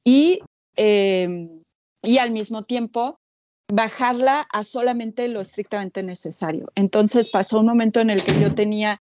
y, 0.03 0.41
em, 0.75 1.58
y 2.01 2.17
al 2.17 2.31
mismo 2.31 2.63
tiempo 2.63 3.19
bajarla 3.71 4.47
a 4.51 4.63
solamente 4.63 5.27
lo 5.27 5.41
estrictamente 5.41 6.03
necesario. 6.03 6.71
Entonces 6.75 7.29
pasó 7.29 7.59
un 7.59 7.67
momento 7.67 7.99
en 7.99 8.09
el 8.09 8.23
que 8.23 8.39
yo 8.39 8.53
tenía 8.55 9.01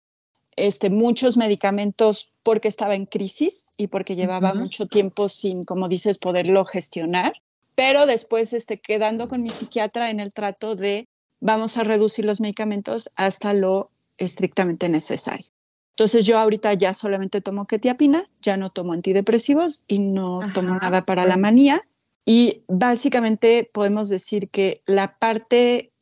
este, 0.55 0.89
muchos 0.89 1.37
medicamentos 1.37 2.31
porque 2.43 2.67
estaba 2.67 2.95
en 2.95 3.05
crisis 3.05 3.71
y 3.77 3.87
porque 3.87 4.15
llevaba 4.15 4.53
mucho 4.53 4.87
tiempo 4.87 5.29
sin, 5.29 5.65
como 5.65 5.87
dices, 5.87 6.17
poderlo 6.17 6.65
gestionar, 6.65 7.33
pero 7.75 8.05
después 8.05 8.53
este, 8.53 8.79
quedando 8.79 9.27
con 9.27 9.43
mi 9.43 9.49
psiquiatra 9.49 10.09
en 10.09 10.19
el 10.19 10.33
trato 10.33 10.75
de 10.75 11.07
vamos 11.41 11.77
a 11.77 11.83
reducir 11.83 12.25
los 12.25 12.39
medicamentos 12.39 13.11
hasta 13.15 13.53
lo 13.53 13.91
estrictamente 14.17 14.89
necesario. 14.89 15.47
Entonces 15.91 16.25
yo 16.25 16.39
ahorita 16.39 16.73
ya 16.73 16.93
solamente 16.93 17.41
tomo 17.41 17.67
ketiapina, 17.67 18.25
ya 18.41 18.57
no 18.57 18.69
tomo 18.69 18.93
antidepresivos 18.93 19.83
y 19.87 19.99
no 19.99 20.33
tomo 20.53 20.75
nada 20.75 21.05
para 21.05 21.25
la 21.25 21.37
manía 21.37 21.85
y 22.25 22.63
básicamente 22.67 23.69
podemos 23.71 24.09
decir 24.09 24.49
que 24.49 24.81
la 24.85 25.17
parte 25.19 25.93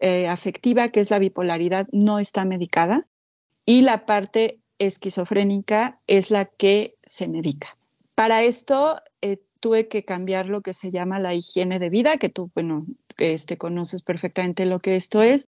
eh, 0.00 0.28
afectiva, 0.28 0.88
que 0.88 1.00
es 1.00 1.10
la 1.10 1.20
bipolaridad, 1.20 1.86
no 1.92 2.18
está 2.18 2.44
medicada 2.44 3.06
y 3.64 3.82
la 3.82 4.04
parte 4.04 4.60
esquizofrénica 4.78 6.00
es 6.08 6.30
la 6.30 6.46
que 6.46 6.96
se 7.06 7.28
medica. 7.28 7.76
Para 8.16 8.42
esto 8.42 9.00
eh, 9.22 9.38
tuve 9.60 9.88
que 9.88 10.04
cambiar 10.04 10.46
lo 10.46 10.60
que 10.60 10.74
se 10.74 10.90
llama 10.90 11.20
la 11.20 11.34
higiene 11.34 11.78
de 11.78 11.90
vida, 11.90 12.16
que 12.16 12.28
tú, 12.28 12.50
bueno, 12.54 12.84
este, 13.16 13.56
conoces 13.56 14.02
perfectamente 14.02 14.66
lo 14.66 14.80
que 14.80 14.96
esto 14.96 15.22
es. 15.22 15.48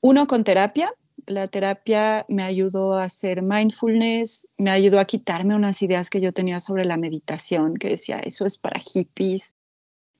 Uno 0.00 0.26
con 0.26 0.44
terapia, 0.44 0.92
La 1.26 1.48
terapia 1.48 2.24
me 2.28 2.42
ayudó 2.42 2.94
a 2.94 3.04
hacer 3.04 3.42
mindfulness, 3.42 4.48
me 4.58 4.70
ayudó 4.70 5.00
a 5.00 5.04
quitarme 5.04 5.54
unas 5.54 5.82
ideas 5.82 6.10
que 6.10 6.20
yo 6.20 6.32
tenía 6.32 6.60
sobre 6.60 6.84
la 6.84 6.96
meditación, 6.96 7.76
que 7.76 7.90
decía, 7.90 8.18
eso 8.18 8.46
es 8.46 8.58
para 8.58 8.80
hippies, 8.80 9.54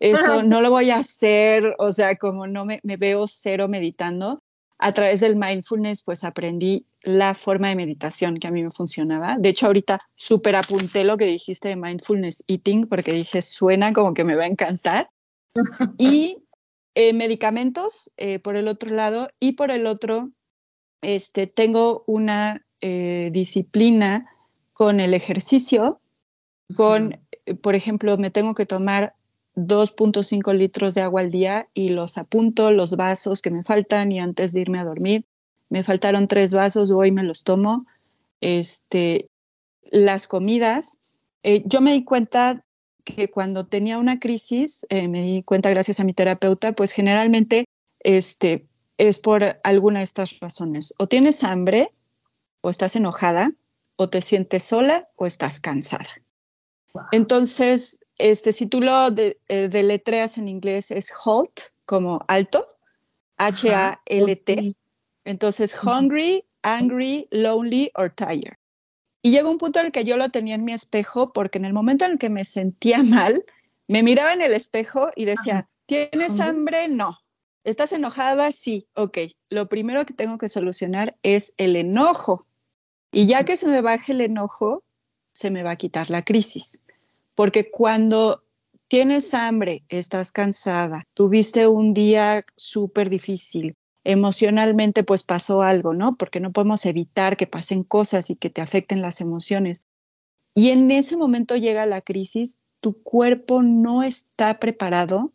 eso 0.02 0.42
no 0.42 0.60
lo 0.60 0.70
voy 0.70 0.90
a 0.90 0.96
hacer, 0.96 1.76
o 1.78 1.92
sea, 1.92 2.16
como 2.16 2.48
no 2.48 2.64
me, 2.64 2.80
me 2.82 2.96
veo 2.96 3.26
cero 3.28 3.68
meditando. 3.68 4.42
A 4.78 4.92
través 4.92 5.20
del 5.20 5.36
mindfulness, 5.36 6.02
pues 6.02 6.24
aprendí 6.24 6.84
la 7.02 7.34
forma 7.34 7.68
de 7.68 7.76
meditación 7.76 8.38
que 8.38 8.48
a 8.48 8.50
mí 8.50 8.64
me 8.64 8.72
funcionaba. 8.72 9.36
De 9.38 9.50
hecho, 9.50 9.66
ahorita 9.66 10.00
súper 10.16 10.56
apunté 10.56 11.04
lo 11.04 11.16
que 11.16 11.26
dijiste 11.26 11.68
de 11.68 11.76
mindfulness 11.76 12.42
eating, 12.48 12.88
porque 12.88 13.12
dije, 13.12 13.42
suena 13.42 13.92
como 13.92 14.12
que 14.12 14.24
me 14.24 14.34
va 14.34 14.42
a 14.44 14.48
encantar. 14.48 15.08
Y 15.98 16.38
eh, 16.94 17.12
medicamentos, 17.12 18.10
eh, 18.16 18.38
por 18.38 18.56
el 18.56 18.66
otro 18.66 18.90
lado, 18.90 19.28
y 19.38 19.52
por 19.52 19.70
el 19.70 19.86
otro, 19.86 20.30
este, 21.02 21.46
tengo 21.46 22.04
una 22.06 22.64
eh, 22.80 23.30
disciplina 23.32 24.26
con 24.72 25.00
el 25.00 25.14
ejercicio, 25.14 26.00
con, 26.74 27.20
por 27.60 27.74
ejemplo, 27.74 28.16
me 28.16 28.30
tengo 28.30 28.54
que 28.54 28.66
tomar 28.66 29.14
2.5 29.56 30.54
litros 30.54 30.94
de 30.94 31.02
agua 31.02 31.20
al 31.20 31.30
día 31.30 31.68
y 31.74 31.90
los 31.90 32.16
apunto, 32.16 32.72
los 32.72 32.96
vasos 32.96 33.42
que 33.42 33.50
me 33.50 33.64
faltan 33.64 34.10
y 34.10 34.20
antes 34.20 34.52
de 34.52 34.60
irme 34.60 34.78
a 34.78 34.84
dormir, 34.84 35.26
me 35.68 35.84
faltaron 35.84 36.28
tres 36.28 36.52
vasos, 36.54 36.90
hoy 36.90 37.12
me 37.12 37.22
los 37.22 37.44
tomo. 37.44 37.86
Este, 38.40 39.28
las 39.90 40.26
comidas, 40.26 40.98
yo 41.64 41.80
me 41.80 41.92
di 41.92 42.04
cuenta 42.04 42.64
que 43.04 43.30
cuando 43.30 43.66
tenía 43.66 43.98
una 43.98 44.18
crisis, 44.18 44.86
eh, 44.88 45.08
me 45.08 45.22
di 45.22 45.42
cuenta 45.42 45.70
gracias 45.70 46.00
a 46.00 46.04
mi 46.04 46.14
terapeuta, 46.14 46.72
pues 46.72 46.92
generalmente 46.92 47.66
este, 48.00 48.66
es 48.98 49.18
por 49.18 49.60
alguna 49.64 50.00
de 50.00 50.04
estas 50.04 50.38
razones. 50.40 50.94
O 50.98 51.06
tienes 51.06 51.44
hambre, 51.44 51.92
o 52.60 52.70
estás 52.70 52.96
enojada, 52.96 53.52
o 53.96 54.08
te 54.08 54.20
sientes 54.20 54.62
sola, 54.62 55.08
o 55.16 55.26
estás 55.26 55.60
cansada. 55.60 56.08
Entonces, 57.10 58.00
este, 58.18 58.52
si 58.52 58.66
tú 58.66 58.80
lo 58.80 59.10
de, 59.10 59.40
eh, 59.48 59.68
deletreas 59.68 60.38
en 60.38 60.48
inglés, 60.48 60.90
es 60.90 61.10
HALT, 61.10 61.72
como 61.86 62.24
alto, 62.28 62.64
H-A-L-T. 63.38 64.76
Entonces, 65.24 65.76
hungry, 65.82 66.44
angry, 66.62 67.28
lonely 67.30 67.90
or 67.94 68.10
tired. 68.10 68.56
Y 69.22 69.30
llegó 69.30 69.50
un 69.50 69.58
punto 69.58 69.78
en 69.78 69.86
el 69.86 69.92
que 69.92 70.04
yo 70.04 70.16
lo 70.16 70.30
tenía 70.30 70.56
en 70.56 70.64
mi 70.64 70.72
espejo 70.72 71.32
porque 71.32 71.58
en 71.58 71.64
el 71.64 71.72
momento 71.72 72.04
en 72.04 72.12
el 72.12 72.18
que 72.18 72.30
me 72.30 72.44
sentía 72.44 73.02
mal, 73.02 73.44
me 73.88 74.02
miraba 74.02 74.32
en 74.32 74.42
el 74.42 74.52
espejo 74.52 75.10
y 75.16 75.24
decía, 75.24 75.68
¿tienes 75.86 76.40
hambre? 76.40 76.88
No. 76.88 77.18
¿Estás 77.64 77.92
enojada? 77.92 78.50
Sí. 78.52 78.88
Ok. 78.94 79.18
Lo 79.48 79.68
primero 79.68 80.04
que 80.04 80.14
tengo 80.14 80.38
que 80.38 80.48
solucionar 80.48 81.16
es 81.22 81.54
el 81.56 81.76
enojo. 81.76 82.46
Y 83.12 83.26
ya 83.26 83.44
que 83.44 83.56
se 83.56 83.68
me 83.68 83.82
baje 83.82 84.12
el 84.12 84.20
enojo, 84.20 84.82
se 85.32 85.50
me 85.50 85.62
va 85.62 85.72
a 85.72 85.76
quitar 85.76 86.10
la 86.10 86.24
crisis. 86.24 86.80
Porque 87.34 87.70
cuando 87.70 88.42
tienes 88.88 89.32
hambre, 89.34 89.84
estás 89.88 90.32
cansada, 90.32 91.06
tuviste 91.14 91.66
un 91.66 91.94
día 91.94 92.44
súper 92.56 93.08
difícil, 93.08 93.74
emocionalmente 94.04 95.04
pues 95.04 95.22
pasó 95.22 95.62
algo, 95.62 95.94
¿no? 95.94 96.16
Porque 96.16 96.40
no 96.40 96.52
podemos 96.52 96.84
evitar 96.84 97.36
que 97.36 97.46
pasen 97.46 97.84
cosas 97.84 98.28
y 98.28 98.36
que 98.36 98.50
te 98.50 98.60
afecten 98.60 99.00
las 99.00 99.20
emociones. 99.20 99.82
Y 100.54 100.70
en 100.70 100.90
ese 100.90 101.16
momento 101.16 101.56
llega 101.56 101.86
la 101.86 102.02
crisis, 102.02 102.58
tu 102.80 103.02
cuerpo 103.02 103.62
no 103.62 104.02
está 104.02 104.58
preparado 104.58 105.32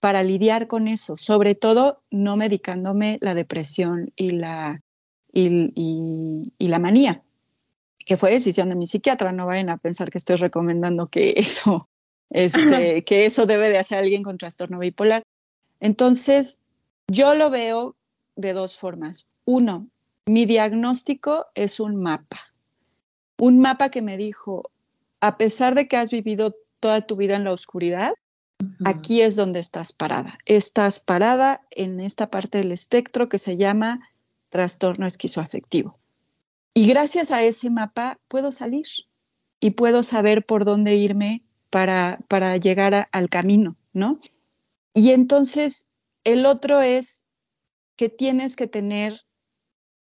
para 0.00 0.22
lidiar 0.22 0.66
con 0.66 0.88
eso, 0.88 1.16
sobre 1.18 1.54
todo 1.54 2.02
no 2.10 2.36
medicándome 2.36 3.18
la 3.20 3.34
depresión 3.34 4.12
y 4.16 4.30
la, 4.32 4.82
y, 5.32 6.52
la 6.58 6.78
manía, 6.78 7.22
que 7.98 8.16
fue 8.16 8.30
decisión 8.30 8.70
de 8.70 8.76
mi 8.76 8.86
psiquiatra, 8.86 9.32
no 9.32 9.46
vayan 9.46 9.68
a 9.68 9.76
pensar 9.76 10.10
que 10.10 10.18
estoy 10.18 10.36
recomendando 10.36 11.08
que 11.08 11.34
eso, 11.36 11.88
este, 12.30 13.04
que 13.04 13.26
eso 13.26 13.44
debe 13.44 13.68
de 13.68 13.78
hacer 13.78 13.98
alguien 13.98 14.22
con 14.22 14.38
trastorno 14.38 14.78
bipolar. 14.78 15.22
Entonces, 15.80 16.62
yo 17.06 17.34
lo 17.34 17.50
veo 17.50 17.94
de 18.36 18.54
dos 18.54 18.76
formas. 18.76 19.26
Uno, 19.44 19.86
mi 20.26 20.46
diagnóstico 20.46 21.46
es 21.54 21.78
un 21.78 21.96
mapa. 21.96 22.40
Un 23.38 23.58
mapa 23.58 23.90
que 23.90 24.02
me 24.02 24.16
dijo, 24.16 24.70
a 25.20 25.36
pesar 25.36 25.74
de 25.74 25.88
que 25.88 25.96
has 25.96 26.10
vivido 26.10 26.54
toda 26.78 27.02
tu 27.02 27.16
vida 27.16 27.36
en 27.36 27.44
la 27.44 27.52
oscuridad, 27.52 28.14
aquí 28.84 29.22
es 29.22 29.36
donde 29.36 29.60
estás 29.60 29.92
parada. 29.92 30.38
Estás 30.44 31.00
parada 31.00 31.66
en 31.70 32.00
esta 32.00 32.30
parte 32.30 32.58
del 32.58 32.72
espectro 32.72 33.28
que 33.28 33.38
se 33.38 33.56
llama 33.56 34.08
trastorno 34.48 35.06
esquizoafectivo. 35.06 35.98
Y 36.74 36.86
gracias 36.86 37.30
a 37.30 37.42
ese 37.42 37.70
mapa 37.70 38.18
puedo 38.28 38.52
salir 38.52 38.86
y 39.60 39.72
puedo 39.72 40.02
saber 40.02 40.44
por 40.44 40.64
dónde 40.64 40.96
irme 40.96 41.42
para, 41.70 42.20
para 42.28 42.56
llegar 42.56 43.08
al 43.12 43.28
camino, 43.28 43.76
¿no? 43.92 44.20
Y 44.94 45.10
entonces 45.10 45.90
el 46.24 46.46
otro 46.46 46.80
es 46.80 47.26
que 47.96 48.08
tienes 48.08 48.56
que 48.56 48.66
tener, 48.66 49.20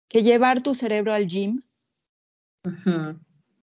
que 0.07 0.24
llevar 0.24 0.62
tu 0.62 0.74
cerebro 0.74 1.14
al 1.14 1.28
gym, 1.28 1.64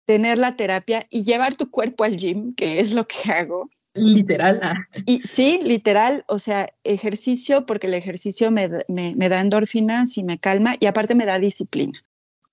tener 0.05 0.37
la 0.37 0.55
terapia 0.55 1.05
y 1.09 1.23
llevar 1.23 1.55
tu 1.55 1.69
cuerpo 1.69 2.03
al 2.03 2.17
gym, 2.17 2.53
que 2.55 2.79
es 2.79 2.93
lo 2.93 3.07
que 3.07 3.31
hago. 3.31 3.69
Literal. 3.93 4.59
Y 5.05 5.19
sí, 5.19 5.59
literal, 5.63 6.25
o 6.27 6.39
sea, 6.39 6.67
ejercicio, 6.83 7.65
porque 7.65 7.87
el 7.87 7.93
ejercicio 7.93 8.49
me, 8.49 8.69
me, 8.87 9.29
da 9.29 9.39
endorfinas 9.39 10.17
y 10.17 10.23
me 10.23 10.39
calma 10.39 10.75
y 10.79 10.87
aparte 10.87 11.15
me 11.15 11.25
da 11.25 11.37
disciplina. 11.39 12.03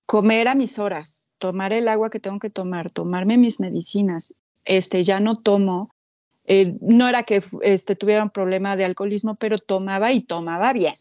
Comer 0.05 0.47
a 0.47 0.55
mis 0.55 0.77
horas, 0.77 1.29
tomar 1.39 1.73
el 1.73 1.87
agua 1.87 2.09
que 2.09 2.19
tengo 2.19 2.39
que 2.39 2.49
tomar, 2.49 2.91
tomarme 2.91 3.37
mis 3.37 3.59
medicinas. 3.59 4.35
Este, 4.65 5.03
ya 5.03 5.19
no 5.19 5.39
tomo 5.39 5.91
eh, 6.45 6.75
no 6.81 7.07
era 7.07 7.23
que 7.23 7.41
este, 7.61 7.95
tuviera 7.95 8.23
un 8.23 8.29
problema 8.29 8.75
de 8.75 8.85
alcoholismo, 8.85 9.35
pero 9.35 9.57
tomaba 9.57 10.11
y 10.11 10.21
tomaba 10.21 10.73
bien. 10.73 10.95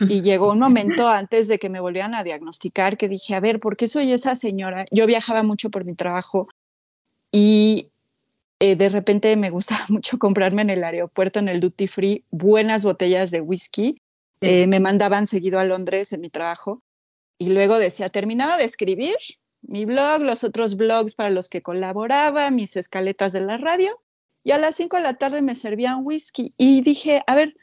Y 0.00 0.22
llegó 0.22 0.50
un 0.50 0.58
momento 0.58 1.08
antes 1.08 1.46
de 1.46 1.60
que 1.60 1.68
me 1.68 1.78
volvieran 1.78 2.16
a 2.16 2.24
diagnosticar 2.24 2.96
que 2.96 3.08
dije, 3.08 3.34
a 3.34 3.40
ver, 3.40 3.60
¿por 3.60 3.76
qué 3.76 3.86
soy 3.86 4.12
esa 4.12 4.34
señora? 4.34 4.86
Yo 4.90 5.06
viajaba 5.06 5.44
mucho 5.44 5.70
por 5.70 5.84
mi 5.84 5.94
trabajo 5.94 6.48
y 7.30 7.90
eh, 8.60 8.76
de 8.76 8.88
repente 8.88 9.36
me 9.36 9.50
gustaba 9.50 9.84
mucho 9.88 10.18
comprarme 10.18 10.62
en 10.62 10.70
el 10.70 10.84
aeropuerto, 10.84 11.38
en 11.38 11.48
el 11.48 11.60
duty 11.60 11.86
free, 11.86 12.24
buenas 12.30 12.84
botellas 12.84 13.30
de 13.30 13.40
whisky. 13.40 14.00
Eh, 14.40 14.66
me 14.66 14.78
mandaban 14.78 15.26
seguido 15.26 15.58
a 15.58 15.64
Londres 15.64 16.12
en 16.12 16.20
mi 16.20 16.28
trabajo 16.28 16.82
y 17.38 17.48
luego 17.48 17.78
decía, 17.78 18.10
terminaba 18.10 18.58
de 18.58 18.64
escribir 18.64 19.16
mi 19.62 19.86
blog, 19.86 20.20
los 20.20 20.44
otros 20.44 20.76
blogs 20.76 21.14
para 21.14 21.30
los 21.30 21.48
que 21.48 21.62
colaboraba, 21.62 22.50
mis 22.50 22.76
escaletas 22.76 23.32
de 23.32 23.40
la 23.40 23.56
radio 23.56 23.98
y 24.42 24.50
a 24.50 24.58
las 24.58 24.76
5 24.76 24.98
de 24.98 25.02
la 25.02 25.14
tarde 25.14 25.40
me 25.40 25.54
servían 25.54 26.00
whisky 26.02 26.52
y 26.58 26.82
dije, 26.82 27.22
a 27.26 27.34
ver, 27.34 27.56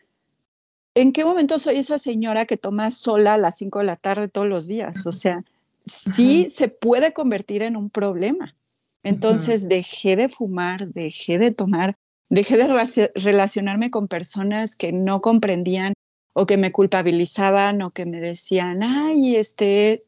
¿en 0.96 1.14
qué 1.14 1.24
momento 1.24 1.60
soy 1.60 1.78
esa 1.78 2.00
señora 2.00 2.46
que 2.46 2.58
toma 2.58 2.90
sola 2.90 3.36
a 3.36 3.38
las 3.38 3.58
5 3.58 3.80
de 3.80 3.86
la 3.86 3.96
tarde 3.96 4.28
todos 4.28 4.48
los 4.48 4.68
días? 4.68 5.06
O 5.06 5.12
sea, 5.12 5.44
sí 5.86 6.50
se 6.50 6.68
puede 6.68 7.14
convertir 7.14 7.62
en 7.62 7.78
un 7.78 7.92
problema. 7.92 8.56
Entonces 9.04 9.68
dejé 9.68 10.16
de 10.16 10.30
fumar, 10.30 10.88
dejé 10.90 11.40
de 11.40 11.52
tomar, 11.52 11.96
dejé 12.30 12.58
de 12.58 13.12
relacionarme 13.16 13.90
con 13.90 14.08
personas 14.08 14.76
que 14.76 14.92
no 14.92 15.22
comprendían 15.22 15.94
o 16.34 16.46
que 16.46 16.58
me 16.58 16.72
culpabilizaban 16.72 17.82
o 17.82 17.92
que 17.92 18.06
me 18.06 18.20
decían, 18.20 18.84
ay, 18.84 19.36
este, 19.36 20.04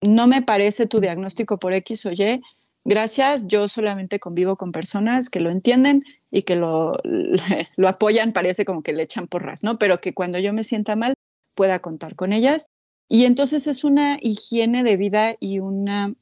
no 0.00 0.26
me 0.26 0.42
parece 0.42 0.86
tu 0.86 1.00
diagnóstico 1.00 1.58
por 1.58 1.72
X 1.72 2.06
o 2.06 2.12
Y, 2.12 2.42
Gracias, 2.84 3.46
yo 3.46 3.68
solamente 3.68 4.18
convivo 4.18 4.56
con 4.56 4.72
personas 4.72 5.30
que 5.30 5.38
lo 5.38 5.50
entienden 5.50 6.02
y 6.32 6.42
que 6.42 6.56
lo, 6.56 6.98
lo 7.76 7.88
apoyan, 7.88 8.32
parece 8.32 8.64
como 8.64 8.82
que 8.82 8.92
le 8.92 9.04
echan 9.04 9.28
porras, 9.28 9.62
¿no? 9.62 9.78
Pero 9.78 10.00
que 10.00 10.14
cuando 10.14 10.38
yo 10.38 10.52
me 10.52 10.64
sienta 10.64 10.96
mal 10.96 11.14
pueda 11.54 11.78
contar 11.78 12.16
con 12.16 12.32
ellas. 12.32 12.66
Y 13.08 13.24
entonces 13.24 13.66
es 13.66 13.84
una 13.84 14.16
higiene 14.20 14.82
de 14.82 14.96
vida 14.96 15.36
y 15.38 15.60
una 15.60 16.14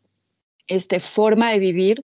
este, 0.71 1.01
forma 1.01 1.51
de 1.51 1.59
vivir 1.59 2.03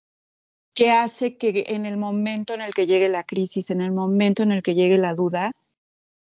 que 0.75 0.91
hace 0.91 1.37
que 1.37 1.65
en 1.69 1.87
el 1.87 1.97
momento 1.97 2.53
en 2.53 2.61
el 2.61 2.73
que 2.73 2.85
llegue 2.85 3.09
la 3.09 3.23
crisis, 3.23 3.71
en 3.71 3.81
el 3.81 3.91
momento 3.91 4.43
en 4.43 4.51
el 4.51 4.61
que 4.61 4.75
llegue 4.75 4.99
la 4.99 5.15
duda, 5.15 5.51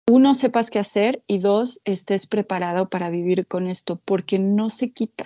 uno, 0.06 0.34
sepas 0.34 0.70
qué 0.70 0.78
hacer 0.78 1.22
y 1.26 1.38
dos, 1.38 1.80
estés 1.86 2.26
preparado 2.26 2.90
para 2.90 3.08
vivir 3.08 3.46
con 3.46 3.68
esto, 3.68 3.98
porque 4.04 4.38
no 4.38 4.68
se 4.68 4.90
quita, 4.90 5.24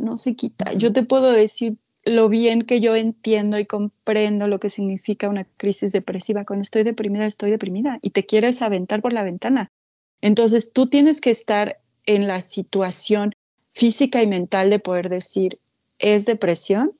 no 0.00 0.16
se 0.16 0.34
quita. 0.34 0.72
Yo 0.72 0.92
te 0.92 1.04
puedo 1.04 1.30
decir 1.30 1.76
lo 2.04 2.28
bien 2.28 2.62
que 2.62 2.80
yo 2.80 2.96
entiendo 2.96 3.58
y 3.58 3.66
comprendo 3.66 4.48
lo 4.48 4.58
que 4.58 4.68
significa 4.68 5.28
una 5.28 5.44
crisis 5.56 5.92
depresiva. 5.92 6.44
Cuando 6.44 6.62
estoy 6.64 6.82
deprimida, 6.82 7.24
estoy 7.26 7.52
deprimida 7.52 8.00
y 8.02 8.10
te 8.10 8.26
quieres 8.26 8.62
aventar 8.62 9.00
por 9.00 9.12
la 9.12 9.22
ventana. 9.22 9.70
Entonces, 10.20 10.72
tú 10.72 10.88
tienes 10.88 11.20
que 11.20 11.30
estar 11.30 11.78
en 12.06 12.26
la 12.26 12.40
situación 12.40 13.32
física 13.72 14.22
y 14.22 14.26
mental 14.26 14.70
de 14.70 14.80
poder 14.80 15.08
decir, 15.08 15.60
¿es 16.04 16.26
depresión? 16.26 16.92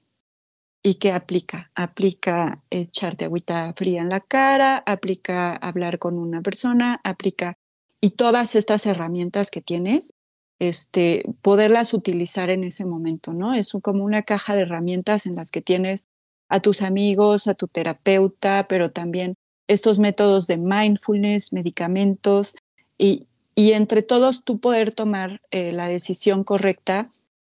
¿Y 0.82 0.94
qué 0.94 1.12
aplica? 1.12 1.70
Aplica 1.74 2.62
echarte 2.70 3.26
agüita 3.26 3.72
fría 3.74 4.00
en 4.00 4.08
la 4.08 4.20
cara, 4.20 4.82
aplica 4.86 5.54
hablar 5.56 5.98
con 5.98 6.18
una 6.18 6.40
persona, 6.40 7.00
aplica... 7.04 7.58
Y 8.00 8.10
todas 8.10 8.54
estas 8.54 8.84
herramientas 8.84 9.50
que 9.50 9.62
tienes 9.62 10.12
este, 10.58 11.24
poderlas 11.40 11.94
utilizar 11.94 12.50
en 12.50 12.64
ese 12.64 12.84
momento, 12.84 13.32
¿no? 13.32 13.54
Es 13.54 13.72
como 13.82 14.04
una 14.04 14.22
caja 14.22 14.54
de 14.54 14.62
herramientas 14.62 15.26
en 15.26 15.36
las 15.36 15.50
que 15.50 15.62
tienes 15.62 16.06
a 16.50 16.60
tus 16.60 16.82
amigos, 16.82 17.46
a 17.46 17.54
tu 17.54 17.66
terapeuta, 17.66 18.66
pero 18.68 18.90
también 18.90 19.36
estos 19.68 19.98
métodos 19.98 20.46
de 20.46 20.58
mindfulness, 20.58 21.52
medicamentos 21.52 22.56
y, 22.98 23.26
y 23.54 23.72
entre 23.72 24.02
todos 24.02 24.44
tú 24.44 24.60
poder 24.60 24.94
tomar 24.94 25.40
eh, 25.50 25.72
la 25.72 25.88
decisión 25.88 26.44
correcta 26.44 27.10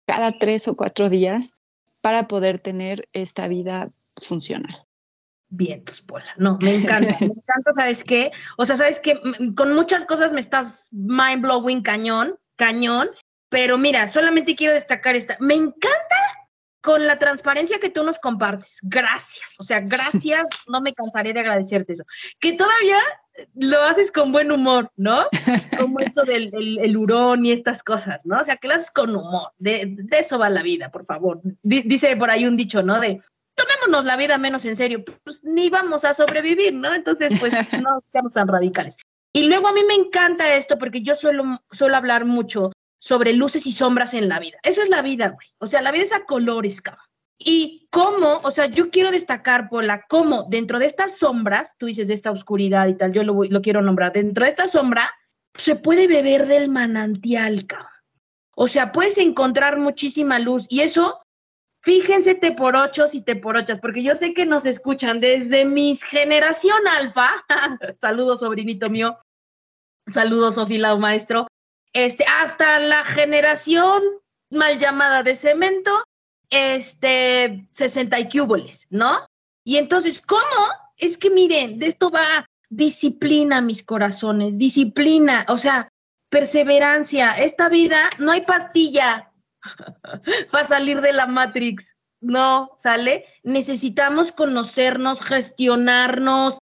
cada 0.08 0.32
tres 0.32 0.66
o 0.68 0.74
cuatro 0.74 1.10
días 1.10 1.58
para 2.00 2.28
poder 2.28 2.58
tener 2.58 3.10
esta 3.12 3.46
vida 3.46 3.90
funcional. 4.16 4.86
Bien, 5.50 5.84
tus 5.84 6.00
Pola. 6.00 6.32
No, 6.38 6.58
me 6.62 6.76
encanta, 6.76 7.14
me 7.20 7.26
encanta, 7.26 7.72
¿sabes 7.76 8.04
qué? 8.04 8.30
O 8.56 8.64
sea, 8.64 8.76
¿sabes 8.76 9.00
qué? 9.00 9.20
Con 9.54 9.74
muchas 9.74 10.06
cosas 10.06 10.32
me 10.32 10.40
estás 10.40 10.88
mind 10.92 11.42
blowing 11.42 11.82
cañón, 11.82 12.38
cañón, 12.56 13.10
pero 13.50 13.76
mira, 13.76 14.08
solamente 14.08 14.56
quiero 14.56 14.72
destacar 14.72 15.14
esta. 15.14 15.36
Me 15.40 15.54
encanta 15.54 16.16
con 16.80 17.06
la 17.06 17.18
transparencia 17.18 17.78
que 17.78 17.90
tú 17.90 18.02
nos 18.02 18.18
compartes. 18.18 18.78
Gracias, 18.82 19.56
o 19.58 19.62
sea, 19.62 19.80
gracias, 19.80 20.40
no 20.68 20.80
me 20.80 20.94
cansaré 20.94 21.34
de 21.34 21.40
agradecerte 21.40 21.92
eso. 21.92 22.04
Que 22.40 22.54
todavía 22.54 22.98
lo 23.54 23.82
haces 23.82 24.12
con 24.12 24.32
buen 24.32 24.50
humor, 24.50 24.90
¿no? 24.96 25.26
Como 25.78 26.00
esto 26.00 26.22
del 26.22 26.50
el, 26.54 26.96
hurón 26.96 27.46
y 27.46 27.52
estas 27.52 27.82
cosas, 27.82 28.26
¿no? 28.26 28.38
O 28.38 28.44
sea, 28.44 28.56
que 28.56 28.68
lo 28.68 28.74
haces 28.74 28.90
con 28.90 29.14
humor. 29.14 29.52
De, 29.58 29.96
eso 30.10 30.38
va 30.38 30.50
la 30.50 30.62
vida, 30.62 30.90
por 30.90 31.04
favor. 31.04 31.40
dice 31.62 32.16
por 32.16 32.30
ahí 32.30 32.46
un 32.46 32.56
dicho, 32.56 32.82
¿no? 32.82 33.00
De 33.00 33.20
tomémonos 33.54 34.04
la 34.04 34.16
vida 34.16 34.38
menos 34.38 34.64
en 34.64 34.76
serio, 34.76 35.04
pues 35.24 35.42
ni 35.44 35.68
vamos 35.68 36.04
a 36.04 36.14
sobrevivir, 36.14 36.74
¿no? 36.74 36.94
Entonces, 36.94 37.32
pues 37.40 37.52
no 37.82 38.02
seamos 38.12 38.32
tan 38.32 38.48
radicales. 38.48 38.96
Y 39.32 39.44
luego 39.44 39.68
a 39.68 39.72
mí 39.72 39.82
me 39.86 39.94
encanta 39.94 40.54
esto 40.54 40.78
porque 40.78 41.02
yo 41.02 41.14
suelo, 41.14 41.44
suelo 41.70 41.96
hablar 41.96 42.24
mucho 42.24 42.72
sobre 42.98 43.32
luces 43.32 43.66
y 43.66 43.72
sombras 43.72 44.14
en 44.14 44.28
la 44.28 44.38
vida. 44.38 44.58
Eso 44.62 44.82
es 44.82 44.88
la 44.88 45.02
vida, 45.02 45.28
güey. 45.28 45.46
O 45.58 45.66
sea, 45.66 45.82
la 45.82 45.92
vida 45.92 46.04
es 46.04 46.12
a 46.12 46.24
colores, 46.24 46.80
cabrón. 46.80 47.04
Y 47.38 47.86
cómo, 47.90 48.40
o 48.42 48.50
sea, 48.50 48.66
yo 48.66 48.90
quiero 48.90 49.10
destacar, 49.10 49.68
por 49.68 49.84
la 49.84 50.02
cómo 50.08 50.46
dentro 50.48 50.78
de 50.78 50.86
estas 50.86 51.18
sombras, 51.18 51.76
tú 51.78 51.86
dices 51.86 52.08
de 52.08 52.14
esta 52.14 52.30
oscuridad 52.30 52.88
y 52.88 52.96
tal, 52.96 53.12
yo 53.12 53.22
lo, 53.22 53.44
lo 53.44 53.62
quiero 53.62 53.80
nombrar, 53.80 54.12
dentro 54.12 54.44
de 54.44 54.50
esta 54.50 54.66
sombra 54.66 55.14
se 55.56 55.76
puede 55.76 56.08
beber 56.08 56.46
del 56.46 56.68
manantial. 56.68 57.66
O 58.56 58.66
sea, 58.66 58.90
puedes 58.90 59.18
encontrar 59.18 59.78
muchísima 59.78 60.38
luz 60.38 60.66
y 60.68 60.80
eso, 60.80 61.20
fíjense 61.82 62.34
te 62.34 62.52
por 62.52 62.74
ochos 62.74 63.14
y 63.14 63.22
te 63.22 63.36
por 63.36 63.56
ochas, 63.56 63.78
porque 63.78 64.02
yo 64.02 64.16
sé 64.16 64.34
que 64.34 64.46
nos 64.46 64.66
escuchan 64.66 65.20
desde 65.20 65.64
mis 65.64 66.02
generación 66.02 66.86
alfa. 66.88 67.30
Saludos, 67.96 68.40
sobrinito 68.40 68.90
mío. 68.90 69.16
Saludos, 70.06 70.56
Sofía, 70.56 70.96
maestro 70.96 71.46
este, 71.92 72.24
hasta 72.24 72.78
la 72.78 73.04
generación 73.04 74.02
mal 74.50 74.78
llamada 74.78 75.22
de 75.22 75.34
cemento, 75.34 75.90
este, 76.50 77.66
60 77.70 78.18
y 78.20 78.28
cúboles, 78.28 78.86
¿no? 78.90 79.26
Y 79.64 79.76
entonces, 79.76 80.20
¿cómo? 80.20 80.42
Es 80.96 81.16
que 81.16 81.30
miren, 81.30 81.78
de 81.78 81.86
esto 81.86 82.10
va 82.10 82.46
disciplina, 82.70 83.60
mis 83.60 83.82
corazones, 83.82 84.58
disciplina, 84.58 85.46
o 85.48 85.56
sea, 85.56 85.90
perseverancia. 86.28 87.32
Esta 87.32 87.68
vida 87.68 88.10
no 88.18 88.32
hay 88.32 88.42
pastilla 88.42 89.32
para 90.50 90.64
salir 90.66 91.00
de 91.00 91.12
la 91.12 91.26
Matrix, 91.26 91.96
no, 92.20 92.72
¿sale? 92.76 93.24
Necesitamos 93.42 94.32
conocernos, 94.32 95.22
gestionarnos 95.22 96.58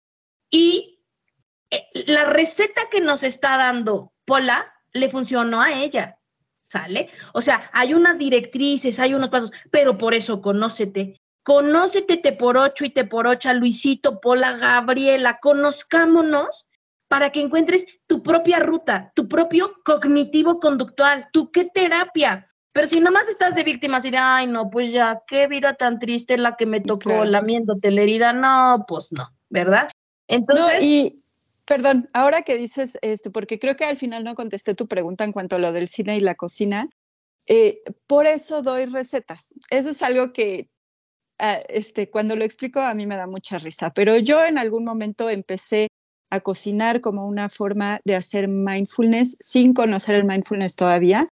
y 0.51 1.01
eh, 1.71 1.87
la 2.07 2.25
receta 2.25 2.83
que 2.91 3.01
nos 3.01 3.23
está 3.23 3.57
dando 3.57 4.13
Pola 4.25 4.73
le 4.93 5.09
funcionó 5.09 5.61
a 5.61 5.73
ella, 5.73 6.19
¿sale? 6.65 7.11
O 7.35 7.41
sea, 7.41 7.71
hay 7.73 7.95
unas 7.95 8.19
directrices, 8.19 8.99
hay 8.99 9.15
unos 9.15 9.31
pasos, 9.31 9.53
pero 9.71 9.97
por 9.99 10.15
eso 10.15 10.41
conócete. 10.41 11.21
Conócete 11.45 12.17
te 12.17 12.33
por 12.33 12.57
ocho 12.57 12.87
y 12.87 12.91
te 12.91 13.05
por 13.05 13.27
ocho, 13.27 13.53
Luisito, 13.53 14.19
Pola, 14.21 14.57
Gabriela, 14.57 15.39
conozcámonos 15.41 16.67
para 17.07 17.31
que 17.31 17.43
encuentres 17.43 17.87
tu 18.07 18.23
propia 18.23 18.61
ruta, 18.61 19.13
tu 19.15 19.29
propio 19.29 19.75
cognitivo 19.85 20.59
conductual, 20.59 21.29
tu 21.33 21.53
qué 21.53 21.67
terapia. 21.67 22.51
Pero 22.73 22.87
si 22.87 23.01
nomás 23.01 23.29
estás 23.29 23.55
de 23.55 23.63
víctima 23.63 23.99
así 23.99 24.11
de, 24.11 24.17
ay, 24.17 24.47
no, 24.47 24.71
pues 24.71 24.91
ya, 24.91 25.23
qué 25.27 25.47
vida 25.47 25.75
tan 25.75 25.99
triste 25.99 26.39
la 26.39 26.57
que 26.57 26.67
me 26.67 26.81
tocó 26.81 27.25
lamiéndote 27.27 27.91
la 27.91 28.01
herida, 28.01 28.33
no, 28.33 28.85
pues 28.89 29.13
no, 29.13 29.29
¿verdad? 29.51 29.89
Entonces. 30.27 30.83
y, 30.83 31.24
Perdón, 31.67 32.11
ahora 32.13 32.43
que 32.43 32.57
dices, 32.57 32.99
este, 33.01 33.31
porque 33.31 33.59
creo 33.59 33.77
que 33.77 33.85
al 33.85 33.97
final 33.97 34.23
no 34.23 34.35
contesté 34.35 34.75
tu 34.75 34.87
pregunta 34.87 35.25
en 35.25 35.33
cuanto 35.33 35.57
a 35.57 35.59
lo 35.59 35.73
del 35.73 35.89
cine 35.89 36.17
y 36.17 36.21
la 36.21 36.35
cocina, 36.35 36.91
eh, 37.47 37.83
por 38.07 38.27
eso 38.27 38.63
doy 38.63 38.87
recetas. 38.87 39.55
Eso 39.71 39.91
es 39.91 40.03
algo 40.03 40.33
que 40.33 40.69
ah, 41.39 41.61
este, 41.69 42.11
cuando 42.11 42.37
lo 42.37 42.45
explico 42.45 42.81
a 42.81 42.95
mí 42.95 43.07
me 43.07 43.17
da 43.17 43.27
mucha 43.27 43.59
risa, 43.59 43.93
pero 43.93 44.17
yo 44.19 44.45
en 44.45 44.59
algún 44.59 44.85
momento 44.85 45.31
empecé 45.31 45.89
a 46.31 46.41
cocinar 46.41 47.01
como 47.01 47.27
una 47.27 47.49
forma 47.49 48.01
de 48.05 48.17
hacer 48.17 48.49
mindfulness 48.49 49.37
sin 49.41 49.73
conocer 49.73 50.17
el 50.17 50.25
mindfulness 50.25 50.77
todavía, 50.77 51.29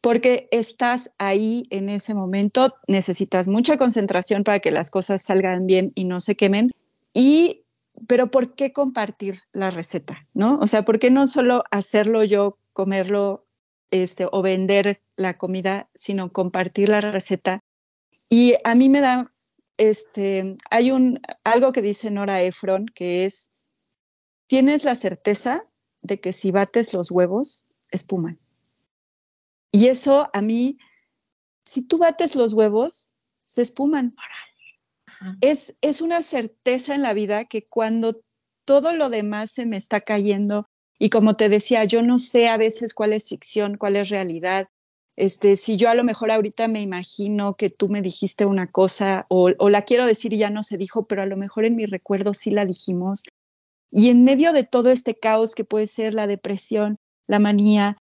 porque 0.00 0.48
estás 0.50 1.12
ahí 1.18 1.66
en 1.70 1.88
ese 1.88 2.14
momento, 2.14 2.74
necesitas 2.86 3.48
mucha 3.48 3.76
concentración 3.76 4.44
para 4.44 4.60
que 4.60 4.70
las 4.70 4.90
cosas 4.90 5.22
salgan 5.22 5.66
bien 5.66 5.92
y 5.94 6.04
no 6.04 6.20
se 6.20 6.36
quemen. 6.36 6.70
Y 7.12 7.65
pero 8.06 8.30
¿por 8.30 8.54
qué 8.54 8.72
compartir 8.72 9.42
la 9.52 9.70
receta? 9.70 10.26
¿No? 10.34 10.58
O 10.60 10.66
sea, 10.66 10.84
¿por 10.84 10.98
qué 10.98 11.10
no 11.10 11.26
solo 11.26 11.64
hacerlo 11.70 12.24
yo, 12.24 12.58
comerlo 12.72 13.46
este, 13.90 14.26
o 14.30 14.42
vender 14.42 15.02
la 15.16 15.38
comida, 15.38 15.90
sino 15.94 16.32
compartir 16.32 16.88
la 16.88 17.00
receta? 17.00 17.60
Y 18.28 18.54
a 18.64 18.74
mí 18.74 18.88
me 18.88 19.00
da, 19.00 19.32
este, 19.76 20.56
hay 20.70 20.90
un, 20.90 21.20
algo 21.44 21.72
que 21.72 21.82
dice 21.82 22.10
Nora 22.10 22.42
Efron, 22.42 22.86
que 22.86 23.24
es, 23.24 23.52
tienes 24.46 24.84
la 24.84 24.94
certeza 24.94 25.66
de 26.02 26.20
que 26.20 26.32
si 26.32 26.50
bates 26.50 26.92
los 26.92 27.10
huevos, 27.10 27.66
espuman. 27.90 28.38
Y 29.72 29.88
eso 29.88 30.28
a 30.32 30.42
mí, 30.42 30.78
si 31.64 31.82
tú 31.82 31.98
bates 31.98 32.34
los 32.36 32.54
huevos, 32.54 33.14
se 33.44 33.62
espuman 33.62 34.14
es, 35.40 35.76
es 35.80 36.00
una 36.00 36.22
certeza 36.22 36.94
en 36.94 37.02
la 37.02 37.14
vida 37.14 37.44
que 37.44 37.66
cuando 37.66 38.20
todo 38.64 38.92
lo 38.92 39.10
demás 39.10 39.50
se 39.50 39.66
me 39.66 39.76
está 39.76 40.00
cayendo, 40.00 40.68
y 40.98 41.10
como 41.10 41.36
te 41.36 41.48
decía, 41.48 41.84
yo 41.84 42.02
no 42.02 42.18
sé 42.18 42.48
a 42.48 42.56
veces 42.56 42.94
cuál 42.94 43.12
es 43.12 43.28
ficción, 43.28 43.76
cuál 43.76 43.96
es 43.96 44.08
realidad. 44.08 44.68
Este, 45.16 45.56
si 45.56 45.76
yo 45.76 45.88
a 45.88 45.94
lo 45.94 46.04
mejor 46.04 46.30
ahorita 46.30 46.68
me 46.68 46.82
imagino 46.82 47.54
que 47.54 47.70
tú 47.70 47.88
me 47.88 48.02
dijiste 48.02 48.44
una 48.44 48.70
cosa 48.70 49.26
o, 49.28 49.50
la 49.68 49.82
quiero 49.82 50.06
decir 50.06 50.32
y 50.32 50.38
ya 50.38 50.50
no 50.50 50.62
se 50.62 50.76
dijo, 50.76 51.06
pero 51.06 51.22
a 51.22 51.26
lo 51.26 51.36
mejor 51.36 51.64
en 51.64 51.76
mi 51.76 51.86
recuerdo 51.86 52.34
sí 52.34 52.50
la 52.50 52.64
dijimos. 52.64 53.24
Y 53.90 54.10
en 54.10 54.24
medio 54.24 54.52
de 54.52 54.64
todo 54.64 54.90
este 54.90 55.14
caos 55.14 55.54
que 55.54 55.64
puede 55.64 55.86
ser 55.86 56.12
la 56.12 56.26
depresión, 56.26 56.98
la 57.26 57.38
manía, 57.38 57.98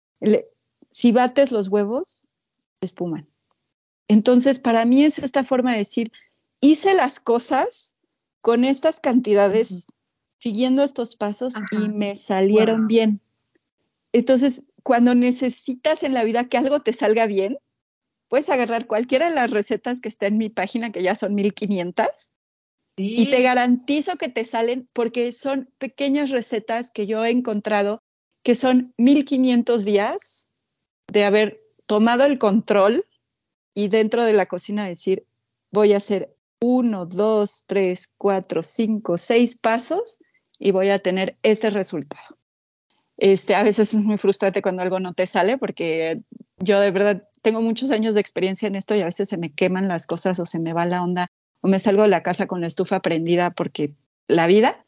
si 0.90 1.12
bates 1.12 1.52
los 1.52 1.68
huevos, 1.68 2.28
espuman. 2.80 3.28
Entonces, 4.08 4.58
para 4.58 4.84
mí 4.84 5.04
es 5.04 5.18
esta 5.18 5.44
forma 5.44 5.72
de 5.72 5.78
decir, 5.78 6.12
hice 6.64 6.94
las 6.94 7.20
cosas 7.20 7.94
con 8.40 8.64
estas 8.64 8.98
cantidades, 8.98 9.86
siguiendo 10.38 10.82
estos 10.82 11.14
pasos 11.14 11.54
y 11.70 11.88
me 11.88 12.16
salieron 12.16 12.86
bien. 12.86 13.20
Entonces, 14.12 14.64
cuando 14.82 15.14
necesitas 15.14 16.02
en 16.02 16.14
la 16.14 16.24
vida 16.24 16.48
que 16.48 16.56
algo 16.56 16.80
te 16.80 16.94
salga 16.94 17.26
bien, 17.26 17.58
puedes 18.28 18.48
agarrar 18.48 18.86
cualquiera 18.86 19.28
de 19.28 19.34
las 19.34 19.50
recetas 19.50 20.00
que 20.00 20.08
está 20.08 20.26
en 20.26 20.38
mi 20.38 20.48
página, 20.48 20.90
que 20.90 21.02
ya 21.02 21.14
son 21.14 21.34
1500, 21.34 22.32
y 22.96 23.30
te 23.30 23.42
garantizo 23.42 24.16
que 24.16 24.28
te 24.28 24.44
salen 24.44 24.88
porque 24.92 25.32
son 25.32 25.68
pequeñas 25.78 26.30
recetas 26.30 26.90
que 26.90 27.06
yo 27.06 27.24
he 27.24 27.30
encontrado 27.30 28.02
que 28.42 28.54
son 28.54 28.94
1500 28.98 29.84
días 29.84 30.46
de 31.08 31.24
haber 31.24 31.60
tomado 31.86 32.24
el 32.24 32.38
control 32.38 33.06
y 33.74 33.88
dentro 33.88 34.24
de 34.24 34.34
la 34.34 34.46
cocina 34.46 34.86
decir, 34.86 35.26
voy 35.72 35.92
a 35.92 35.96
hacer 35.96 36.33
uno, 36.60 37.06
dos, 37.06 37.64
tres, 37.66 38.12
cuatro, 38.16 38.62
cinco, 38.62 39.18
seis 39.18 39.56
pasos 39.56 40.18
y 40.58 40.70
voy 40.70 40.90
a 40.90 40.98
tener 40.98 41.36
ese 41.42 41.70
resultado. 41.70 42.38
Este, 43.16 43.54
a 43.54 43.62
veces 43.62 43.94
es 43.94 44.00
muy 44.00 44.18
frustrante 44.18 44.62
cuando 44.62 44.82
algo 44.82 44.98
no 45.00 45.14
te 45.14 45.26
sale 45.26 45.58
porque 45.58 46.20
yo 46.58 46.80
de 46.80 46.90
verdad 46.90 47.28
tengo 47.42 47.60
muchos 47.60 47.90
años 47.90 48.14
de 48.14 48.20
experiencia 48.20 48.66
en 48.66 48.74
esto 48.74 48.94
y 48.94 49.02
a 49.02 49.04
veces 49.04 49.28
se 49.28 49.36
me 49.36 49.52
queman 49.52 49.86
las 49.88 50.06
cosas 50.06 50.40
o 50.40 50.46
se 50.46 50.58
me 50.58 50.72
va 50.72 50.86
la 50.86 51.02
onda 51.02 51.30
o 51.60 51.68
me 51.68 51.78
salgo 51.78 52.02
de 52.02 52.08
la 52.08 52.22
casa 52.22 52.46
con 52.46 52.60
la 52.60 52.66
estufa 52.66 53.00
prendida 53.00 53.50
porque 53.50 53.94
la 54.26 54.46
vida. 54.46 54.84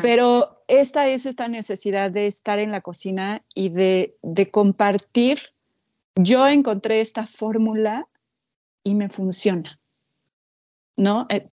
Pero 0.00 0.62
esta 0.68 1.08
es 1.08 1.26
esta 1.26 1.48
necesidad 1.48 2.10
de 2.10 2.28
estar 2.28 2.60
en 2.60 2.70
la 2.70 2.80
cocina 2.80 3.42
y 3.56 3.70
de, 3.70 4.16
de 4.22 4.48
compartir. 4.48 5.40
Yo 6.14 6.46
encontré 6.46 7.00
esta 7.00 7.26
fórmula 7.26 8.06
y 8.84 8.94
me 8.94 9.08
funciona. 9.08 9.80
¿No? 10.96 11.26
Eh, 11.30 11.48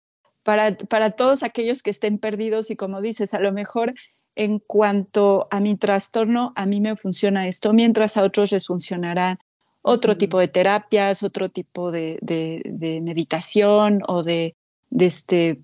para, 0.43 0.77
para 0.77 1.11
todos 1.11 1.43
aquellos 1.43 1.83
que 1.83 1.91
estén 1.91 2.19
perdidos 2.19 2.71
y 2.71 2.77
como 2.77 3.01
dices, 3.01 3.35
a 3.35 3.41
lo 3.41 3.53
mejor 3.53 3.95
en 4.37 4.59
cuanto 4.59 5.49
a 5.51 5.61
mi 5.61 5.77
trastorno, 5.77 6.53
a 6.57 6.67
mí 6.67 6.81
me 6.81 6.95
funciona 6.95 7.49
esto, 7.49 7.73
mientras 7.73 8.17
a 8.17 8.23
otros 8.23 8.53
les 8.53 8.67
funcionará 8.67 9.39
otro 9.83 10.17
tipo 10.17 10.39
de 10.39 10.49
terapias, 10.49 11.23
otro 11.23 11.49
tipo 11.49 11.91
de, 11.91 12.19
de, 12.21 13.01
meditación 13.01 14.03
o 14.09 14.23
de, 14.23 14.55
de, 14.91 15.07
este, 15.07 15.61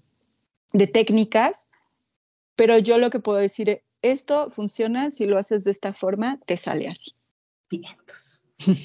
de 0.73 0.87
técnicas, 0.87 1.71
pero 2.57 2.79
yo 2.79 2.99
lo 2.99 3.11
que 3.11 3.19
puedo 3.19 3.39
decir 3.39 3.69
es, 3.69 3.81
esto 4.01 4.51
funciona, 4.51 5.11
si 5.11 5.27
lo 5.27 5.39
haces 5.39 5.65
de 5.65 5.71
esta 5.71 5.93
forma, 5.93 6.41
te 6.47 6.57
sale 6.57 6.89
así. 6.89 7.13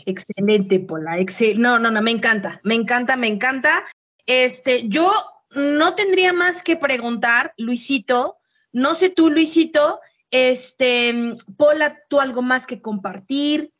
Excelente, 0.06 0.80
Pola. 0.80 1.18
no, 1.58 1.80
no, 1.80 1.92
no, 1.92 2.02
me 2.02 2.12
encanta, 2.12 2.60
me 2.64 2.76
encanta, 2.76 3.16
me 3.16 3.28
encanta. 3.28 3.84
Este, 4.28 4.88
yo 4.88 5.12
no 5.56 5.96
tendría 5.96 6.34
más 6.34 6.62
que 6.62 6.76
preguntar, 6.76 7.54
Luisito, 7.58 8.38
no 8.72 8.94
sé 8.94 9.10
tú, 9.10 9.30
Luisito, 9.30 10.00
este, 10.30 11.34
Pola, 11.58 11.98
¿tú 12.10 12.20
algo 12.20 12.42
más 12.42 12.68
que 12.68 12.82
compartir? 12.82 13.72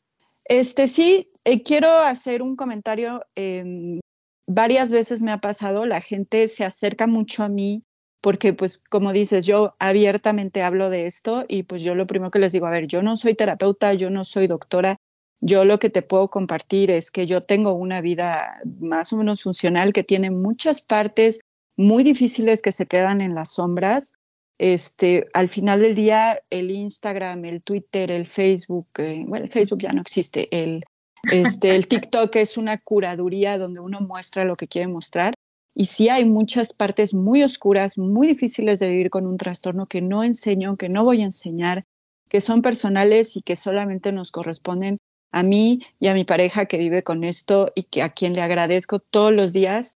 Este, 0.44 0.88
sí, 0.88 1.30
eh, 1.44 1.62
quiero 1.62 1.90
hacer 1.90 2.42
un 2.42 2.56
comentario. 2.56 3.22
Em, 3.34 4.00
varias 4.46 4.90
veces 4.90 5.22
me 5.22 5.30
ha 5.30 5.38
pasado, 5.38 5.86
la 5.86 6.00
gente 6.00 6.48
se 6.48 6.64
acerca 6.64 7.06
mucho 7.06 7.44
a 7.44 7.48
mí 7.48 7.84
porque, 8.20 8.54
pues, 8.54 8.82
como 8.90 9.12
dices, 9.12 9.46
yo 9.46 9.76
abiertamente 9.78 10.62
hablo 10.62 10.90
de 10.90 11.04
esto 11.04 11.44
y 11.46 11.62
pues 11.62 11.82
yo 11.82 11.94
lo 11.94 12.06
primero 12.06 12.30
que 12.30 12.38
les 12.40 12.52
digo, 12.52 12.66
a 12.66 12.70
ver, 12.70 12.86
yo 12.88 13.02
no 13.02 13.16
soy 13.16 13.34
terapeuta, 13.34 13.94
yo 13.94 14.10
no 14.10 14.24
soy 14.24 14.46
doctora, 14.48 14.96
yo 15.40 15.64
lo 15.64 15.78
que 15.78 15.90
te 15.90 16.02
puedo 16.02 16.28
compartir 16.28 16.90
es 16.90 17.10
que 17.10 17.26
yo 17.26 17.42
tengo 17.42 17.72
una 17.72 18.00
vida 18.00 18.60
más 18.80 19.12
o 19.12 19.16
menos 19.16 19.42
funcional 19.42 19.92
que 19.92 20.02
tiene 20.02 20.30
muchas 20.30 20.82
partes 20.82 21.40
muy 21.76 22.02
difíciles 22.02 22.60
que 22.60 22.72
se 22.72 22.86
quedan 22.86 23.20
en 23.20 23.34
las 23.34 23.52
sombras. 23.52 24.14
Este, 24.58 25.28
al 25.34 25.48
final 25.48 25.80
del 25.80 25.94
día, 25.94 26.40
el 26.50 26.72
Instagram, 26.72 27.44
el 27.44 27.62
Twitter, 27.62 28.10
el 28.10 28.26
Facebook, 28.26 28.88
eh, 28.98 29.24
bueno, 29.26 29.44
el 29.44 29.52
Facebook 29.52 29.78
ya 29.80 29.92
no 29.92 30.00
existe, 30.00 30.48
el, 30.50 30.84
este, 31.30 31.76
el 31.76 31.86
TikTok 31.88 32.34
es 32.34 32.56
una 32.56 32.76
curaduría 32.78 33.58
donde 33.58 33.78
uno 33.78 34.00
muestra 34.00 34.44
lo 34.44 34.56
que 34.56 34.66
quiere 34.66 34.88
mostrar. 34.88 35.34
Y 35.72 35.86
sí 35.86 36.08
hay 36.08 36.24
muchas 36.24 36.72
partes 36.72 37.14
muy 37.14 37.44
oscuras, 37.44 37.96
muy 37.96 38.26
difíciles 38.26 38.80
de 38.80 38.88
vivir 38.88 39.10
con 39.10 39.28
un 39.28 39.36
trastorno 39.36 39.86
que 39.86 40.00
no 40.00 40.24
enseño, 40.24 40.76
que 40.76 40.88
no 40.88 41.04
voy 41.04 41.20
a 41.20 41.26
enseñar, 41.26 41.84
que 42.28 42.40
son 42.40 42.62
personales 42.62 43.36
y 43.36 43.42
que 43.42 43.54
solamente 43.54 44.10
nos 44.10 44.32
corresponden 44.32 44.98
a 45.30 45.42
mí 45.42 45.80
y 46.00 46.08
a 46.08 46.14
mi 46.14 46.24
pareja 46.24 46.66
que 46.66 46.78
vive 46.78 47.02
con 47.02 47.24
esto 47.24 47.72
y 47.74 47.84
que 47.84 48.02
a 48.02 48.10
quien 48.10 48.34
le 48.34 48.42
agradezco 48.42 48.98
todos 48.98 49.32
los 49.32 49.52
días 49.52 49.96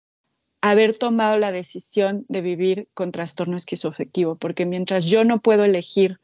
haber 0.61 0.97
tomado 0.97 1.37
la 1.37 1.51
decisión 1.51 2.25
de 2.27 2.41
vivir 2.41 2.87
con 2.93 3.11
trastorno 3.11 3.55
esquizoafectivo, 3.55 4.35
porque 4.35 4.65
mientras 4.65 5.05
yo 5.05 5.23
no 5.23 5.41
puedo 5.41 5.63
elegir 5.63 6.19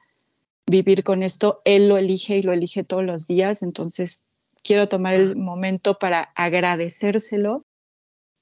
vivir 0.68 1.04
con 1.04 1.24
esto, 1.24 1.62
él 1.64 1.88
lo 1.88 1.98
elige 1.98 2.38
y 2.38 2.42
lo 2.42 2.52
elige 2.52 2.84
todos 2.84 3.04
los 3.04 3.28
días, 3.28 3.62
entonces 3.62 4.24
quiero 4.64 4.90
tomar 4.90 5.14
el 5.14 5.36
momento 5.36 6.00
para 6.00 6.32
agradecérselo, 6.36 7.66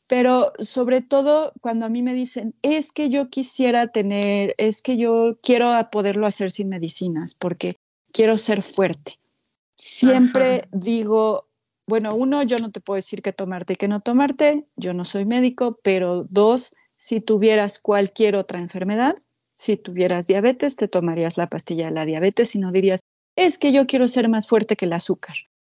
pero 0.08 0.54
sobre 0.60 1.02
todo 1.02 1.54
cuando 1.62 1.86
a 1.86 1.90
mí 1.90 2.02
me 2.02 2.14
dicen, 2.14 2.56
es 2.62 2.92
que 2.92 3.10
yo 3.10 3.30
quisiera 3.30 3.88
tener, 3.88 4.56
es 4.58 4.82
que 4.82 4.98
yo 4.98 5.38
quiero 5.44 5.74
poderlo 5.92 6.26
hacer 6.26 6.50
sin 6.50 6.70
medicinas, 6.70 7.36
porque 7.36 7.78
quiero 8.12 8.38
ser 8.38 8.62
fuerte. 8.62 9.20
Siempre 9.76 10.64
digo, 10.72 11.48
bueno, 11.88 12.16
uno, 12.16 12.44
yo 12.44 12.58
no 12.58 12.72
te 12.72 12.80
puedo 12.80 12.96
decir 12.96 13.22
qué 13.22 13.34
tomarte 13.34 13.74
y 13.74 13.76
qué 13.76 13.88
no 13.88 14.02
tomarte, 14.02 14.66
yo 14.76 14.94
no 14.94 15.06
soy 15.06 15.26
médico, 15.26 15.80
pero 15.84 16.26
dos, 16.30 16.76
si 16.98 17.20
tuvieras 17.20 17.80
cualquier 17.80 18.36
otra 18.36 18.60
enfermedad, 18.60 19.16
si 19.56 19.78
tuvieras 19.78 20.28
diabetes, 20.28 20.76
te 20.76 20.88
tomarías 20.88 21.38
la 21.38 21.48
pastilla 21.48 21.86
de 21.86 21.92
la 21.92 22.06
diabetes 22.06 22.56
y 22.56 22.60
no 22.60 22.72
dirías, 22.72 23.02
es 23.36 23.58
que 23.58 23.72
yo 23.72 23.88
quiero 23.88 24.08
ser 24.08 24.30
más 24.30 24.48
fuerte 24.48 24.76
que 24.76 24.86
el 24.86 24.94
azúcar. 24.94 25.36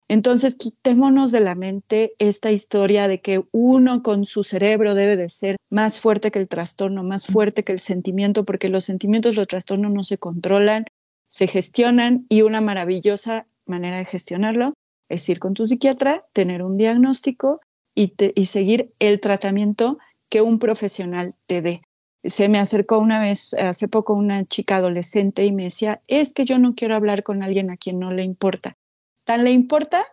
Entonces, 0.09 0.55
quitémonos 0.55 1.31
de 1.33 1.41
la 1.41 1.55
mente 1.55 2.13
esta 2.17 2.51
historia 2.51 3.09
de 3.09 3.19
que 3.19 3.43
uno 3.51 4.03
con 4.03 4.25
su 4.25 4.43
cerebro 4.45 4.95
debe 4.95 5.17
de 5.17 5.27
ser 5.27 5.57
más 5.69 5.99
fuerte 5.99 6.31
que 6.31 6.39
el 6.39 6.47
trastorno, 6.47 7.03
más 7.03 7.25
fuerte 7.25 7.63
que 7.63 7.73
el 7.73 7.79
sentimiento, 7.79 8.45
porque 8.45 8.69
los 8.69 8.85
sentimientos, 8.85 9.35
los 9.35 9.47
trastornos 9.47 9.91
no 9.91 10.05
se 10.05 10.17
controlan, 10.17 10.85
se 11.27 11.47
gestionan 11.47 12.25
y 12.29 12.43
una 12.43 12.61
maravillosa 12.61 13.47
manera 13.67 13.97
de 13.97 14.05
gestionarlo 14.05 14.73
es 15.09 15.27
ir 15.29 15.39
con 15.39 15.53
tu 15.53 15.65
psiquiatra, 15.67 16.25
tener 16.33 16.63
un 16.63 16.77
diagnóstico 16.77 17.61
y, 17.95 18.13
seguir 18.45 18.93
el 18.99 19.19
tratamiento 19.19 19.97
que 20.29 20.41
un 20.41 20.59
profesional 20.59 21.33
te 21.47 21.61
dé. 21.61 21.81
Se 22.23 22.49
me 22.49 22.59
acercó 22.59 22.99
una 22.99 23.19
vez, 23.19 23.53
hace 23.55 23.87
poco, 23.87 24.13
una 24.13 24.45
chica 24.45 24.77
adolescente 24.77 25.45
y 25.45 25.51
me 25.51 25.65
decía, 25.65 26.01
es 26.07 26.33
que 26.33 26.45
yo 26.45 26.59
no 26.59 26.75
quiero 26.75 26.95
hablar 26.95 27.23
con 27.23 27.41
alguien 27.41 27.71
a 27.71 27.77
quien 27.77 27.99
no 27.99 28.11
le 28.11 28.23
importa. 28.23 28.75
Tan 29.23 29.43
le 29.43 29.51
importa 29.51 30.03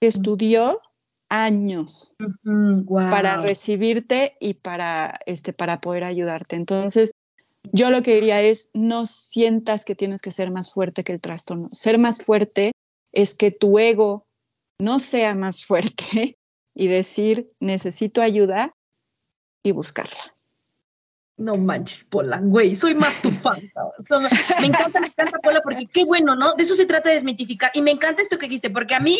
que 0.00 0.06
estudió 0.06 0.80
años 1.28 2.14
para 2.94 3.38
recibirte 3.38 4.36
y 4.38 4.54
para, 4.54 5.18
este, 5.26 5.52
para 5.52 5.80
poder 5.80 6.04
ayudarte. 6.04 6.54
Entonces, 6.56 7.12
yo 7.72 7.90
lo 7.90 8.02
que 8.02 8.14
diría 8.14 8.40
es, 8.42 8.70
no 8.72 9.06
sientas 9.06 9.84
que 9.84 9.96
tienes 9.96 10.22
que 10.22 10.30
ser 10.30 10.50
más 10.50 10.72
fuerte 10.72 11.02
que 11.02 11.12
el 11.12 11.20
trastorno. 11.20 11.70
Ser 11.72 11.98
más 11.98 12.22
fuerte 12.24 12.72
es 13.16 13.34
que 13.34 13.50
tu 13.50 13.78
ego 13.78 14.26
no 14.78 14.98
sea 14.98 15.34
más 15.34 15.64
fuerte 15.64 16.38
y 16.74 16.86
decir, 16.86 17.50
necesito 17.60 18.20
ayuda 18.20 18.76
y 19.64 19.72
buscarla. 19.72 20.34
No 21.38 21.56
manches, 21.56 22.04
Pola, 22.04 22.40
güey, 22.42 22.74
soy 22.74 22.94
más 22.94 23.20
tu 23.20 23.30
fan. 23.30 23.60
me 24.60 24.66
encanta, 24.66 25.00
me 25.00 25.06
encanta, 25.06 25.38
Pola, 25.38 25.60
porque 25.62 25.86
qué 25.86 26.04
bueno, 26.04 26.36
¿no? 26.36 26.54
De 26.54 26.62
eso 26.62 26.74
se 26.74 26.84
trata 26.84 27.08
de 27.08 27.14
desmitificar. 27.14 27.70
Y 27.74 27.80
me 27.80 27.90
encanta 27.90 28.20
esto 28.20 28.38
que 28.38 28.46
dijiste, 28.46 28.68
porque 28.68 28.94
a 28.94 29.00
mí, 29.00 29.18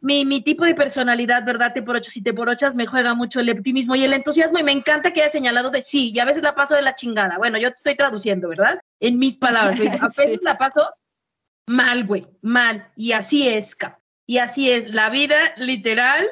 mi, 0.00 0.24
mi 0.24 0.40
tipo 0.40 0.64
de 0.64 0.74
personalidad, 0.74 1.44
¿verdad? 1.44 1.72
Te 1.72 1.82
por 1.82 1.96
ocho, 1.96 2.12
si 2.12 2.22
te 2.22 2.32
por 2.32 2.48
ochas, 2.48 2.76
me 2.76 2.86
juega 2.86 3.14
mucho 3.14 3.40
el 3.40 3.50
optimismo 3.50 3.96
y 3.96 4.04
el 4.04 4.12
entusiasmo. 4.12 4.58
Y 4.58 4.64
me 4.64 4.72
encanta 4.72 5.12
que 5.12 5.20
haya 5.20 5.30
señalado 5.30 5.70
de 5.70 5.82
sí, 5.82 6.12
y 6.14 6.18
a 6.20 6.24
veces 6.24 6.44
la 6.44 6.54
paso 6.54 6.76
de 6.76 6.82
la 6.82 6.94
chingada. 6.94 7.38
Bueno, 7.38 7.58
yo 7.58 7.68
te 7.70 7.74
estoy 7.74 7.96
traduciendo, 7.96 8.48
¿verdad? 8.48 8.80
En 9.00 9.18
mis 9.18 9.36
palabras. 9.36 9.80
A 9.80 10.06
veces 10.16 10.38
la 10.42 10.58
paso 10.58 10.80
mal, 11.66 12.06
güey, 12.06 12.26
mal. 12.42 12.90
Y 12.96 13.12
así 13.12 13.48
es, 13.48 13.74
cap. 13.74 13.98
Y 14.26 14.38
así 14.38 14.70
es, 14.70 14.94
la 14.94 15.10
vida 15.10 15.36
literal, 15.56 16.26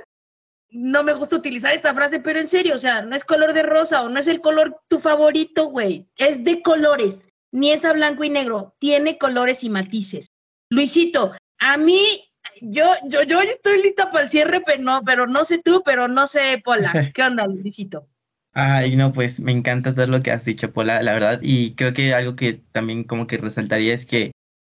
no 0.71 1.03
me 1.03 1.13
gusta 1.13 1.37
utilizar 1.37 1.75
esta 1.75 1.95
frase, 1.95 2.21
pero 2.21 2.39
en 2.39 2.47
serio, 2.47 2.75
o 2.75 2.79
sea, 2.79 3.03
no 3.03 3.17
es 3.17 3.25
color 3.25 3.53
de 3.53 3.63
rosa 3.63 4.03
o 4.03 4.09
no 4.09 4.19
es 4.19 4.29
el 4.29 4.41
color 4.41 4.81
tu 4.89 5.01
favorito, 5.01 5.67
güey, 5.67 6.09
es 6.17 6.45
de 6.45 6.63
colores, 6.63 7.29
ni 7.53 7.73
es 7.73 7.85
a 7.85 7.93
blanco 7.93 8.25
y 8.25 8.31
negro, 8.31 8.75
tiene 8.79 9.19
colores 9.19 9.65
y 9.65 9.71
matices. 9.71 10.29
Luisito, 10.71 11.33
a 11.59 11.77
mí, 11.77 12.31
yo, 12.61 12.85
yo, 13.09 13.23
yo 13.25 13.41
estoy 13.41 13.83
lista 13.83 14.11
para 14.11 14.25
el 14.25 14.31
cierre, 14.31 14.63
pero 14.65 14.83
no, 14.83 15.03
pero 15.05 15.27
no 15.27 15.45
sé 15.45 15.59
tú, 15.59 15.83
pero 15.85 16.07
no 16.07 16.27
sé, 16.27 16.63
Pola. 16.65 16.93
¿Qué 17.15 17.23
onda, 17.23 17.47
Luisito? 17.47 18.07
Ay, 18.53 18.97
no, 18.97 19.13
pues 19.13 19.41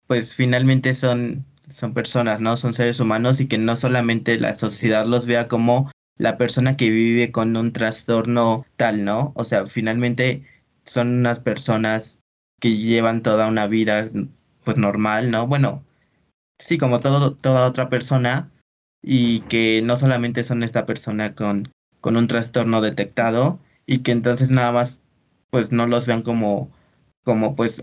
pues 0.07 0.35
finalmente 0.35 0.95
son 0.95 1.45
son 1.69 1.95
personas, 1.95 2.41
¿no? 2.41 2.57
Son 2.57 2.75
seres 2.75 3.01
humanos 3.01 3.41
y 3.41 3.49
que 3.49 3.59
no 3.59 3.77
solamente 3.77 4.39
la 4.39 4.55
sociedad 4.55 5.07
los 5.07 5.27
vea 5.27 5.49
como 5.49 5.91
la 6.17 6.39
persona 6.39 6.77
que 6.77 6.91
vive 6.91 7.33
con 7.33 7.57
un 7.57 7.73
trastorno 7.73 8.65
tal, 8.77 9.05
¿no? 9.05 9.33
O 9.37 9.45
sea, 9.45 9.67
finalmente 9.67 10.45
son 10.85 11.19
unas 11.19 11.41
personas 11.41 12.19
que 12.61 12.77
llevan 12.77 13.23
toda 13.23 13.49
una 13.49 13.67
vida 13.67 14.09
pues 14.65 14.77
normal, 14.77 15.31
¿no? 15.31 15.47
Bueno, 15.47 15.85
sí, 16.59 16.79
como 16.79 17.01
todo, 17.01 17.35
toda 17.35 17.67
otra 17.69 17.89
persona 17.89 18.51
y 19.03 19.41
que 19.41 19.83
no 19.85 19.97
solamente 19.97 20.43
son 20.45 20.63
esta 20.63 20.87
persona 20.87 21.35
con, 21.35 21.73
con 22.01 22.17
un 22.17 22.29
trastorno 22.29 22.81
detectado 22.81 23.61
y 23.87 23.99
que 23.99 24.13
entonces 24.13 24.51
nada 24.51 24.73
más 24.73 25.01
pues 25.51 25.73
no 25.73 25.87
los 25.87 26.07
vean 26.07 26.23
como, 26.23 26.71
como 27.25 27.57
pues 27.57 27.83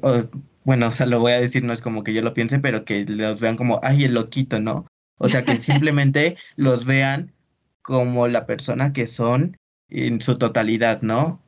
bueno, 0.66 0.88
o 0.88 0.92
sea, 0.92 1.06
lo 1.06 1.20
voy 1.20 1.34
a 1.34 1.42
decir, 1.42 1.64
no 1.64 1.74
es 1.74 1.82
como 1.82 2.04
que 2.04 2.14
yo 2.14 2.22
lo 2.22 2.34
piense, 2.34 2.60
pero 2.60 2.86
que 2.86 3.06
los 3.06 3.40
vean 3.40 3.56
como, 3.56 3.80
ay, 3.84 4.06
el 4.06 4.14
loquito, 4.14 4.60
¿no? 4.60 4.86
O 5.18 5.28
sea, 5.28 5.44
que 5.44 5.56
simplemente 5.58 6.38
los 6.56 6.86
vean 6.86 7.34
como 7.82 8.28
la 8.28 8.46
persona 8.46 8.94
que 8.94 9.08
son 9.08 9.58
en 9.90 10.22
su 10.22 10.38
totalidad, 10.38 11.02
¿no? 11.02 11.42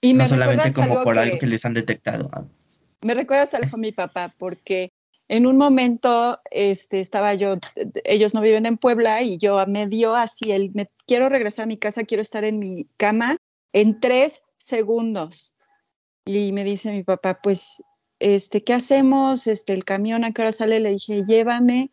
Y 0.00 0.14
no 0.14 0.26
solamente 0.26 0.72
como 0.72 1.02
por 1.02 1.18
algo 1.18 1.38
que 1.38 1.46
les 1.46 1.64
han 1.64 1.74
detectado. 1.74 2.28
Me 3.02 3.14
recuerdas 3.14 3.54
algo 3.54 3.70
a 3.74 3.78
mi 3.78 3.92
papá, 3.92 4.32
porque 4.38 4.90
en 5.28 5.46
un 5.46 5.58
momento 5.58 6.40
este, 6.50 7.00
estaba 7.00 7.34
yo, 7.34 7.56
ellos 8.04 8.34
no 8.34 8.40
viven 8.40 8.66
en 8.66 8.78
Puebla 8.78 9.22
y 9.22 9.38
yo 9.38 9.64
me 9.66 9.86
dio 9.86 10.16
así 10.16 10.50
el, 10.50 10.70
me 10.74 10.88
quiero 11.06 11.28
regresar 11.28 11.64
a 11.64 11.66
mi 11.66 11.76
casa, 11.76 12.04
quiero 12.04 12.22
estar 12.22 12.44
en 12.44 12.58
mi 12.58 12.86
cama 12.96 13.36
en 13.72 14.00
tres 14.00 14.44
segundos. 14.58 15.54
Y 16.24 16.52
me 16.52 16.64
dice 16.64 16.92
mi 16.92 17.04
papá, 17.04 17.40
pues 17.42 17.82
este, 18.20 18.62
¿qué 18.62 18.74
hacemos? 18.74 19.46
Este, 19.46 19.72
el 19.72 19.84
camión 19.84 20.24
a 20.24 20.32
qué 20.32 20.42
hora 20.42 20.52
sale, 20.52 20.78
le 20.80 20.90
dije, 20.90 21.24
llévame 21.26 21.90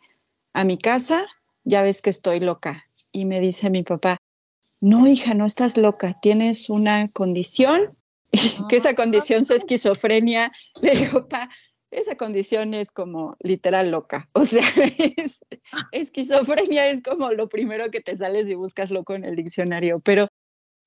a 0.53 0.63
mi 0.63 0.78
casa, 0.78 1.25
ya 1.63 1.82
ves 1.82 2.01
que 2.01 2.09
estoy 2.09 2.39
loca. 2.39 2.86
Y 3.11 3.25
me 3.25 3.39
dice 3.39 3.69
mi 3.69 3.84
papá, 3.84 4.17
no, 4.80 5.07
hija, 5.07 5.34
no 5.34 5.45
estás 5.45 5.78
loca, 5.78 6.19
tienes 6.21 6.69
una 6.69 7.07
condición, 7.09 7.97
que 8.69 8.75
esa 8.75 8.93
condición 8.93 9.41
es 9.41 9.49
esquizofrenia. 9.51 10.51
Le 10.82 10.91
digo, 10.95 11.28
papá, 11.28 11.49
esa 11.89 12.15
condición 12.15 12.73
es 12.73 12.91
como 12.91 13.36
literal 13.39 13.89
loca. 13.91 14.30
O 14.34 14.45
sea, 14.45 14.63
es- 15.17 15.43
esquizofrenia 15.91 16.88
es 16.88 17.01
como 17.01 17.32
lo 17.32 17.49
primero 17.49 17.89
que 17.89 18.01
te 18.01 18.15
sales 18.17 18.47
y 18.47 18.55
buscas 18.55 18.91
loco 18.91 19.15
en 19.15 19.23
el 19.25 19.36
diccionario, 19.36 19.99
pero, 20.01 20.28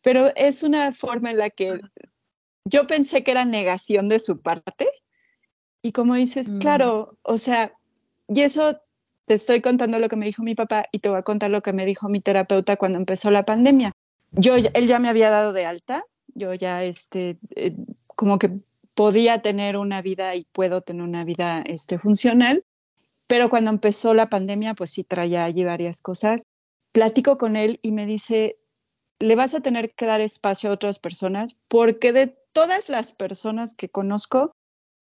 pero 0.02 0.32
es 0.36 0.62
una 0.62 0.92
forma 0.92 1.30
en 1.30 1.38
la 1.38 1.50
que 1.50 1.80
yo 2.64 2.86
pensé 2.86 3.24
que 3.24 3.30
era 3.30 3.44
negación 3.44 4.08
de 4.08 4.18
su 4.18 4.40
parte. 4.40 4.88
Y 5.82 5.92
como 5.92 6.14
dices, 6.14 6.50
Mm. 6.52 6.58
claro, 6.58 7.16
o 7.22 7.38
sea, 7.38 7.72
y 8.28 8.40
eso 8.42 8.80
te 9.26 9.34
estoy 9.34 9.60
contando 9.60 9.98
lo 9.98 10.08
que 10.08 10.16
me 10.16 10.26
dijo 10.26 10.42
mi 10.42 10.54
papá 10.54 10.86
y 10.92 10.98
te 10.98 11.08
voy 11.08 11.18
a 11.18 11.22
contar 11.22 11.50
lo 11.50 11.62
que 11.62 11.72
me 11.72 11.86
dijo 11.86 12.08
mi 12.08 12.20
terapeuta 12.20 12.76
cuando 12.76 12.98
empezó 12.98 13.30
la 13.30 13.44
pandemia. 13.44 13.92
Yo, 14.32 14.56
él 14.56 14.86
ya 14.86 14.98
me 14.98 15.08
había 15.08 15.30
dado 15.30 15.52
de 15.52 15.66
alta, 15.66 16.04
yo 16.34 16.54
ya, 16.54 16.84
este, 16.84 17.38
eh, 17.56 17.74
como 18.06 18.38
que 18.38 18.50
podía 18.94 19.40
tener 19.40 19.76
una 19.76 20.02
vida 20.02 20.34
y 20.34 20.44
puedo 20.52 20.82
tener 20.82 21.02
una 21.02 21.24
vida, 21.24 21.62
este, 21.64 21.98
funcional, 21.98 22.64
pero 23.26 23.48
cuando 23.48 23.70
empezó 23.70 24.14
la 24.14 24.28
pandemia, 24.28 24.74
pues 24.74 24.90
sí 24.90 25.04
traía 25.04 25.44
allí 25.44 25.64
varias 25.64 26.02
cosas. 26.02 26.42
Platico 26.92 27.38
con 27.38 27.56
él 27.56 27.78
y 27.82 27.92
me 27.92 28.04
dice, 28.04 28.58
le 29.20 29.36
vas 29.36 29.54
a 29.54 29.60
tener 29.60 29.94
que 29.94 30.06
dar 30.06 30.20
espacio 30.20 30.70
a 30.70 30.72
otras 30.74 30.98
personas 30.98 31.56
porque 31.68 32.12
de 32.12 32.36
todas 32.52 32.88
las 32.88 33.12
personas 33.12 33.74
que 33.74 33.88
conozco, 33.88 34.52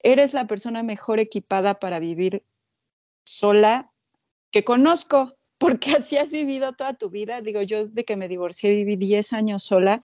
eres 0.00 0.34
la 0.34 0.46
persona 0.46 0.82
mejor 0.82 1.20
equipada 1.20 1.78
para 1.78 1.98
vivir 1.98 2.44
sola 3.24 3.90
que 4.50 4.64
conozco, 4.64 5.34
porque 5.58 5.92
así 5.98 6.16
has 6.16 6.30
vivido 6.30 6.72
toda 6.72 6.94
tu 6.94 7.10
vida. 7.10 7.40
Digo, 7.40 7.62
yo 7.62 7.86
de 7.86 8.04
que 8.04 8.16
me 8.16 8.28
divorcié 8.28 8.70
viví 8.70 8.96
10 8.96 9.32
años 9.32 9.62
sola 9.62 10.02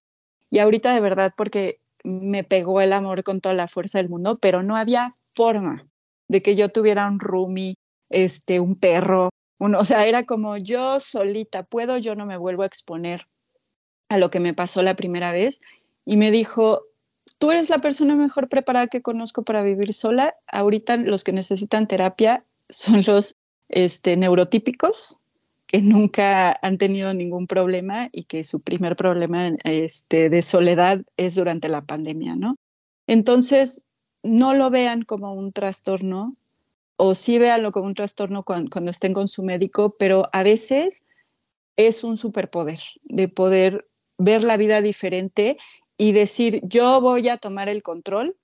y 0.50 0.58
ahorita 0.58 0.94
de 0.94 1.00
verdad 1.00 1.32
porque 1.36 1.80
me 2.04 2.44
pegó 2.44 2.80
el 2.80 2.92
amor 2.92 3.24
con 3.24 3.40
toda 3.40 3.54
la 3.54 3.68
fuerza 3.68 3.98
del 3.98 4.10
mundo, 4.10 4.38
pero 4.38 4.62
no 4.62 4.76
había 4.76 5.16
forma 5.34 5.88
de 6.28 6.42
que 6.42 6.54
yo 6.54 6.68
tuviera 6.68 7.06
un 7.08 7.18
roomie, 7.18 7.76
este, 8.10 8.60
un 8.60 8.76
perro, 8.76 9.30
un, 9.58 9.74
o 9.74 9.84
sea, 9.84 10.06
era 10.06 10.24
como 10.24 10.56
yo 10.56 11.00
solita, 11.00 11.62
puedo, 11.62 11.96
yo 11.98 12.14
no 12.14 12.26
me 12.26 12.36
vuelvo 12.36 12.62
a 12.62 12.66
exponer 12.66 13.26
a 14.08 14.18
lo 14.18 14.30
que 14.30 14.40
me 14.40 14.54
pasó 14.54 14.82
la 14.82 14.96
primera 14.96 15.32
vez. 15.32 15.60
Y 16.04 16.16
me 16.16 16.30
dijo, 16.30 16.82
tú 17.38 17.50
eres 17.50 17.70
la 17.70 17.78
persona 17.78 18.14
mejor 18.16 18.48
preparada 18.48 18.86
que 18.86 19.02
conozco 19.02 19.42
para 19.42 19.62
vivir 19.62 19.92
sola. 19.92 20.34
Ahorita 20.46 20.96
los 20.96 21.24
que 21.24 21.32
necesitan 21.32 21.88
terapia 21.88 22.44
son 22.68 23.02
los 23.06 23.36
este, 23.68 24.16
neurotípicos 24.16 25.20
que 25.66 25.82
nunca 25.82 26.58
han 26.62 26.78
tenido 26.78 27.12
ningún 27.14 27.46
problema 27.46 28.08
y 28.12 28.24
que 28.24 28.44
su 28.44 28.60
primer 28.60 28.96
problema 28.96 29.48
este, 29.64 30.30
de 30.30 30.42
soledad 30.42 31.02
es 31.16 31.34
durante 31.34 31.68
la 31.68 31.84
pandemia, 31.84 32.36
¿no? 32.36 32.56
Entonces, 33.06 33.86
no 34.22 34.54
lo 34.54 34.70
vean 34.70 35.02
como 35.02 35.34
un 35.34 35.52
trastorno 35.52 36.36
o 36.96 37.14
sí 37.14 37.38
véanlo 37.38 37.72
como 37.72 37.86
un 37.86 37.94
trastorno 37.94 38.44
cuando, 38.44 38.70
cuando 38.70 38.90
estén 38.90 39.12
con 39.12 39.26
su 39.26 39.42
médico, 39.42 39.96
pero 39.98 40.28
a 40.32 40.42
veces 40.42 41.02
es 41.76 42.04
un 42.04 42.16
superpoder 42.16 42.80
de 43.02 43.28
poder 43.28 43.88
ver 44.16 44.44
la 44.44 44.56
vida 44.56 44.80
diferente 44.80 45.56
y 45.96 46.12
decir, 46.12 46.60
yo 46.64 47.00
voy 47.00 47.28
a 47.28 47.36
tomar 47.36 47.68
el 47.68 47.82
control 47.82 48.36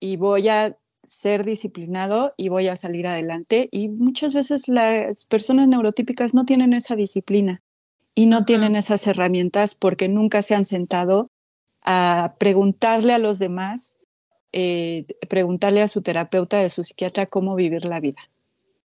y 0.00 0.16
voy 0.16 0.48
a 0.48 0.76
ser 1.02 1.44
disciplinado 1.44 2.34
y 2.36 2.48
voy 2.48 2.68
a 2.68 2.76
salir 2.76 3.06
adelante. 3.06 3.68
Y 3.70 3.88
muchas 3.88 4.34
veces 4.34 4.68
las 4.68 5.26
personas 5.26 5.68
neurotípicas 5.68 6.34
no 6.34 6.44
tienen 6.44 6.72
esa 6.72 6.96
disciplina 6.96 7.62
y 8.14 8.26
no 8.26 8.44
tienen 8.44 8.76
esas 8.76 9.06
herramientas 9.06 9.74
porque 9.74 10.08
nunca 10.08 10.42
se 10.42 10.54
han 10.54 10.64
sentado 10.64 11.30
a 11.82 12.34
preguntarle 12.38 13.12
a 13.12 13.18
los 13.18 13.38
demás, 13.38 13.98
eh, 14.52 15.06
preguntarle 15.28 15.82
a 15.82 15.88
su 15.88 16.02
terapeuta, 16.02 16.60
a 16.60 16.70
su 16.70 16.82
psiquiatra, 16.82 17.26
cómo 17.26 17.54
vivir 17.54 17.84
la 17.84 18.00
vida. 18.00 18.20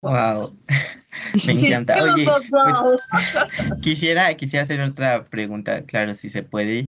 Wow, 0.03 0.57
me 1.47 1.53
encanta. 1.53 2.03
Oye, 2.14 2.24
pues, 2.24 3.80
quisiera, 3.82 4.32
quisiera 4.34 4.64
hacer 4.64 4.80
otra 4.80 5.26
pregunta, 5.26 5.84
claro, 5.84 6.14
si 6.14 6.30
se 6.30 6.43
puede. 6.43 6.86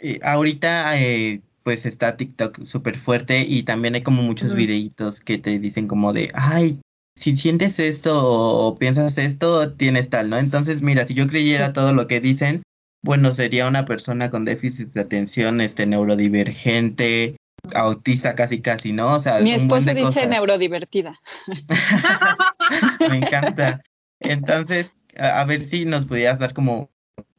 Eh, 0.00 0.18
ahorita, 0.22 0.98
eh, 1.00 1.42
pues 1.62 1.86
está 1.86 2.16
TikTok 2.16 2.64
súper 2.64 2.96
fuerte 2.96 3.42
y 3.46 3.62
también 3.64 3.94
hay 3.94 4.02
como 4.02 4.22
muchos 4.22 4.54
videitos 4.54 5.20
que 5.20 5.38
te 5.38 5.58
dicen 5.58 5.86
como 5.88 6.12
de, 6.12 6.30
ay, 6.34 6.80
si 7.16 7.36
sientes 7.36 7.78
esto 7.78 8.18
o 8.24 8.78
piensas 8.78 9.18
esto, 9.18 9.72
tienes 9.74 10.08
tal, 10.08 10.30
¿no? 10.30 10.38
Entonces, 10.38 10.80
mira, 10.80 11.06
si 11.06 11.14
yo 11.14 11.26
creyera 11.26 11.72
todo 11.74 11.92
lo 11.92 12.06
que 12.06 12.20
dicen, 12.20 12.62
bueno, 13.02 13.32
sería 13.32 13.68
una 13.68 13.84
persona 13.84 14.30
con 14.30 14.44
déficit 14.46 14.92
de 14.94 15.02
atención, 15.02 15.60
este, 15.60 15.84
neurodivergente, 15.86 17.36
autista 17.74 18.34
casi 18.34 18.62
casi, 18.62 18.92
¿no? 18.92 19.14
O 19.16 19.20
sea, 19.20 19.40
Mi 19.40 19.52
esposo 19.52 19.90
dice 19.90 20.02
cosas. 20.02 20.28
neurodivertida. 20.28 21.14
Me 23.10 23.16
encanta. 23.16 23.82
Entonces, 24.20 24.96
a, 25.18 25.40
a 25.40 25.44
ver 25.44 25.60
si 25.60 25.84
nos 25.84 26.06
pudieras 26.06 26.38
dar 26.38 26.54
como 26.54 26.90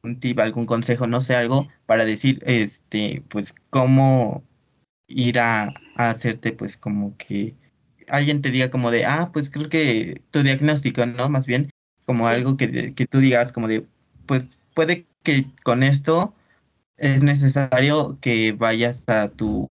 un 0.02 0.20
tip, 0.20 0.38
algún 0.40 0.66
consejo, 0.66 1.06
no 1.06 1.20
sé, 1.20 1.34
algo 1.34 1.68
para 1.86 2.04
decir, 2.04 2.42
este, 2.46 3.22
pues, 3.28 3.54
cómo 3.70 4.42
ir 5.06 5.38
a, 5.38 5.74
a 5.96 6.10
hacerte, 6.10 6.52
pues, 6.52 6.76
como 6.76 7.16
que 7.16 7.54
alguien 8.08 8.42
te 8.42 8.50
diga 8.50 8.70
como 8.70 8.90
de, 8.90 9.04
ah, 9.04 9.30
pues 9.32 9.50
creo 9.50 9.68
que 9.68 10.22
tu 10.30 10.42
diagnóstico, 10.42 11.06
¿no? 11.06 11.28
Más 11.28 11.46
bien, 11.46 11.70
como 12.04 12.26
Sí. 12.28 12.34
algo 12.34 12.56
que, 12.56 12.94
que 12.94 13.06
tú 13.06 13.18
digas 13.18 13.52
como 13.52 13.68
de, 13.68 13.86
pues, 14.26 14.44
puede 14.74 15.06
que 15.22 15.46
con 15.62 15.82
esto 15.82 16.34
es 16.96 17.22
necesario 17.22 18.18
que 18.20 18.52
vayas 18.52 19.08
a 19.08 19.28
tu, 19.30 19.68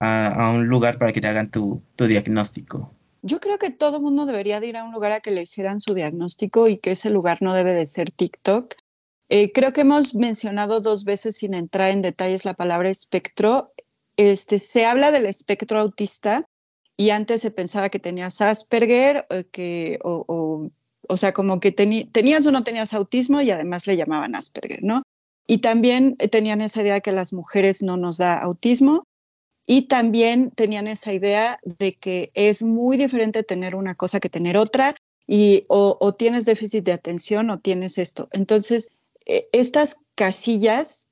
a, 0.00 0.26
a 0.26 0.52
un 0.52 0.66
lugar 0.66 0.98
para 0.98 1.12
que 1.12 1.20
te 1.20 1.28
hagan 1.28 1.50
tu, 1.50 1.82
tu 1.96 2.06
diagnóstico. 2.06 2.92
Yo 3.22 3.40
creo 3.40 3.58
que 3.58 3.70
todo 3.70 4.00
mundo 4.00 4.24
debería 4.26 4.60
de 4.60 4.68
ir 4.68 4.76
a 4.76 4.84
un 4.84 4.92
lugar 4.92 5.12
a 5.12 5.20
que 5.20 5.30
le 5.32 5.42
hicieran 5.42 5.80
su 5.80 5.94
diagnóstico 5.94 6.68
y 6.68 6.78
que 6.78 6.92
ese 6.92 7.10
lugar 7.10 7.42
no 7.42 7.54
debe 7.54 7.74
de 7.74 7.86
ser 7.86 8.12
TikTok. 8.12 8.74
Eh, 9.28 9.52
creo 9.52 9.72
que 9.72 9.80
hemos 9.80 10.14
mencionado 10.14 10.80
dos 10.80 11.04
veces 11.04 11.36
sin 11.36 11.54
entrar 11.54 11.90
en 11.90 12.02
detalles 12.02 12.44
la 12.44 12.54
palabra 12.54 12.90
espectro. 12.90 13.72
Este, 14.16 14.58
se 14.58 14.86
habla 14.86 15.10
del 15.10 15.26
espectro 15.26 15.78
autista 15.78 16.48
y 16.96 17.10
antes 17.10 17.40
se 17.40 17.50
pensaba 17.50 17.88
que 17.88 17.98
tenías 17.98 18.40
Asperger, 18.40 19.26
eh, 19.30 19.44
que, 19.50 19.98
o, 20.02 20.24
o, 20.28 20.70
o 21.08 21.16
sea, 21.16 21.32
como 21.32 21.60
que 21.60 21.72
tenías 21.72 22.46
o 22.46 22.52
no 22.52 22.64
tenías 22.64 22.94
autismo 22.94 23.40
y 23.40 23.50
además 23.50 23.86
le 23.86 23.96
llamaban 23.96 24.34
Asperger, 24.34 24.82
¿no? 24.82 25.02
Y 25.46 25.58
también 25.58 26.16
eh, 26.18 26.28
tenían 26.28 26.60
esa 26.60 26.82
idea 26.82 27.00
que 27.00 27.10
a 27.10 27.14
las 27.14 27.32
mujeres 27.32 27.82
no 27.82 27.96
nos 27.96 28.18
da 28.18 28.34
autismo 28.34 29.04
y 29.66 29.82
también 29.82 30.52
tenían 30.52 30.86
esa 30.86 31.12
idea 31.12 31.58
de 31.64 31.94
que 31.94 32.30
es 32.34 32.62
muy 32.62 32.96
diferente 32.96 33.42
tener 33.42 33.74
una 33.74 33.96
cosa 33.96 34.20
que 34.20 34.28
tener 34.28 34.56
otra 34.56 34.94
y 35.26 35.64
o, 35.68 35.98
o 36.00 36.14
tienes 36.14 36.44
déficit 36.44 36.84
de 36.84 36.92
atención 36.92 37.50
o 37.50 37.58
tienes 37.58 37.98
esto. 37.98 38.28
Entonces, 38.32 38.90
estas 39.26 40.00
casillas 40.14 41.08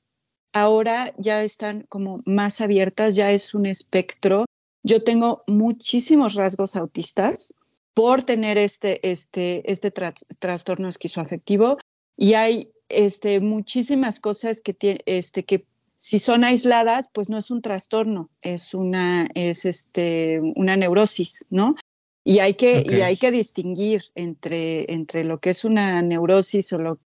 ahora 0.52 1.12
ya 1.18 1.42
están 1.42 1.82
como 1.88 2.22
más 2.24 2.60
abiertas, 2.60 3.16
ya 3.16 3.32
es 3.32 3.54
un 3.54 3.66
espectro. 3.66 4.46
Yo 4.84 5.02
tengo 5.02 5.42
muchísimos 5.46 6.34
rasgos 6.34 6.76
autistas 6.76 7.52
por 7.92 8.22
tener 8.22 8.56
este, 8.56 9.10
este, 9.10 9.70
este 9.70 9.92
tra- 9.92 10.14
trastorno 10.38 10.88
esquizoafectivo 10.88 11.78
y 12.16 12.34
hay 12.34 12.70
este, 12.88 13.40
muchísimas 13.40 14.20
cosas 14.20 14.60
que, 14.60 14.76
este, 15.06 15.44
que 15.44 15.66
si 15.96 16.18
son 16.18 16.44
aisladas, 16.44 17.08
pues 17.12 17.30
no 17.30 17.38
es 17.38 17.50
un 17.50 17.62
trastorno, 17.62 18.30
es 18.40 18.74
una, 18.74 19.28
es 19.34 19.64
este, 19.64 20.40
una 20.54 20.76
neurosis, 20.76 21.46
¿no? 21.50 21.76
Y 22.24 22.38
hay 22.38 22.54
que, 22.54 22.84
y 22.88 23.00
hay 23.00 23.16
que 23.16 23.30
distinguir 23.30 24.02
entre, 24.14 24.92
entre 24.92 25.24
lo 25.24 25.40
que 25.40 25.50
es 25.50 25.64
una 25.64 26.00
neurosis 26.02 26.72
o 26.72 26.78
lo... 26.78 26.98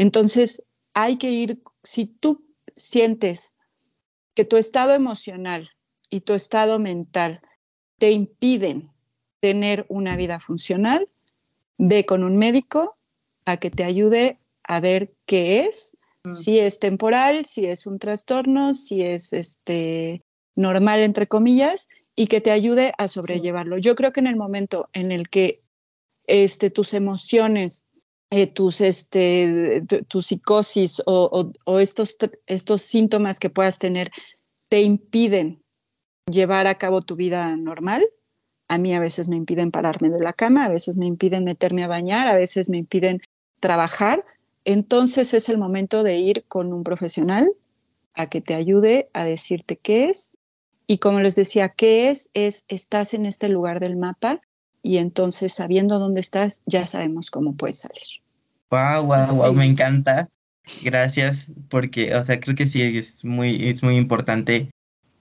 Entonces, 0.00 0.62
hay 0.94 1.18
que 1.18 1.30
ir, 1.30 1.62
si 1.82 2.06
tú 2.06 2.42
sientes 2.74 3.54
que 4.34 4.44
tu 4.44 4.56
estado 4.56 4.94
emocional 4.94 5.68
y 6.08 6.22
tu 6.22 6.32
estado 6.32 6.78
mental 6.78 7.40
te 7.98 8.10
impiden 8.10 8.90
tener 9.40 9.84
una 9.88 10.16
vida 10.16 10.40
funcional, 10.40 11.08
ve 11.76 12.06
con 12.06 12.24
un 12.24 12.36
médico 12.36 12.96
a 13.44 13.58
que 13.58 13.70
te 13.70 13.84
ayude 13.84 14.38
a 14.64 14.80
ver 14.80 15.12
qué 15.26 15.66
es, 15.66 15.96
Mm. 16.24 16.32
si 16.32 16.58
es 16.58 16.78
temporal, 16.78 17.46
si 17.46 17.66
es 17.66 17.86
un 17.86 17.98
trastorno, 17.98 18.74
si 18.74 19.02
es 19.02 19.32
este 19.32 20.22
normal 20.54 21.02
entre 21.02 21.26
comillas 21.26 21.88
y 22.14 22.26
que 22.26 22.40
te 22.40 22.50
ayude 22.50 22.92
a 22.98 23.08
sobrellevarlo. 23.08 23.78
Yo 23.78 23.94
creo 23.94 24.12
que 24.12 24.20
en 24.20 24.26
el 24.26 24.36
momento 24.36 24.88
en 24.92 25.12
el 25.12 25.30
que 25.30 25.62
este, 26.26 26.70
tus 26.70 26.92
emociones, 26.92 27.84
eh, 28.30 28.46
tus, 28.46 28.80
este, 28.80 29.82
tu, 30.08 30.22
psicosis 30.22 31.02
o, 31.06 31.28
o- 31.32 31.52
o 31.64 31.78
estos, 31.80 32.16
estos 32.46 32.82
síntomas 32.82 33.40
que 33.40 33.50
puedas 33.50 33.78
tener 33.78 34.10
te 34.68 34.82
impiden 34.82 35.62
llevar 36.30 36.66
a 36.66 36.76
cabo 36.78 37.02
tu 37.02 37.16
vida 37.16 37.56
normal, 37.56 38.02
a 38.68 38.78
mí 38.78 38.94
a 38.94 39.00
veces 39.00 39.28
me 39.28 39.36
impiden 39.36 39.70
pararme 39.72 40.10
de 40.10 40.20
la 40.20 40.32
cama, 40.32 40.64
a 40.66 40.68
veces 40.68 40.96
me 40.96 41.06
impiden 41.06 41.44
meterme 41.44 41.84
a 41.84 41.88
bañar, 41.88 42.28
a 42.28 42.34
veces 42.36 42.68
me 42.68 42.78
impiden 42.78 43.20
trabajar, 43.60 44.24
entonces 44.64 45.34
es 45.34 45.48
el 45.48 45.58
momento 45.58 46.02
de 46.04 46.18
ir 46.18 46.44
con 46.48 46.72
un 46.72 46.84
profesional 46.84 47.50
a 48.14 48.28
que 48.28 48.40
te 48.40 48.54
ayude 48.54 49.10
a 49.12 49.24
decirte 49.24 49.76
qué 49.76 50.04
es 50.10 50.34
Y 50.86 50.98
como 50.98 51.20
les 51.20 51.36
decía, 51.36 51.70
¿qué 51.70 52.10
es? 52.10 52.30
Es 52.34 52.64
estás 52.68 53.14
en 53.14 53.26
este 53.26 53.48
lugar 53.48 53.80
del 53.80 53.96
mapa 53.96 54.40
y 54.82 54.98
entonces 54.98 55.52
sabiendo 55.52 55.98
dónde 55.98 56.20
estás, 56.20 56.60
ya 56.66 56.86
sabemos 56.86 57.30
cómo 57.30 57.54
puedes 57.54 57.78
salir. 57.78 58.02
Wow, 58.70 59.04
wow, 59.04 59.36
wow, 59.36 59.54
me 59.54 59.64
encanta. 59.64 60.28
Gracias, 60.82 61.52
porque, 61.68 62.14
o 62.14 62.22
sea, 62.22 62.38
creo 62.38 62.54
que 62.54 62.66
sí 62.66 62.82
es 62.82 63.24
muy, 63.24 63.68
es 63.68 63.82
muy 63.82 63.96
importante. 63.96 64.70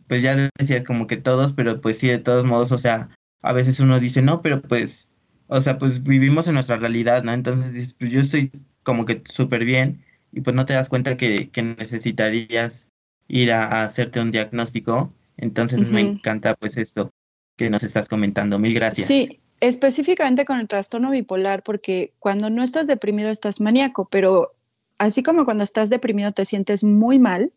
Pues 0.08 0.22
ya 0.22 0.50
decía 0.58 0.84
como 0.84 1.08
que 1.08 1.18
todos, 1.18 1.54
pero 1.54 1.82
pues 1.82 1.98
sí, 1.98 2.08
de 2.08 2.20
todos 2.20 2.46
modos, 2.46 2.72
o 2.72 2.78
sea, 2.78 3.10
a 3.42 3.54
veces 3.54 3.80
uno 3.80 4.00
dice, 4.00 4.22
no, 4.22 4.42
pero 4.42 4.62
pues, 4.62 5.10
o 5.48 5.62
sea, 5.62 5.78
pues 5.78 6.04
vivimos 6.04 6.48
en 6.48 6.56
nuestra 6.56 6.78
realidad, 6.78 7.24
¿no? 7.24 7.32
Entonces 7.32 7.74
dices, 7.74 7.94
pues 7.94 8.12
yo 8.12 8.20
estoy 8.20 8.52
como 8.84 9.06
que 9.06 9.22
súper 9.26 9.66
bien 9.66 10.04
y 10.32 10.42
pues 10.42 10.56
no 10.56 10.66
te 10.66 10.74
das 10.74 10.90
cuenta 10.90 11.18
que, 11.18 11.50
que 11.50 11.64
necesitarías 11.64 12.88
ir 13.28 13.52
a, 13.52 13.66
a 13.66 13.84
hacerte 13.84 14.20
un 14.20 14.32
diagnóstico. 14.32 15.14
Entonces 15.38 15.80
me 15.80 16.02
encanta 16.02 16.56
pues 16.56 16.78
esto 16.78 17.12
que 17.56 17.70
nos 17.70 17.84
estás 17.84 18.08
comentando. 18.08 18.60
Mil 18.60 18.74
gracias. 18.74 19.08
Sí, 19.08 19.40
específicamente 19.62 20.46
con 20.46 20.60
el 20.60 20.68
trastorno 20.68 21.12
bipolar, 21.12 21.64
porque 21.64 22.14
cuando 22.20 22.50
no 22.50 22.64
estás 22.64 22.88
deprimido 22.88 23.30
estás 23.30 23.60
maníaco, 23.60 24.08
pero 24.10 24.54
así 24.98 25.24
como 25.24 25.46
cuando 25.46 25.64
estás 25.64 25.90
deprimido 25.90 26.32
te 26.32 26.46
sientes 26.46 26.84
muy 26.84 27.20
mal, 27.20 27.52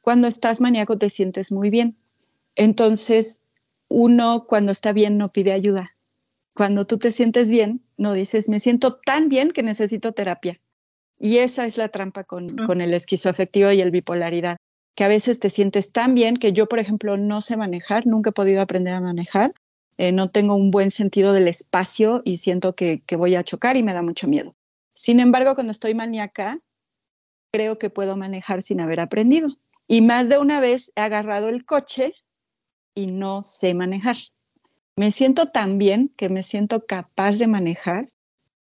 cuando 0.00 0.28
estás 0.28 0.60
maníaco 0.60 0.98
te 0.98 1.10
sientes 1.10 1.52
muy 1.52 1.70
bien. 1.70 1.96
Entonces, 2.54 3.40
uno 3.88 4.46
cuando 4.46 4.72
está 4.72 4.92
bien 4.92 5.18
no 5.18 5.32
pide 5.32 5.52
ayuda. 5.52 5.88
Cuando 6.54 6.86
tú 6.86 6.98
te 6.98 7.12
sientes 7.12 7.50
bien, 7.50 7.82
no 7.96 8.12
dices, 8.12 8.48
me 8.48 8.60
siento 8.60 8.96
tan 8.96 9.28
bien 9.28 9.50
que 9.50 9.62
necesito 9.62 10.12
terapia. 10.12 10.60
Y 11.18 11.38
esa 11.38 11.66
es 11.66 11.76
la 11.76 11.88
trampa 11.88 12.24
con, 12.24 12.48
con 12.48 12.80
el 12.80 12.94
esquizoafectivo 12.94 13.72
y 13.72 13.80
el 13.80 13.90
bipolaridad, 13.90 14.56
que 14.94 15.04
a 15.04 15.08
veces 15.08 15.40
te 15.40 15.50
sientes 15.50 15.92
tan 15.92 16.14
bien 16.14 16.36
que 16.36 16.52
yo, 16.52 16.66
por 16.66 16.78
ejemplo, 16.78 17.16
no 17.16 17.40
sé 17.40 17.56
manejar, 17.56 18.06
nunca 18.06 18.30
he 18.30 18.32
podido 18.32 18.62
aprender 18.62 18.94
a 18.94 19.00
manejar, 19.00 19.52
eh, 19.98 20.12
no 20.12 20.30
tengo 20.30 20.54
un 20.54 20.70
buen 20.70 20.90
sentido 20.90 21.32
del 21.32 21.48
espacio 21.48 22.22
y 22.24 22.36
siento 22.36 22.74
que, 22.74 23.02
voy 23.16 23.34
a 23.34 23.44
chocar 23.44 23.76
y 23.76 23.82
me 23.82 23.94
da 23.94 24.02
mucho 24.02 24.28
miedo. 24.28 24.54
Sin 24.92 25.20
embargo, 25.20 25.54
cuando 25.54 25.70
estoy 25.70 25.94
maníaca, 25.94 26.60
creo 27.52 27.78
que 27.78 27.90
puedo 27.90 28.16
manejar 28.16 28.62
sin 28.62 28.80
haber 28.80 29.00
aprendido. 29.00 29.48
Y 29.88 30.02
más 30.02 30.28
de 30.28 30.38
una 30.38 30.60
vez 30.60 30.92
he 30.96 31.00
agarrado 31.00 31.48
el 31.48 31.64
coche 31.64 32.14
y 32.94 33.06
no 33.06 33.42
sé 33.42 33.74
manejar. 33.74 34.16
Me 34.96 35.12
siento 35.12 35.46
tan 35.46 35.78
bien 35.78 36.12
que 36.16 36.28
me 36.28 36.42
siento 36.42 36.86
capaz 36.86 37.38
de 37.38 37.46
manejar 37.46 38.10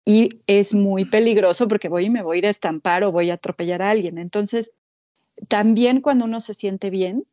y 0.06 0.42
es 0.48 0.74
muy 0.74 1.06
peligroso 1.06 1.68
porque 1.68 1.90
voy 1.90 2.06
y 2.06 2.10
me 2.10 2.24
voy 2.24 2.38
a 2.38 2.40
ir 2.40 2.48
a 2.48 2.50
estampar 2.50 3.04
o 3.04 3.12
voy 3.12 3.30
a 3.30 3.36
atropellar 3.36 3.82
a 3.82 3.92
alguien. 3.92 4.18
Entonces, 4.18 4.72
también 5.48 6.02
cuando 6.02 6.26
uno 6.26 6.40
se 6.40 6.54
siente 6.54 6.90
bien, 6.90 7.26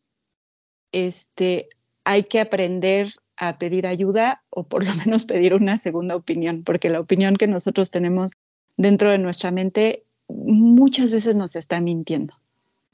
este, 0.92 1.68
hay 2.04 2.24
que 2.24 2.40
aprender 2.40 3.12
a 3.40 3.58
pedir 3.58 3.86
ayuda 3.86 4.42
o 4.50 4.64
por 4.64 4.84
lo 4.84 4.94
menos 5.04 5.24
pedir 5.24 5.54
una 5.54 5.76
segunda 5.76 6.14
opinión, 6.14 6.62
porque 6.62 6.90
la 6.90 7.00
opinión 7.00 7.36
que 7.36 7.48
nosotros 7.48 7.90
tenemos 7.90 8.32
dentro 8.76 9.10
de 9.10 9.18
nuestra 9.18 9.50
mente 9.50 10.04
muchas 10.28 11.10
veces 11.10 11.34
nos 11.34 11.56
está 11.56 11.80
mintiendo. 11.80 12.34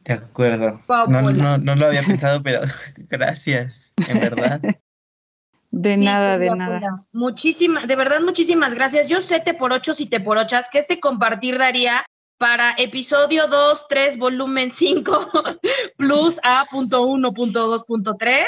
De 0.04 0.14
acuerdo. 0.14 0.80
No, 1.08 1.32
no, 1.32 1.58
no 1.58 1.74
lo 1.74 1.86
había 1.86 2.02
pensado, 2.02 2.42
pero 2.42 2.60
gracias, 3.10 3.92
en 4.08 4.20
verdad. 4.20 4.62
De 5.72 5.96
Sí, 5.96 6.04
nada, 6.04 6.38
de 6.38 6.50
nada. 6.52 6.80
Muchísimas, 7.12 7.86
de 7.86 7.96
verdad, 7.96 8.22
muchísimas 8.22 8.74
gracias. 8.74 9.08
Yo 9.08 9.20
sé 9.20 9.40
te 9.40 9.52
por 9.52 9.74
ochos 9.74 10.00
y 10.00 10.06
te 10.06 10.20
por 10.20 10.38
ochas 10.38 10.70
que 10.70 10.78
este 10.78 11.00
compartir 11.00 11.58
daría 11.58 12.06
para 12.38 12.72
episodio 12.78 13.46
2, 13.46 13.86
3, 13.88 14.16
volumen 14.16 14.70
5, 14.70 15.28
plus 15.98 16.40
A.1.2.3. 16.44 18.44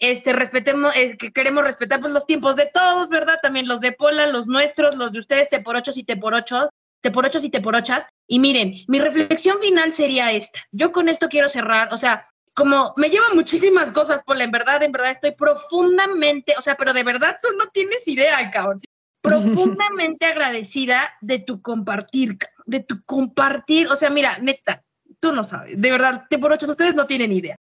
Este, 0.00 0.32
respetemos, 0.32 0.92
es 0.96 1.14
que 1.16 1.30
queremos 1.30 1.62
respetar 1.62 2.00
pues, 2.00 2.12
los 2.12 2.26
tiempos 2.26 2.56
de 2.56 2.70
todos, 2.72 3.10
¿verdad? 3.10 3.38
También 3.42 3.68
los 3.68 3.80
de 3.80 3.92
Pola, 3.92 4.26
los 4.26 4.46
nuestros, 4.46 4.96
los 4.96 5.12
de 5.12 5.18
ustedes, 5.18 5.50
te 5.50 5.60
por 5.60 5.76
ochos 5.76 5.98
y 5.98 6.04
te 6.04 6.16
por 6.16 6.32
ochos, 6.32 6.68
te 7.02 7.10
por 7.10 7.26
ochos 7.26 7.44
y 7.44 7.50
te 7.50 7.60
por 7.60 7.76
ochas. 7.76 8.08
Y 8.26 8.38
miren, 8.38 8.74
mi 8.88 8.98
reflexión 8.98 9.60
final 9.60 9.92
sería 9.92 10.32
esta. 10.32 10.60
Yo 10.72 10.90
con 10.90 11.10
esto 11.10 11.28
quiero 11.28 11.50
cerrar, 11.50 11.92
o 11.92 11.98
sea, 11.98 12.26
como 12.54 12.94
me 12.96 13.10
llevan 13.10 13.34
muchísimas 13.34 13.92
cosas, 13.92 14.22
Pola, 14.24 14.44
en 14.44 14.50
verdad, 14.50 14.82
en 14.82 14.92
verdad 14.92 15.10
estoy 15.10 15.32
profundamente, 15.32 16.54
o 16.56 16.62
sea, 16.62 16.76
pero 16.76 16.94
de 16.94 17.04
verdad 17.04 17.38
tú 17.42 17.50
no 17.58 17.66
tienes 17.66 18.08
idea, 18.08 18.50
cabrón. 18.50 18.80
Profundamente 19.22 20.24
agradecida 20.24 21.12
de 21.20 21.40
tu 21.40 21.60
compartir, 21.60 22.38
de 22.64 22.80
tu 22.80 23.04
compartir, 23.04 23.88
o 23.88 23.96
sea, 23.96 24.08
mira, 24.08 24.38
neta, 24.38 24.82
tú 25.20 25.32
no 25.32 25.44
sabes, 25.44 25.78
de 25.78 25.90
verdad, 25.90 26.24
te 26.30 26.38
por 26.38 26.52
ocho, 26.52 26.64
ustedes 26.70 26.94
no 26.94 27.06
tienen 27.06 27.30
idea. 27.32 27.56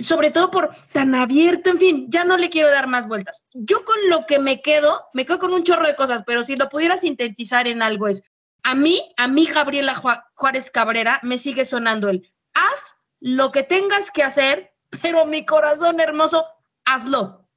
Sobre 0.00 0.30
todo 0.30 0.50
por 0.50 0.70
tan 0.92 1.14
abierto, 1.14 1.70
en 1.70 1.78
fin, 1.78 2.06
ya 2.08 2.24
no 2.24 2.36
le 2.36 2.48
quiero 2.48 2.70
dar 2.70 2.86
más 2.86 3.08
vueltas. 3.08 3.42
Yo 3.52 3.84
con 3.84 3.96
lo 4.08 4.24
que 4.24 4.38
me 4.38 4.62
quedo, 4.62 5.06
me 5.14 5.26
quedo 5.26 5.40
con 5.40 5.52
un 5.52 5.64
chorro 5.64 5.86
de 5.86 5.96
cosas, 5.96 6.22
pero 6.24 6.44
si 6.44 6.54
lo 6.54 6.68
pudiera 6.68 6.96
sintetizar 6.96 7.66
en 7.66 7.82
algo 7.82 8.06
es, 8.06 8.22
a 8.62 8.74
mí, 8.74 9.08
a 9.16 9.26
mí 9.26 9.46
Gabriela 9.46 9.94
Ju- 9.94 10.22
Juárez 10.34 10.70
Cabrera, 10.70 11.18
me 11.22 11.38
sigue 11.38 11.64
sonando 11.64 12.08
el, 12.08 12.32
haz 12.54 12.94
lo 13.20 13.50
que 13.50 13.62
tengas 13.64 14.10
que 14.10 14.22
hacer, 14.22 14.72
pero 15.02 15.26
mi 15.26 15.44
corazón 15.44 15.98
hermoso, 15.98 16.46
hazlo. 16.84 17.48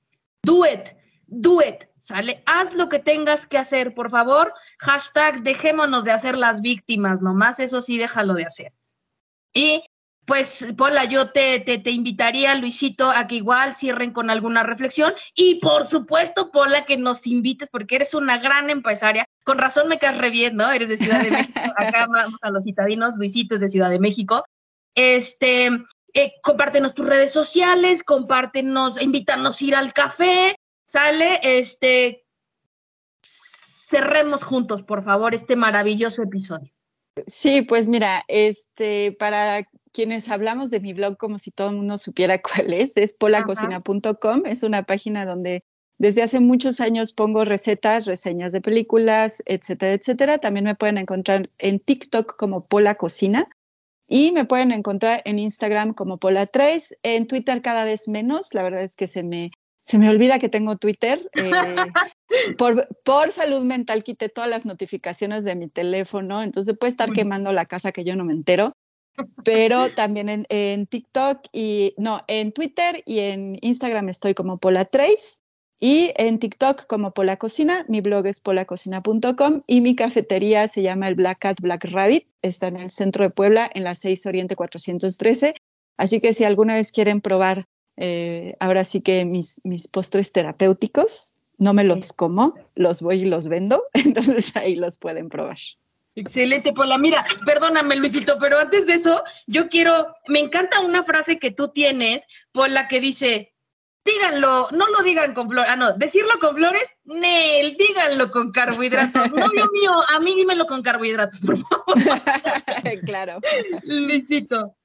Do 0.41 0.65
it, 0.65 0.89
do 1.27 1.61
it, 1.61 1.83
¿sale? 1.99 2.41
Haz 2.47 2.73
lo 2.73 2.89
que 2.89 2.99
tengas 2.99 3.45
que 3.45 3.57
hacer, 3.57 3.93
por 3.93 4.09
favor. 4.09 4.53
Hashtag 4.79 5.43
dejémonos 5.43 6.03
de 6.03 6.11
hacer 6.11 6.35
las 6.37 6.61
víctimas, 6.61 7.21
nomás 7.21 7.59
eso 7.59 7.79
sí, 7.81 7.97
déjalo 7.97 8.33
de 8.33 8.45
hacer. 8.45 8.73
Y 9.53 9.83
pues, 10.27 10.73
Paula, 10.77 11.05
yo 11.05 11.31
te, 11.31 11.61
te, 11.61 11.77
te 11.77 11.89
invitaría, 11.89 12.53
Luisito, 12.55 13.09
a 13.09 13.27
que 13.27 13.35
igual 13.35 13.73
cierren 13.73 14.11
con 14.11 14.29
alguna 14.29 14.61
reflexión. 14.61 15.13
Y 15.33 15.55
por 15.61 15.85
supuesto, 15.85 16.51
Paula, 16.51 16.85
que 16.85 16.97
nos 16.97 17.25
invites, 17.27 17.69
porque 17.69 17.95
eres 17.95 18.13
una 18.13 18.37
gran 18.37 18.69
empresaria. 18.69 19.25
Con 19.45 19.57
razón 19.57 19.87
me 19.87 19.99
caes 19.99 20.17
re 20.17 20.29
bien, 20.29 20.57
¿no? 20.57 20.69
Eres 20.69 20.89
de 20.89 20.97
Ciudad 20.97 21.23
de 21.23 21.31
México. 21.31 21.53
Acá 21.77 22.07
vamos 22.09 22.39
a 22.41 22.49
los 22.51 22.65
citadinos. 22.65 23.13
Luisito 23.15 23.55
es 23.55 23.61
de 23.61 23.69
Ciudad 23.69 23.89
de 23.89 24.01
México. 24.01 24.43
Este, 24.95 25.67
eh, 26.13 26.33
compártenos 26.43 26.93
tus 26.93 27.07
redes 27.07 27.31
sociales, 27.31 28.03
compártenos, 28.03 29.01
invítanos 29.01 29.61
a 29.61 29.63
ir 29.63 29.75
al 29.75 29.93
café, 29.93 30.57
¿sale? 30.85 31.39
Este, 31.41 32.25
cerremos 33.21 34.43
juntos, 34.43 34.83
por 34.83 35.05
favor, 35.05 35.33
este 35.33 35.55
maravilloso 35.55 36.21
episodio. 36.21 36.69
Sí, 37.27 37.61
pues 37.61 37.87
mira, 37.87 38.23
este, 38.27 39.15
para 39.17 39.63
quienes 39.97 40.29
hablamos 40.29 40.69
de 40.69 40.79
mi 40.79 40.93
blog 40.93 41.17
como 41.17 41.39
si 41.39 41.49
todo 41.49 41.71
el 41.71 41.77
mundo 41.77 41.97
supiera 41.97 42.39
cuál 42.43 42.71
es, 42.71 42.97
es 42.97 43.15
polacocina.com, 43.15 44.43
es 44.45 44.61
una 44.61 44.83
página 44.83 45.25
donde 45.25 45.63
desde 45.97 46.21
hace 46.21 46.39
muchos 46.39 46.79
años 46.81 47.13
pongo 47.13 47.43
recetas, 47.45 48.05
reseñas 48.05 48.51
de 48.51 48.61
películas, 48.61 49.41
etcétera, 49.47 49.93
etcétera. 49.95 50.37
También 50.37 50.65
me 50.65 50.75
pueden 50.75 50.99
encontrar 50.99 51.49
en 51.57 51.79
TikTok 51.79 52.35
como 52.37 52.67
Pola 52.67 52.93
Cocina 52.93 53.47
y 54.07 54.31
me 54.33 54.45
pueden 54.45 54.71
encontrar 54.71 55.23
en 55.25 55.39
Instagram 55.39 55.95
como 55.95 56.19
Pola 56.19 56.45
Trace, 56.45 56.95
en 57.01 57.25
Twitter 57.25 57.63
cada 57.63 57.83
vez 57.83 58.07
menos, 58.07 58.53
la 58.53 58.61
verdad 58.61 58.83
es 58.83 58.95
que 58.95 59.07
se 59.07 59.23
me, 59.23 59.49
se 59.81 59.97
me 59.97 60.11
olvida 60.11 60.37
que 60.37 60.49
tengo 60.49 60.75
Twitter. 60.77 61.27
Eh, 62.29 62.53
por, 62.57 62.89
por, 63.05 63.31
salud 63.31 63.63
mental 63.63 64.03
quité 64.03 64.27
todas 64.27 64.49
las 64.49 64.65
notificaciones 64.65 65.45
de 65.45 65.55
mi 65.55 65.69
teléfono, 65.69 66.43
entonces 66.43 66.75
puede 66.77 66.91
estar 66.91 67.09
quemando 67.13 67.53
la 67.53 67.65
casa 67.65 67.93
que 67.93 68.03
yo 68.03 68.17
no 68.17 68.25
me 68.25 68.33
entero. 68.33 68.75
Pero 69.43 69.89
también 69.91 70.29
en, 70.29 70.45
en 70.49 70.85
TikTok 70.85 71.39
y 71.51 71.93
no, 71.97 72.23
en 72.27 72.51
Twitter 72.51 73.01
y 73.05 73.19
en 73.19 73.57
Instagram 73.61 74.09
estoy 74.09 74.33
como 74.33 74.57
Pola 74.57 74.85
Trace 74.85 75.41
y 75.79 76.11
en 76.17 76.39
TikTok 76.39 76.87
como 76.87 77.11
Pola 77.11 77.37
Cocina. 77.37 77.85
Mi 77.87 78.01
blog 78.01 78.25
es 78.27 78.39
polacocina.com 78.39 79.61
y 79.67 79.81
mi 79.81 79.95
cafetería 79.95 80.67
se 80.67 80.81
llama 80.81 81.07
el 81.07 81.15
Black 81.15 81.39
Cat 81.39 81.61
Black 81.61 81.85
Rabbit. 81.85 82.27
Está 82.41 82.67
en 82.67 82.77
el 82.77 82.89
centro 82.89 83.23
de 83.23 83.29
Puebla, 83.29 83.69
en 83.73 83.83
la 83.83 83.95
6 83.95 84.25
Oriente 84.25 84.55
413. 84.55 85.55
Así 85.97 86.19
que 86.19 86.33
si 86.33 86.43
alguna 86.43 86.75
vez 86.75 86.91
quieren 86.91 87.21
probar, 87.21 87.65
eh, 87.97 88.55
ahora 88.59 88.85
sí 88.85 89.01
que 89.01 89.25
mis, 89.25 89.61
mis 89.63 89.87
postres 89.87 90.31
terapéuticos, 90.31 91.41
no 91.57 91.73
me 91.73 91.83
los 91.83 92.13
como, 92.13 92.53
los 92.75 93.01
voy 93.01 93.21
y 93.21 93.25
los 93.25 93.47
vendo, 93.47 93.83
entonces 93.93 94.55
ahí 94.55 94.75
los 94.75 94.97
pueden 94.97 95.29
probar. 95.29 95.57
Excelente, 96.17 96.73
Paula. 96.73 96.97
Mira, 96.97 97.23
perdóname, 97.45 97.95
Luisito, 97.95 98.39
pero 98.39 98.57
antes 98.57 98.87
de 98.87 98.95
eso, 98.95 99.23
yo 99.45 99.69
quiero, 99.69 100.15
me 100.27 100.39
encanta 100.39 100.79
una 100.79 101.03
frase 101.03 101.37
que 101.37 101.51
tú 101.51 101.71
tienes, 101.71 102.25
Paula, 102.51 102.87
que 102.87 102.99
dice, 102.99 103.53
díganlo, 104.03 104.67
no 104.71 104.87
lo 104.87 105.03
digan 105.03 105.35
con 105.35 105.47
flores, 105.47 105.69
ah, 105.71 105.75
no, 105.75 105.93
decirlo 105.93 106.31
con 106.41 106.55
flores, 106.55 106.95
Nel, 107.03 107.77
díganlo 107.77 108.31
con 108.31 108.51
carbohidratos. 108.51 109.29
Novio 109.31 109.69
mío, 109.71 109.91
a 110.09 110.19
mí 110.19 110.33
dímelo 110.35 110.65
con 110.65 110.81
carbohidratos, 110.81 111.39
por 111.41 111.59
favor. 111.59 111.85
claro. 113.05 113.39
Luisito. 113.83 114.75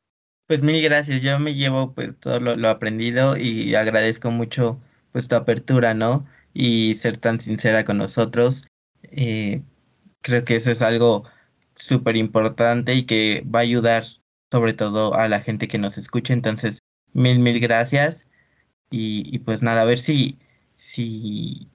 Pues 0.46 0.60
mil 0.60 0.82
gracias, 0.82 1.22
yo 1.22 1.38
me 1.38 1.54
llevo 1.54 1.94
pues 1.94 2.14
todo 2.20 2.40
lo, 2.40 2.56
lo 2.56 2.68
aprendido 2.68 3.38
y 3.38 3.74
agradezco 3.74 4.30
mucho 4.30 4.78
pues 5.12 5.28
tu 5.28 5.34
apertura, 5.36 5.94
¿no? 5.94 6.26
Y 6.52 6.94
ser 6.96 7.16
tan 7.16 7.40
sincera 7.40 7.86
con 7.86 7.96
nosotros. 7.96 8.66
Eh, 9.04 9.62
creo 10.22 10.44
que 10.44 10.56
eso 10.56 10.70
es 10.70 10.82
algo 10.82 11.24
súper 11.74 12.16
importante 12.16 12.94
y 12.94 13.04
que 13.04 13.44
va 13.52 13.60
a 13.60 13.62
ayudar 13.62 14.04
sobre 14.50 14.74
todo 14.74 15.14
a 15.14 15.28
la 15.28 15.40
gente 15.40 15.68
que 15.68 15.78
nos 15.78 15.98
escucha. 15.98 16.32
Entonces, 16.32 16.80
mil, 17.12 17.38
mil 17.38 17.60
gracias. 17.60 18.28
Y, 18.90 19.38
pues 19.40 19.62
nada, 19.62 19.82
a 19.82 19.86
ver 19.86 19.98
si, 19.98 20.38
si 20.76 21.68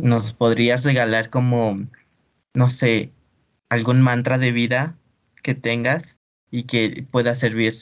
nos 0.00 0.32
podrías 0.32 0.84
regalar 0.84 1.28
como, 1.28 1.88
no 2.54 2.68
sé, 2.68 3.10
algún 3.68 4.00
mantra 4.00 4.38
de 4.38 4.52
vida 4.52 4.96
que 5.42 5.54
tengas 5.54 6.18
y 6.52 6.64
que 6.64 7.04
pueda 7.10 7.34
servir 7.34 7.74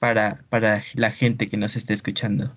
para, 0.00 0.44
para 0.48 0.82
la 0.94 1.12
gente 1.12 1.48
que 1.48 1.56
nos 1.56 1.76
esté 1.76 1.94
escuchando. 1.94 2.56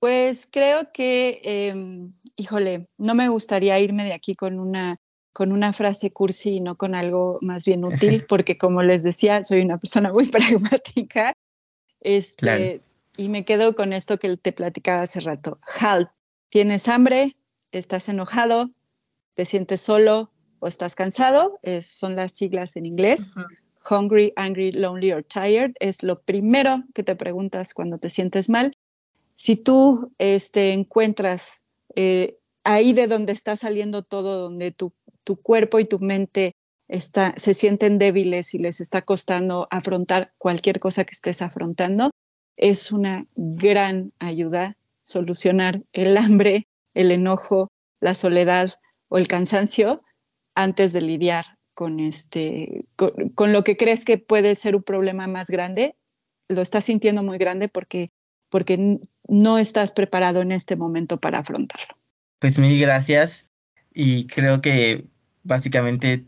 Pues 0.00 0.48
creo 0.50 0.90
que, 0.92 1.40
em, 1.44 2.14
híjole, 2.36 2.88
no 2.96 3.14
me 3.14 3.28
gustaría 3.28 3.78
irme 3.78 4.04
de 4.04 4.14
aquí 4.14 4.34
con 4.34 4.58
una, 4.58 4.96
con 5.34 5.50
una 5.52 5.72
frase 5.72 6.12
cursi 6.12 6.54
y 6.54 6.60
no 6.60 6.76
con 6.76 6.94
algo 6.94 7.38
más 7.42 7.66
bien 7.66 7.84
útil, 7.84 8.24
porque 8.26 8.56
como 8.56 8.82
les 8.82 9.02
decía, 9.02 9.42
soy 9.42 9.60
una 9.60 9.76
persona 9.76 10.10
muy 10.10 10.26
pragmática. 10.30 11.34
Este, 12.00 12.80
Y 13.18 13.28
me 13.28 13.44
quedo 13.44 13.76
con 13.76 13.92
esto 13.92 14.18
que 14.18 14.36
te 14.38 14.52
platicaba 14.52 15.02
hace 15.02 15.20
rato. 15.20 15.58
HALT, 15.80 16.08
tienes 16.48 16.88
hambre, 16.88 17.36
estás 17.72 18.08
enojado, 18.08 18.70
te 19.34 19.44
sientes 19.44 19.80
solo 19.80 20.30
o 20.60 20.68
estás 20.68 20.94
cansado, 20.94 21.58
son 21.82 22.16
las 22.16 22.32
siglas 22.32 22.76
en 22.76 22.86
inglés. 22.86 23.34
Hungry, 23.90 24.32
angry, 24.36 24.72
lonely 24.72 25.12
or 25.12 25.22
tired 25.22 25.72
es 25.78 26.02
lo 26.02 26.22
primero 26.22 26.84
que 26.94 27.02
te 27.02 27.16
preguntas 27.16 27.74
cuando 27.74 27.98
te 27.98 28.08
sientes 28.08 28.48
mal. 28.48 28.76
Si 29.34 29.56
tú 29.56 30.12
este, 30.18 30.72
encuentras 30.72 31.64
eh, 31.96 32.38
ahí 32.64 32.92
de 32.92 33.06
donde 33.06 33.32
está 33.32 33.56
saliendo 33.56 34.02
todo, 34.02 34.38
donde 34.38 34.72
tu, 34.72 34.94
tu 35.24 35.36
cuerpo 35.36 35.80
y 35.80 35.84
tu 35.84 35.98
mente 35.98 36.54
está, 36.88 37.34
se 37.36 37.54
sienten 37.54 37.98
débiles 37.98 38.54
y 38.54 38.58
les 38.58 38.80
está 38.80 39.02
costando 39.02 39.66
afrontar 39.70 40.32
cualquier 40.38 40.80
cosa 40.80 41.04
que 41.04 41.12
estés 41.12 41.42
afrontando, 41.42 42.10
es 42.56 42.92
una 42.92 43.26
gran 43.34 44.12
ayuda 44.18 44.76
solucionar 45.02 45.82
el 45.92 46.16
hambre, 46.16 46.66
el 46.94 47.10
enojo, 47.10 47.70
la 48.00 48.14
soledad 48.14 48.74
o 49.08 49.18
el 49.18 49.28
cansancio 49.28 50.02
antes 50.54 50.92
de 50.92 51.00
lidiar 51.00 51.44
con, 51.74 52.00
este, 52.00 52.84
con, 52.96 53.52
lo 53.52 53.64
que 53.64 53.76
crees 53.76 54.04
que 54.04 54.18
puede 54.18 54.54
ser 54.54 54.76
un 54.76 54.82
problema 54.82 55.26
más 55.26 55.50
grande, 55.50 55.96
lo 56.48 56.62
estás 56.62 56.84
sintiendo 56.84 57.22
muy 57.22 57.38
grande 57.38 57.68
porque, 57.68 58.10
porque 58.48 59.00
no 59.26 59.58
estás 59.58 59.90
preparado 59.90 60.40
en 60.40 60.52
este 60.52 60.76
momento 60.76 61.18
para 61.18 61.40
afrontarlo. 61.40 61.96
Pues 62.38 62.58
mil 62.58 62.78
gracias 62.80 63.48
y 63.92 64.26
creo 64.26 64.60
que 64.60 65.06
básicamente 65.44 66.24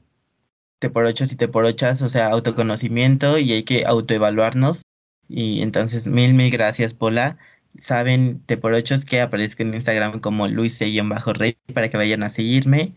te 0.78 0.90
por 0.90 1.04
ocho 1.06 1.24
y 1.24 1.36
te 1.36 1.48
por 1.48 1.64
ochas, 1.64 2.02
o 2.02 2.08
sea, 2.08 2.28
autoconocimiento 2.28 3.38
y 3.38 3.52
hay 3.52 3.62
que 3.64 3.84
autoevaluarnos. 3.86 4.82
Y 5.28 5.62
entonces, 5.62 6.06
mil, 6.06 6.34
mil 6.34 6.50
gracias, 6.50 6.94
Pola 6.94 7.38
saben 7.80 8.42
de 8.46 8.56
por 8.56 8.72
ocho 8.72 8.94
que 9.08 9.20
aparezco 9.20 9.62
en 9.62 9.74
Instagram 9.74 10.20
como 10.20 10.48
luis-rey 10.48 11.56
para 11.74 11.88
que 11.88 11.96
vayan 11.96 12.22
a 12.22 12.30
seguirme. 12.30 12.94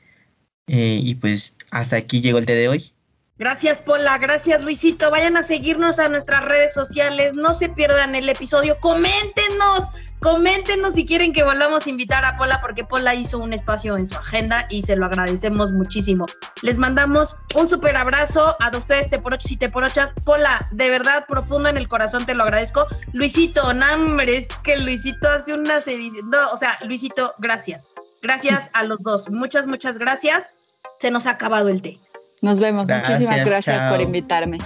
Eh, 0.67 0.99
y 1.03 1.15
pues 1.15 1.57
hasta 1.71 1.97
aquí 1.97 2.21
llegó 2.21 2.37
el 2.39 2.45
té 2.45 2.55
de 2.55 2.69
hoy. 2.69 2.93
Gracias, 3.39 3.81
Pola. 3.81 4.17
Gracias, 4.17 4.65
Luisito. 4.65 5.09
Vayan 5.09 5.37
a 5.37 5.43
seguirnos 5.43 5.97
a 5.97 6.09
nuestras 6.09 6.43
redes 6.43 6.73
sociales. 6.73 7.31
No 7.35 7.53
se 7.53 7.69
pierdan 7.69 8.13
el 8.13 8.27
episodio. 8.27 8.77
Coméntenos, 8.81 9.87
coméntenos 10.19 10.95
si 10.95 11.05
quieren 11.05 11.31
que 11.31 11.45
volvamos 11.45 11.87
a 11.87 11.89
invitar 11.89 12.25
a 12.25 12.35
Pola, 12.35 12.59
porque 12.59 12.83
Pola 12.83 13.15
hizo 13.15 13.39
un 13.39 13.53
espacio 13.53 13.95
en 13.95 14.07
su 14.07 14.17
agenda 14.17 14.67
y 14.69 14.83
se 14.83 14.97
lo 14.97 15.05
agradecemos 15.05 15.71
muchísimo. 15.71 16.25
Les 16.63 16.77
mandamos 16.77 17.37
un 17.55 17.69
súper 17.69 17.95
abrazo 17.95 18.57
a 18.59 18.77
ustedes, 18.77 19.09
te 19.09 19.19
por 19.19 19.33
ocho 19.33 19.47
y 19.51 19.55
te 19.55 19.69
por 19.69 19.85
ochas. 19.85 20.13
Pola, 20.25 20.67
de 20.71 20.89
verdad, 20.89 21.25
profundo 21.25 21.69
en 21.69 21.77
el 21.77 21.87
corazón, 21.87 22.25
te 22.25 22.35
lo 22.35 22.43
agradezco. 22.43 22.87
Luisito, 23.13 23.73
nombre, 23.73 24.35
es 24.35 24.49
que 24.63 24.75
Luisito 24.75 25.29
hace 25.29 25.53
una 25.53 25.77
ediciones. 25.77 26.25
No, 26.25 26.51
o 26.51 26.57
sea, 26.57 26.77
Luisito, 26.83 27.33
gracias. 27.37 27.87
Gracias 28.21 28.69
a 28.73 28.83
los 28.83 28.99
dos. 28.99 29.29
Muchas, 29.29 29.65
muchas 29.65 29.97
gracias. 29.97 30.51
Se 30.99 31.09
nos 31.09 31.25
ha 31.25 31.31
acabado 31.31 31.69
el 31.69 31.81
té. 31.81 32.01
Nos 32.41 32.59
vemos. 32.59 32.87
Muchísimas 32.87 33.45
gracias 33.45 33.85
por 33.85 34.01
invitarme. 34.01 34.57